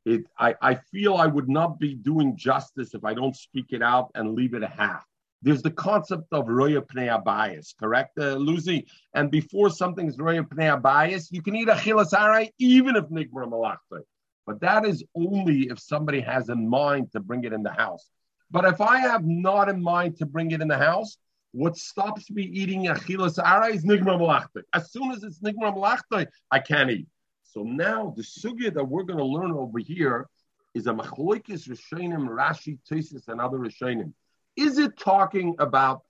it, 0.09 0.25
I, 0.37 0.55
I 0.61 0.75
feel 0.75 1.15
I 1.15 1.27
would 1.27 1.49
not 1.49 1.79
be 1.79 1.93
doing 1.93 2.35
justice 2.35 2.93
if 2.93 3.03
I 3.03 3.13
don't 3.13 3.35
speak 3.35 3.67
it 3.69 3.81
out 3.81 4.11
and 4.15 4.35
leave 4.35 4.53
it 4.53 4.63
a 4.63 4.67
half. 4.67 5.05
There's 5.41 5.61
the 5.61 5.71
concept 5.71 6.27
of 6.33 6.49
roya 6.49 6.81
pnei 6.81 7.23
bias, 7.23 7.73
correct, 7.79 8.17
uh, 8.19 8.33
Lucy? 8.35 8.87
And 9.13 9.31
before 9.31 9.69
something's 9.69 10.17
roya 10.17 10.43
pnei 10.43 10.81
bias, 10.81 11.31
you 11.31 11.41
can 11.41 11.55
eat 11.55 11.69
a 11.69 11.73
chilas 11.73 12.49
even 12.59 12.95
if 12.97 13.05
nikra 13.05 13.49
malachta. 13.49 14.01
But 14.45 14.59
that 14.61 14.85
is 14.85 15.03
only 15.15 15.69
if 15.69 15.79
somebody 15.79 16.19
has 16.21 16.49
in 16.49 16.67
mind 16.67 17.11
to 17.13 17.19
bring 17.19 17.43
it 17.45 17.53
in 17.53 17.63
the 17.63 17.71
house. 17.71 18.09
But 18.51 18.65
if 18.65 18.81
I 18.81 18.99
have 18.99 19.25
not 19.25 19.69
in 19.69 19.81
mind 19.81 20.17
to 20.17 20.25
bring 20.25 20.51
it 20.51 20.61
in 20.61 20.67
the 20.67 20.77
house, 20.77 21.17
what 21.51 21.77
stops 21.77 22.29
me 22.29 22.43
eating 22.43 22.85
achilas 22.85 23.39
ara 23.43 23.67
is 23.67 23.85
nigma 23.85 24.17
malachta. 24.17 24.63
As 24.73 24.91
soon 24.91 25.11
as 25.11 25.23
it's 25.23 25.39
nigma 25.39 25.73
malachta, 25.73 26.27
I 26.51 26.59
can't 26.59 26.89
eat. 26.89 27.07
So 27.51 27.63
now 27.63 28.13
the 28.15 28.21
sugya 28.21 28.73
that 28.73 28.83
we're 28.83 29.03
going 29.03 29.17
to 29.17 29.25
learn 29.25 29.51
over 29.51 29.79
here 29.79 30.27
is 30.75 30.85
a 30.85 30.93
machloikis 30.93 31.67
rishonim, 31.67 32.27
Rashi, 32.27 32.77
Tesis, 32.89 33.27
and 33.27 33.41
other 33.41 33.57
rishonim. 33.57 34.13
Is 34.55 34.77
it 34.77 34.97
talking 34.97 35.55
about 35.57 36.03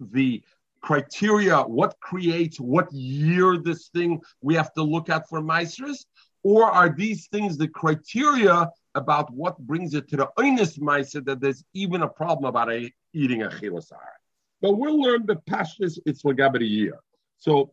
the 0.00 0.42
criteria, 0.82 1.62
what 1.62 1.98
creates, 2.00 2.58
what 2.58 2.92
year 2.92 3.58
this 3.58 3.88
thing 3.88 4.20
we 4.40 4.54
have 4.54 4.72
to 4.74 4.82
look 4.82 5.08
at 5.08 5.28
for 5.28 5.40
Maestris? 5.40 6.04
Or 6.42 6.64
are 6.64 6.88
these 6.88 7.28
things 7.28 7.56
the 7.56 7.68
criteria 7.68 8.68
about 8.94 9.32
what 9.32 9.58
brings 9.58 9.94
it 9.94 10.08
to 10.08 10.16
the 10.16 10.30
earnest 10.38 10.80
Meiser 10.80 11.24
that 11.24 11.40
there's 11.40 11.64
even 11.74 12.02
a 12.02 12.08
problem 12.08 12.48
about 12.48 12.72
a, 12.72 12.90
eating 13.12 13.42
a 13.42 13.48
chilasar? 13.48 13.96
But 14.60 14.78
we'll 14.78 15.00
learn 15.00 15.26
the 15.26 15.36
pashtus, 15.36 15.98
it's 16.06 16.22
Lagabit 16.22 16.62
a 16.62 16.66
year. 16.66 16.98
So 17.38 17.72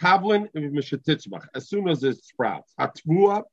Tavlin 0.00 0.48
Mishatitzmach, 0.54 1.46
as 1.54 1.68
soon 1.68 1.88
as 1.88 2.02
it 2.02 2.22
sprouts. 2.24 2.72
Hatvua, 2.78 3.44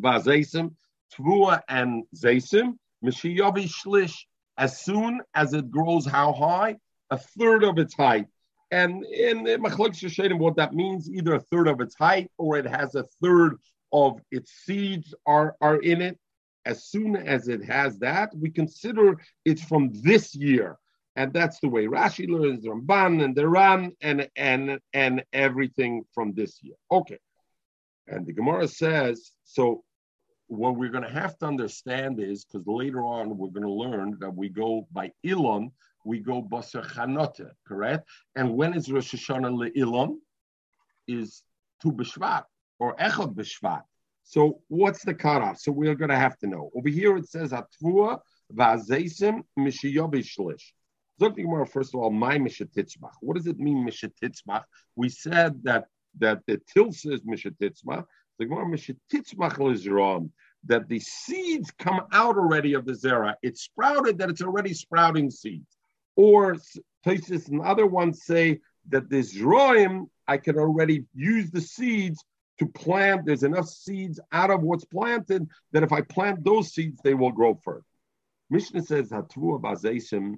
Vazesim, 0.00 0.74
Tvua 1.14 1.62
and 1.68 2.04
Zesim, 2.14 2.78
Mishiyavi 3.04 3.68
Shlish, 3.68 4.16
as 4.58 4.80
soon 4.80 5.20
as 5.34 5.54
it 5.54 5.70
grows 5.70 6.06
how 6.06 6.32
high? 6.32 6.76
A 7.10 7.18
third 7.18 7.64
of 7.64 7.78
its 7.78 7.94
height. 7.94 8.26
And 8.70 9.04
in 9.04 9.44
Machlok 9.44 9.92
Sheshedim, 9.92 10.38
what 10.38 10.56
that 10.56 10.72
means, 10.72 11.10
either 11.10 11.34
a 11.34 11.40
third 11.40 11.68
of 11.68 11.80
its 11.80 11.94
height 11.94 12.30
or 12.38 12.56
it 12.56 12.66
has 12.66 12.94
a 12.94 13.04
third 13.22 13.56
of 13.92 14.20
its 14.30 14.52
seeds 14.64 15.14
are, 15.26 15.56
are 15.60 15.76
in 15.76 16.00
it. 16.00 16.18
As 16.64 16.84
soon 16.84 17.16
as 17.16 17.48
it 17.48 17.64
has 17.64 17.98
that, 17.98 18.30
we 18.34 18.48
consider 18.50 19.20
it's 19.44 19.62
from 19.62 19.90
this 19.92 20.34
year 20.34 20.78
and 21.16 21.32
that's 21.32 21.60
the 21.60 21.68
way 21.68 21.86
Rashi 21.86 22.28
learns 22.28 22.64
Ramban 22.64 23.22
and 23.24 23.34
the 23.34 23.48
Ran 23.48 23.92
and 24.00 24.28
and 24.36 24.78
and 24.92 25.24
everything 25.32 26.04
from 26.14 26.32
this 26.32 26.62
year. 26.62 26.76
Okay, 26.90 27.18
and 28.06 28.26
the 28.26 28.32
Gemara 28.32 28.68
says 28.68 29.32
so. 29.44 29.82
what 30.48 30.76
we're 30.76 30.90
going 30.96 31.08
to 31.12 31.20
have 31.22 31.38
to 31.38 31.46
understand 31.46 32.20
is 32.20 32.44
because 32.44 32.66
later 32.66 33.02
on 33.16 33.38
we're 33.38 33.56
going 33.56 33.70
to 33.72 33.72
learn 33.84 34.18
that 34.20 34.34
we 34.34 34.48
go 34.50 34.86
by 34.92 35.06
Ilon, 35.24 35.70
we 36.04 36.18
go 36.18 36.42
Basar 36.42 36.84
Chanota, 36.94 37.48
correct? 37.66 38.04
And 38.36 38.46
when 38.58 38.74
is 38.74 38.92
Rosh 38.92 39.14
Hashanah 39.14 39.70
Ilon? 39.82 40.20
Is 41.08 41.42
Tu 41.80 41.90
B'Shvat 41.90 42.44
or 42.78 42.94
Echad 42.96 43.34
B'Shvat. 43.34 43.82
So 44.24 44.60
what's 44.68 45.04
the 45.04 45.14
cutoff? 45.14 45.58
So 45.58 45.72
we're 45.72 45.94
going 45.94 46.10
to 46.10 46.16
have 46.16 46.38
to 46.38 46.46
know. 46.46 46.70
Over 46.76 46.88
here 46.88 47.16
it 47.16 47.28
says 47.28 47.52
Atvua 47.52 48.20
Vazeisim 48.52 49.42
Mishiyobishlish. 49.58 50.62
First 51.66 51.94
of 51.94 52.00
all, 52.00 52.10
my 52.10 52.38
Mishatitzmach. 52.38 53.12
What 53.20 53.36
does 53.36 53.46
it 53.46 53.58
mean, 53.58 53.86
Mishatitzmach? 53.86 54.64
We 54.96 55.08
said 55.08 55.62
that 55.64 55.86
that 56.18 56.40
the 56.46 56.60
tilsa 56.74 57.12
is 57.12 57.20
Mishatitzmach. 57.22 58.04
The 58.38 58.46
Gemara 58.46 58.66
Mishatitzmach 58.66 59.72
is 59.72 59.88
wrong. 59.88 60.32
That 60.66 60.88
the 60.88 61.00
seeds 61.00 61.70
come 61.78 62.02
out 62.12 62.36
already 62.36 62.74
of 62.74 62.84
the 62.84 62.92
zera. 62.92 63.34
It's 63.42 63.62
sprouted, 63.62 64.18
that 64.18 64.30
it's 64.30 64.42
already 64.42 64.74
sprouting 64.74 65.30
seeds. 65.30 65.76
Or 66.16 66.56
places 67.02 67.48
and 67.48 67.60
other 67.62 67.86
ones 67.86 68.24
say 68.24 68.60
that 68.88 69.08
the 69.08 69.20
zroim, 69.20 70.08
I 70.28 70.36
can 70.36 70.58
already 70.58 71.04
use 71.14 71.50
the 71.50 71.60
seeds 71.60 72.24
to 72.58 72.66
plant. 72.66 73.26
There's 73.26 73.42
enough 73.42 73.68
seeds 73.68 74.20
out 74.32 74.50
of 74.50 74.62
what's 74.62 74.84
planted 74.84 75.48
that 75.72 75.82
if 75.82 75.92
I 75.92 76.02
plant 76.02 76.44
those 76.44 76.74
seeds, 76.74 77.00
they 77.02 77.14
will 77.14 77.32
grow 77.32 77.54
further. 77.54 77.84
Mishnah 78.50 78.82
says 78.82 79.10
Hatvu 79.10 79.60
Bazesim 79.60 80.34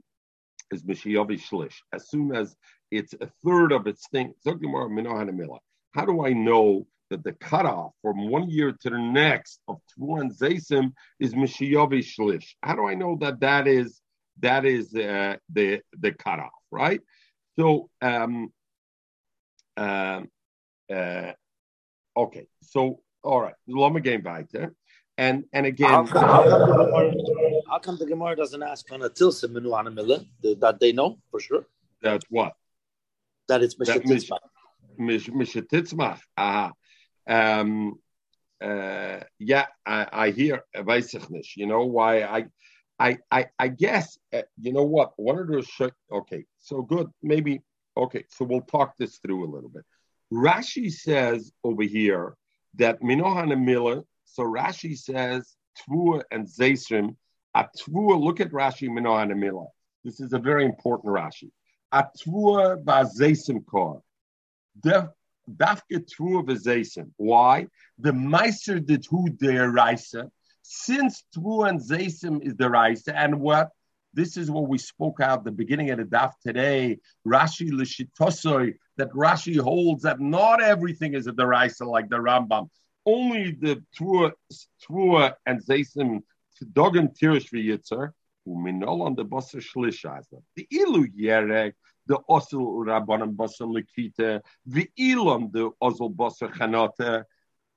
is 0.71 0.83
Mishiyavi 0.83 1.41
Shlish. 1.41 1.75
As 1.93 2.09
soon 2.09 2.35
as 2.35 2.57
it's 2.91 3.15
a 3.21 3.31
third 3.45 3.73
of 3.73 3.87
its 3.87 4.09
thing, 4.09 4.35
how 4.45 6.05
do 6.05 6.27
I 6.27 6.33
know 6.33 6.87
that 7.11 7.23
the 7.23 7.33
cutoff 7.33 7.93
from 8.03 8.29
one 8.31 8.49
year 8.51 8.73
to 8.73 8.91
the 8.91 8.99
next 8.99 9.61
of 9.69 9.79
Tvu 9.99 10.21
and 10.21 10.33
Zaysim 10.33 10.93
is 11.21 11.35
Mishiyavi 11.35 12.01
Shlish? 12.05 12.55
How 12.63 12.75
do 12.75 12.87
I 12.89 12.95
know 12.95 13.17
that 13.21 13.41
that 13.41 13.67
is 13.67 14.01
that 14.41 14.65
is 14.65 14.95
uh, 14.95 15.37
the 15.53 15.81
the 16.01 16.13
cutoff, 16.13 16.51
right? 16.71 17.01
So 17.59 17.89
um, 18.03 18.53
uh, 19.77 20.23
uh, 20.93 21.33
Okay, 22.17 22.47
so 22.63 23.01
all 23.23 23.41
right, 23.41 23.55
Lama 23.67 24.01
game 24.01 24.23
weiter. 24.23 24.75
And 25.19 25.45
and 25.53 25.67
again, 25.67 26.07
how 27.69 27.79
come, 27.79 27.97
the, 27.99 28.07
Gemara, 28.07 28.31
how 28.31 28.37
come 28.37 28.37
the 28.37 28.37
Gemara 28.37 28.37
doesn't 28.37 28.63
ask 28.63 28.93
on 28.93 29.03
a 29.03 29.09
tilsa 29.09 29.49
menu 29.49 29.73
on 29.73 29.87
a 29.87 29.91
millah 29.91 30.27
that 30.61 30.81
they 30.81 30.93
know 30.93 31.19
for 31.31 31.41
sure? 31.41 31.67
That 32.03 32.23
what? 32.29 32.55
That 33.49 33.63
it's 33.63 33.77
mishatitzmach. 33.77 34.39
Mishatitzmach. 34.99 36.21
Aha. 36.37 36.73
Um, 37.27 37.95
uh, 38.63 39.21
yeah, 39.39 39.67
I, 39.85 40.09
I 40.13 40.31
hear 40.31 40.63
Weissachnish. 40.77 41.57
You 41.57 41.67
know 41.67 41.85
why 41.85 42.23
I. 42.23 42.47
I, 42.97 43.19
I, 43.29 43.47
I 43.59 43.67
guess 43.67 44.17
uh, 44.33 44.43
you 44.57 44.73
know 44.73 44.85
what 44.85 45.15
one 45.17 45.37
of 45.37 45.49
those 45.49 45.69
okay 46.13 46.45
so 46.61 46.81
good 46.81 47.09
maybe 47.25 47.61
okay 47.97 48.25
so 48.31 48.45
we'll 48.45 48.61
talk 48.61 48.97
this 48.97 49.19
through 49.19 49.45
a 49.45 49.51
little 49.51 49.69
bit 49.69 49.83
Rashi 50.33 50.93
says 50.93 51.53
over 51.63 51.83
here 51.83 52.37
that 52.77 53.03
Minohan 53.03 53.53
and 53.53 53.65
Miller, 53.65 54.03
so 54.25 54.43
Rashi 54.43 54.97
says 54.97 55.55
Tvua 55.79 56.23
and 56.31 56.47
Zaysrim, 56.47 57.17
at 57.55 57.71
Tvua, 57.77 58.21
look 58.21 58.41
at 58.41 58.51
Rashi, 58.51 58.89
Minohan 58.89 59.31
and 59.31 59.69
This 60.05 60.21
is 60.21 60.33
a 60.33 60.39
very 60.39 60.65
important 60.65 61.13
Rashi. 61.13 61.51
At 61.93 62.11
Tvua 62.17 62.83
Zaysim 62.85 63.65
Kor. 63.65 64.03
Dafke 64.83 65.13
Tvua 65.93 66.43
Vazaysim. 66.47 67.11
Why? 67.17 67.67
The 67.99 68.13
Meiser 68.13 68.85
did 68.85 69.05
who 69.11 69.29
Raisa. 69.41 70.31
Since 70.63 71.25
Tvua 71.37 71.69
and 71.69 71.81
Zaysim 71.81 72.43
is 72.43 72.57
the 72.57 72.71
Raisa, 72.71 73.15
and 73.17 73.41
what? 73.41 73.69
This 74.15 74.37
is 74.37 74.51
what 74.51 74.69
we 74.69 74.79
spoke 74.79 75.21
out 75.21 75.45
the 75.45 75.51
beginning 75.51 75.91
of 75.91 75.99
the 75.99 76.05
daf 76.05 76.33
today. 76.41 76.99
Rashi 77.27 77.71
l'shitosoi 77.71 78.75
that 78.97 79.11
Rashi 79.11 79.59
holds 79.59 80.05
that 80.05 80.21
not 80.21 80.63
everything 80.63 81.15
is 81.15 81.27
a 81.27 81.33
deraisa 81.33 81.85
like 81.85 82.09
the 82.09 82.17
Rambam. 82.17 82.71
Only 83.05 83.51
the 83.61 83.83
Tvua 84.01 85.35
and 85.45 85.61
Zaysim 85.63 86.23
Dogan 86.73 87.09
Tirish 87.09 87.51
v'Yitzer 87.51 88.11
uminol 88.47 89.03
on 89.03 89.15
the 89.15 89.25
Basar 89.25 89.63
Shlishazna. 89.63 90.43
The 90.57 90.67
Ilu 90.71 91.07
Yerek 91.09 91.73
the 92.07 92.19
Osil 92.29 92.85
Rabbanim 92.85 93.35
Basar 93.35 93.67
Likita 93.67 94.41
the 94.67 94.89
Ilon 94.99 95.51
the 95.53 95.71
Osil 95.83 96.15
Basar 96.15 96.53
Chanata. 96.53 97.25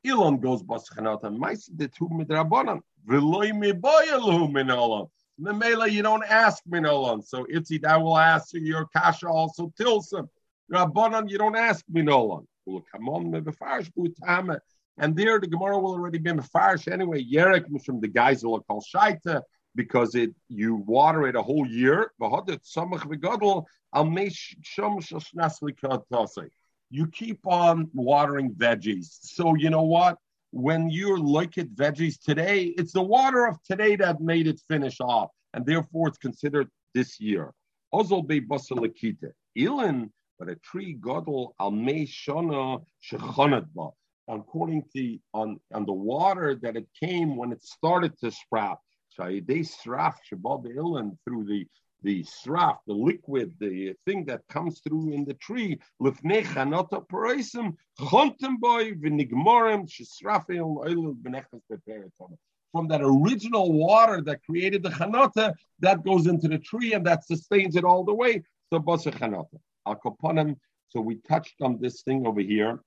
Ilon 0.06 0.40
goes 0.40 0.64
Basar 0.64 0.98
Chanata. 0.98 1.36
Maisa 1.36 1.70
the 1.76 1.88
two 1.88 2.10
midrabanan. 2.10 2.82
V'loy 3.08 3.52
mibayelu 3.52 4.52
minolon. 4.52 5.10
Memela, 5.40 5.90
you 5.90 6.02
don't 6.02 6.24
ask 6.24 6.64
Minolan. 6.68 7.24
So 7.24 7.46
Itzi, 7.46 7.86
I 7.86 7.98
will 7.98 8.18
ask 8.18 8.54
you 8.54 8.62
your 8.62 8.88
kasha 8.88 9.28
also 9.28 9.72
Tilsim. 9.80 10.28
Rabbanan, 10.72 11.30
you 11.30 11.38
don't 11.38 11.56
ask 11.56 11.86
Minolan. 11.94 12.46
Come 12.92 13.10
on, 13.10 13.32
and 14.98 15.16
there 15.16 15.40
the 15.40 15.48
Gemara 15.48 15.78
will 15.78 15.92
already 15.92 16.18
be 16.18 16.32
mefarish 16.32 16.92
anyway. 16.92 17.24
Yerek 17.24 17.66
from 17.86 18.00
the 18.00 18.08
guys 18.08 18.44
will 18.44 18.62
call 18.62 18.82
shaita 18.82 19.42
because 19.76 20.16
it 20.16 20.32
you 20.50 20.76
water 20.76 21.28
it 21.28 21.36
a 21.36 21.42
whole 21.42 21.68
year. 21.68 22.12
You 26.90 27.08
keep 27.08 27.40
on 27.46 27.90
watering 27.94 28.54
veggies. 28.56 29.08
So 29.22 29.56
you 29.56 29.70
know 29.70 29.84
what? 29.84 30.18
when 30.52 30.90
you're 30.90 31.20
like 31.20 31.58
it 31.58 31.76
veggies 31.76 32.20
today, 32.20 32.66
it's 32.78 32.94
the 32.94 33.02
water 33.02 33.46
of 33.46 33.62
today 33.64 33.96
that 33.98 34.22
made 34.22 34.48
it 34.48 34.62
finish 34.68 35.00
off, 35.00 35.30
and 35.54 35.66
therefore 35.66 36.08
it's 36.08 36.18
considered 36.18 36.68
this 36.94 37.20
year. 37.20 37.54
Ozol 37.94 38.26
be 38.26 38.42
basalakita. 38.42 39.32
Ilin, 39.58 40.10
but 40.40 40.50
a 40.50 40.56
tree 40.56 40.96
godel 41.00 41.52
al 41.60 41.72
me 41.72 42.06
shona 42.06 42.84
shechonatba. 43.04 43.92
According 44.28 44.84
to 44.96 45.18
on, 45.34 45.60
on 45.74 45.86
the 45.86 45.94
water 45.94 46.56
that 46.62 46.76
it 46.76 46.88
came 47.00 47.38
when 47.38 47.52
it 47.52 47.64
started 47.64 48.18
to 48.20 48.32
sprout. 48.32 48.80
So 49.10 49.24
They 49.24 49.60
sraf 49.60 50.16
shabab 50.32 50.66
ilan 50.66 51.18
through 51.26 51.46
the 51.46 51.66
the 52.04 52.24
sraf, 52.24 52.78
the 52.86 52.94
liquid, 52.94 53.56
the 53.60 53.96
thing 54.06 54.24
that 54.26 54.42
comes 54.50 54.82
through 54.82 55.14
in 55.14 55.26
the 55.26 55.34
tree, 55.34 55.80
From 56.00 56.14
that 62.88 63.02
original 63.02 63.74
water 63.74 64.22
that 64.22 64.44
created 64.46 64.84
the 64.84 64.90
chanota, 64.90 65.56
that 65.80 66.04
goes 66.04 66.28
into 66.28 66.48
the 66.48 66.60
tree 66.60 66.94
and 66.94 67.04
that 67.08 67.26
sustains 67.26 67.76
it 67.76 67.84
all 67.84 68.04
the 68.04 68.14
way. 68.14 68.44
So. 68.72 68.84
So 70.90 71.02
we 71.02 71.16
touched 71.28 71.62
on 71.62 71.80
this 71.82 72.04
thing 72.04 72.28
over 72.28 72.42
here 72.42 72.80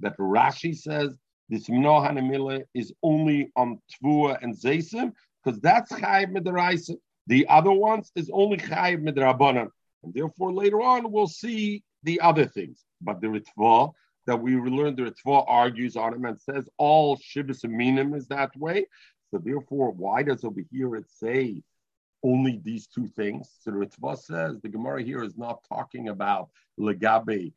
that 0.00 0.16
Rashi 0.18 0.76
says 0.76 1.16
this 1.48 1.68
mnohanamila 1.68 2.64
is 2.74 2.92
only 3.02 3.50
on 3.56 3.78
tvua 3.92 4.42
and 4.42 4.54
zaysim 4.54 5.12
because 5.42 5.60
that's 5.60 5.92
chayv 5.92 6.32
midaraisa. 6.32 6.96
The 7.26 7.46
other 7.48 7.72
ones 7.72 8.10
is 8.14 8.30
only 8.32 8.58
chayiv 8.58 9.02
midrabanan, 9.02 9.68
and 10.02 10.14
therefore 10.14 10.52
later 10.52 10.80
on 10.80 11.10
we'll 11.10 11.26
see 11.26 11.82
the 12.02 12.20
other 12.20 12.46
things. 12.46 12.84
But 13.00 13.20
the 13.20 13.28
Ritva 13.28 13.92
that 14.26 14.40
we 14.40 14.56
learned, 14.56 14.98
the 14.98 15.10
Ritva 15.10 15.44
argues 15.48 15.96
on 15.96 16.14
him 16.14 16.24
and 16.26 16.38
says 16.38 16.68
all 16.76 17.16
shibis 17.16 17.64
minim 17.68 18.14
is 18.14 18.26
that 18.28 18.54
way. 18.56 18.86
So 19.30 19.38
therefore, 19.38 19.92
why 19.92 20.22
does 20.22 20.44
over 20.44 20.60
here 20.70 20.96
it 20.96 21.06
say 21.10 21.62
only 22.22 22.60
these 22.62 22.86
two 22.86 23.06
things? 23.08 23.50
So 23.60 23.70
the 23.70 23.78
Ritva 23.78 24.18
says 24.18 24.60
the 24.60 24.68
Gemara 24.68 25.02
here 25.02 25.22
is 25.22 25.36
not 25.36 25.64
talking 25.68 26.08
about 26.08 26.50
legabe 26.78 27.52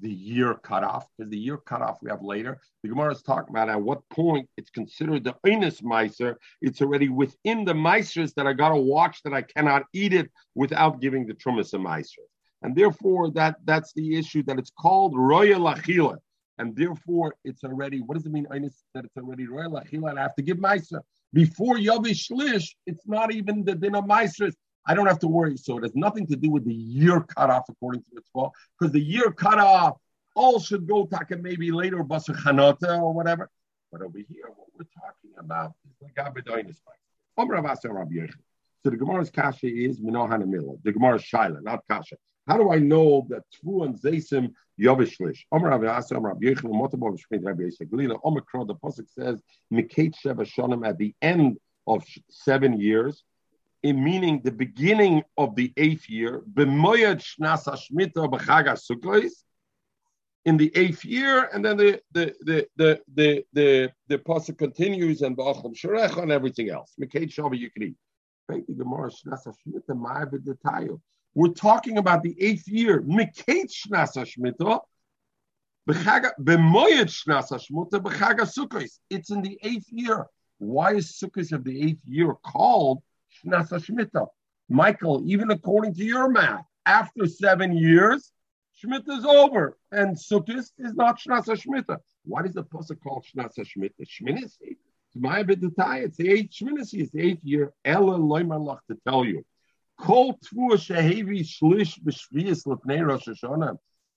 the 0.00 0.10
year 0.10 0.54
cutoff, 0.54 1.06
because 1.16 1.30
the 1.30 1.38
year 1.38 1.56
cutoff 1.56 1.98
we 2.02 2.10
have 2.10 2.22
later. 2.22 2.60
The 2.82 2.88
Gemara 2.88 3.12
is 3.12 3.22
talking 3.22 3.50
about 3.50 3.68
at 3.68 3.80
what 3.80 4.08
point 4.10 4.48
it's 4.56 4.70
considered 4.70 5.24
the 5.24 5.34
Einus 5.46 5.82
Meiser. 5.82 6.36
It's 6.60 6.80
already 6.80 7.08
within 7.08 7.64
the 7.64 7.74
Meisers 7.74 8.34
that 8.34 8.46
I 8.46 8.52
got 8.52 8.70
to 8.70 8.76
watch 8.76 9.22
that 9.22 9.32
I 9.32 9.42
cannot 9.42 9.84
eat 9.92 10.12
it 10.12 10.30
without 10.54 11.00
giving 11.00 11.26
the 11.26 11.34
Trumas 11.34 11.74
a 11.74 11.78
Meiser. 11.78 12.24
And 12.62 12.74
therefore, 12.74 13.30
that 13.32 13.56
that's 13.64 13.92
the 13.94 14.16
issue 14.16 14.42
that 14.44 14.58
it's 14.58 14.72
called 14.78 15.16
Royal 15.16 15.62
Achila. 15.62 16.16
And 16.58 16.74
therefore, 16.76 17.34
it's 17.44 17.64
already, 17.64 18.00
what 18.00 18.14
does 18.14 18.26
it 18.26 18.32
mean, 18.32 18.46
Einus, 18.50 18.74
that 18.94 19.04
it's 19.04 19.16
already 19.16 19.46
Royal 19.46 19.72
Achila 19.72 20.10
and 20.10 20.18
I 20.18 20.22
have 20.22 20.34
to 20.36 20.42
give 20.42 20.58
Meiser? 20.58 21.00
Before 21.32 21.76
Yavish 21.76 22.30
Shlish, 22.30 22.70
it's 22.86 23.06
not 23.08 23.34
even 23.34 23.64
the 23.64 23.74
din 23.74 23.96
of 23.96 24.04
Meisers. 24.04 24.54
I 24.86 24.94
don't 24.94 25.06
have 25.06 25.18
to 25.20 25.28
worry. 25.28 25.56
So 25.56 25.78
it 25.78 25.82
has 25.82 25.94
nothing 25.94 26.26
to 26.28 26.36
do 26.36 26.50
with 26.50 26.64
the 26.64 26.74
year 26.74 27.20
cutoff 27.20 27.64
according 27.68 28.02
to 28.02 28.06
the 28.14 28.20
Ritva, 28.20 28.50
because 28.78 28.92
the 28.92 29.00
year 29.00 29.30
cutoff 29.32 29.96
all 30.34 30.60
should 30.60 30.86
go 30.86 31.06
taka 31.06 31.36
maybe 31.36 31.70
later 31.70 31.98
Basar 31.98 32.36
Chanata 32.36 33.00
or 33.00 33.12
whatever. 33.12 33.50
But 33.92 34.02
over 34.02 34.18
here, 34.18 34.46
what 34.56 34.68
we're 34.76 34.86
talking 35.00 35.30
about 35.38 35.72
is 35.88 35.94
like 36.02 36.14
Abedoinus 36.14 36.80
So 38.82 38.90
the 38.90 38.96
Gemara's 38.96 39.30
kasha 39.30 39.68
is 39.68 40.00
Minohan 40.00 40.44
Mila. 40.48 40.74
The 40.82 40.92
Gemara's 40.92 41.22
Shaila, 41.22 41.62
not 41.62 41.80
kasha. 41.88 42.16
How 42.46 42.58
do 42.58 42.72
I 42.72 42.78
know 42.78 43.26
that 43.30 43.44
Tvu 43.54 43.86
and 43.86 43.98
Zaysim 43.98 44.52
Yovishlish? 44.78 45.44
Omer 45.52 45.72
Omer 45.72 45.82
Rav 45.82 46.38
Yechel, 46.38 46.70
Motabov 46.70 47.18
Shmit 47.18 47.44
Rabbi 47.44 47.62
Yisrael 47.62 47.88
Galila, 47.88 48.18
Omer 48.22 48.42
the 48.66 48.74
Pasuk 48.74 49.08
says, 49.08 49.40
Mikate 49.72 50.14
Sheva 50.14 50.44
Shonim 50.44 50.86
at 50.86 50.98
the 50.98 51.14
end 51.22 51.56
of 51.86 52.04
seven 52.30 52.78
years, 52.78 53.24
meaning 53.92 54.40
the 54.42 54.50
beginning 54.50 55.22
of 55.36 55.54
the 55.54 55.72
eighth 55.76 56.08
year, 56.08 56.42
B'moyed 56.54 57.20
Shnasa 57.20 57.78
Shmita 57.78 58.30
B'chaga 58.30 58.78
in 60.44 60.56
the 60.56 60.70
eighth 60.74 61.04
year, 61.04 61.48
and 61.52 61.64
then 61.64 61.76
the 61.76 62.00
the 62.12 62.34
the 62.40 62.66
the 62.76 63.00
the 63.14 63.44
the, 63.52 63.92
the 64.08 64.18
pasuk 64.18 64.58
continues 64.58 65.22
and 65.22 65.36
Ba'acham 65.36 65.74
Sharech 65.74 66.22
and 66.22 66.30
everything 66.30 66.70
else. 66.70 66.92
Mikate 67.00 67.30
Shabbat 67.32 67.58
you 67.58 67.70
can 67.70 67.82
eat. 67.82 67.96
We're 71.34 71.48
talking 71.48 71.98
about 71.98 72.22
the 72.22 72.36
eighth 72.42 72.68
year. 72.68 73.00
Mikate 73.02 73.72
Shnasa 73.72 74.26
Shmita. 74.26 74.80
It's 79.10 79.30
in 79.30 79.42
the 79.42 79.58
eighth 79.62 79.86
year. 79.90 80.26
Why 80.58 80.94
is 80.94 81.12
Sukkot 81.12 81.52
of 81.52 81.64
the 81.64 81.82
eighth 81.82 82.00
year 82.06 82.34
called 82.34 83.02
Shnasa 83.42 83.78
Shmita? 83.84 84.26
Michael, 84.68 85.22
even 85.26 85.50
according 85.50 85.94
to 85.94 86.04
your 86.04 86.28
math, 86.30 86.64
after 86.86 87.26
seven 87.26 87.76
years, 87.76 88.30
Shemitah 88.82 89.18
is 89.18 89.24
over, 89.24 89.78
and 89.92 90.16
Sukkot 90.16 90.58
is 90.78 90.94
not 90.94 91.20
Shnasa 91.20 91.56
Shemitah. 91.56 91.98
Why 92.24 92.42
does 92.42 92.54
the 92.54 92.64
pasuk 92.64 93.00
call 93.02 93.22
Shnasa 93.22 93.60
Shemitah? 93.60 94.06
Shminis. 94.06 94.54
It's 94.60 94.80
my 95.14 95.44
It's 95.46 96.16
the 96.16 96.30
eighth 96.30 96.52
Shminis. 96.52 96.92
It's 96.92 97.10
the 97.12 97.20
eighth 97.20 97.44
year. 97.44 97.72
Ella 97.84 98.18
loymalach 98.18 98.80
to 98.90 98.96
tell 99.06 99.24
you. 99.24 99.44
Kol 99.98 100.38
tvua 100.38 100.76
shehevi 100.76 101.40
shlish 101.40 102.00
b'shviyas 102.00 102.66
l'pnei 102.66 103.06
Rosh 103.06 103.28
Hashanah. 103.28 103.76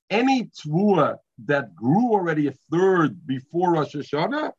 Any 0.10 0.46
tvua 0.46 1.18
that 1.46 1.76
grew 1.76 2.14
already 2.14 2.48
a 2.48 2.54
third 2.72 3.28
before 3.28 3.74
Rosh 3.74 3.96
Hashanah, 3.96 4.52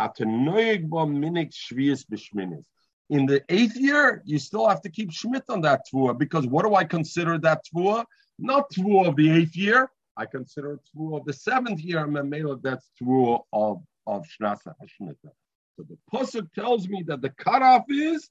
atenoyeg 0.00 0.88
ba 0.88 1.04
minik 1.04 1.52
shviyas 1.52 2.06
b'shminis. 2.06 2.64
In 3.10 3.26
the 3.26 3.42
eighth 3.48 3.76
year, 3.76 4.22
you 4.24 4.38
still 4.38 4.68
have 4.68 4.80
to 4.82 4.88
keep 4.88 5.10
Shmit 5.10 5.42
on 5.48 5.60
that 5.62 5.82
tvua 5.92 6.18
because 6.18 6.46
what 6.46 6.64
do 6.64 6.74
I 6.74 6.84
consider 6.84 7.38
that 7.38 7.60
tvua? 7.66 8.04
not 8.38 8.70
Tvu 8.70 9.06
of 9.06 9.16
the 9.16 9.30
eighth 9.30 9.56
year. 9.56 9.90
I 10.16 10.26
consider 10.26 10.78
Tvu 10.94 11.18
of 11.18 11.24
the 11.24 11.32
seventh 11.32 11.80
year. 11.80 12.06
Memela, 12.06 12.60
that's 12.60 12.90
Tvu 13.00 13.42
of, 13.52 13.82
of 14.06 14.26
Shnasa 14.26 14.74
Hashmita. 14.80 15.30
So 15.76 15.86
the 15.88 15.96
Pusuk 16.12 16.52
tells 16.52 16.88
me 16.88 17.02
that 17.06 17.22
the 17.22 17.30
cutoff 17.30 17.84
is 17.88 18.28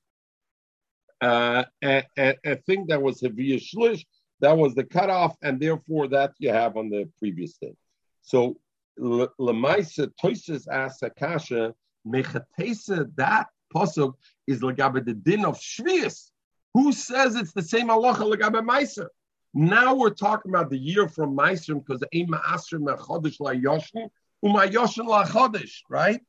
uh, 1.21 1.63
a, 1.83 2.03
a, 2.17 2.35
a, 2.45 2.55
thing 2.57 2.87
that 2.87 3.01
was 3.01 3.21
Havia 3.21 3.59
Shlish, 3.61 4.05
that 4.41 4.57
was 4.57 4.75
the 4.75 4.83
cutoff, 4.83 5.35
and 5.41 5.59
therefore 5.59 6.07
that 6.09 6.33
you 6.39 6.49
have 6.51 6.77
on 6.77 6.89
the 6.89 7.09
previous 7.19 7.57
thing. 7.57 7.75
So 8.21 8.57
Lemaisa 8.99 10.11
Toises 10.21 10.67
asks 10.67 11.01
Akasha, 11.01 11.73
Mechatesa, 12.07 13.15
that 13.15 13.47
Pusuk 13.73 14.13
is 14.47 14.61
Lagabe 14.61 15.05
the 15.05 15.13
din 15.13 15.45
of 15.45 15.57
Shvius. 15.57 16.31
Who 16.73 16.91
says 16.91 17.35
it's 17.35 17.53
the 17.53 17.61
same 17.61 17.89
Allah 17.89 18.13
Lagabe 18.13 18.65
Meiser? 18.65 19.07
Now 19.53 19.93
we're 19.95 20.11
talking 20.11 20.51
about 20.51 20.69
the 20.69 20.77
year 20.77 21.09
from 21.09 21.35
Maisrim 21.35 21.85
because 21.85 22.03
Ein 22.13 22.27
Ma'asrim 22.27 22.85
Mechodesh 22.87 23.39
La 23.39 23.51
Yoshin 23.51 24.09
Uma 24.41 24.61
Yoshin 24.61 25.05
La 25.05 25.25
right? 25.89 26.21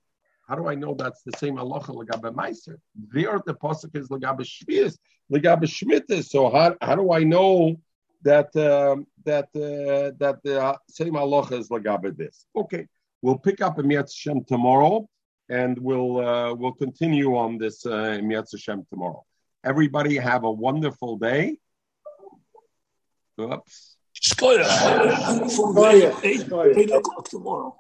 How 0.49 0.57
do 0.57 0.67
I 0.67 0.75
know 0.75 0.95
that's 0.95 1.23
the 1.23 1.33
same 1.39 1.57
halacha 1.57 1.95
legabe 1.95 2.35
Meiser? 2.35 2.77
There 2.95 3.41
the 3.47 3.55
pasuk 3.55 3.97
is 3.97 4.09
legabe 4.09 4.41
Shvius, 4.41 4.99
legabe 5.33 5.65
Shmitas. 5.65 6.25
So 6.25 6.51
how, 6.51 6.77
how 6.83 6.97
do 6.97 7.13
I 7.13 7.25
know 7.25 7.81
that 8.23 8.55
um, 8.57 9.07
that 9.25 9.47
uh, 9.55 10.13
that 10.19 10.41
the 10.43 10.79
same 10.89 11.15
halacha 11.15 11.53
is 11.53 11.69
legabe 11.69 12.17
this? 12.17 12.45
Okay, 12.55 12.87
we'll 13.23 13.39
pick 13.39 13.61
up 13.63 13.79
in 13.79 14.05
Shem 14.09 14.45
tomorrow, 14.45 15.09
and 15.49 15.79
we'll 15.79 16.19
uh, 16.19 16.55
we'll 16.55 16.73
continue 16.73 17.37
on 17.37 17.59
this 17.59 17.87
uh, 17.87 18.19
in 18.21 18.29
Shem 18.59 18.87
tomorrow. 18.91 19.25
Everybody 19.65 20.17
have 20.17 20.45
a 20.45 20.51
wonderful 20.51 21.19
day. 21.19 21.57
Oops. 23.41 23.97
Skoya. 24.23 24.65
Eight, 26.25 26.79
eight 26.79 26.91
o'clock 26.91 27.29
tomorrow. 27.29 27.77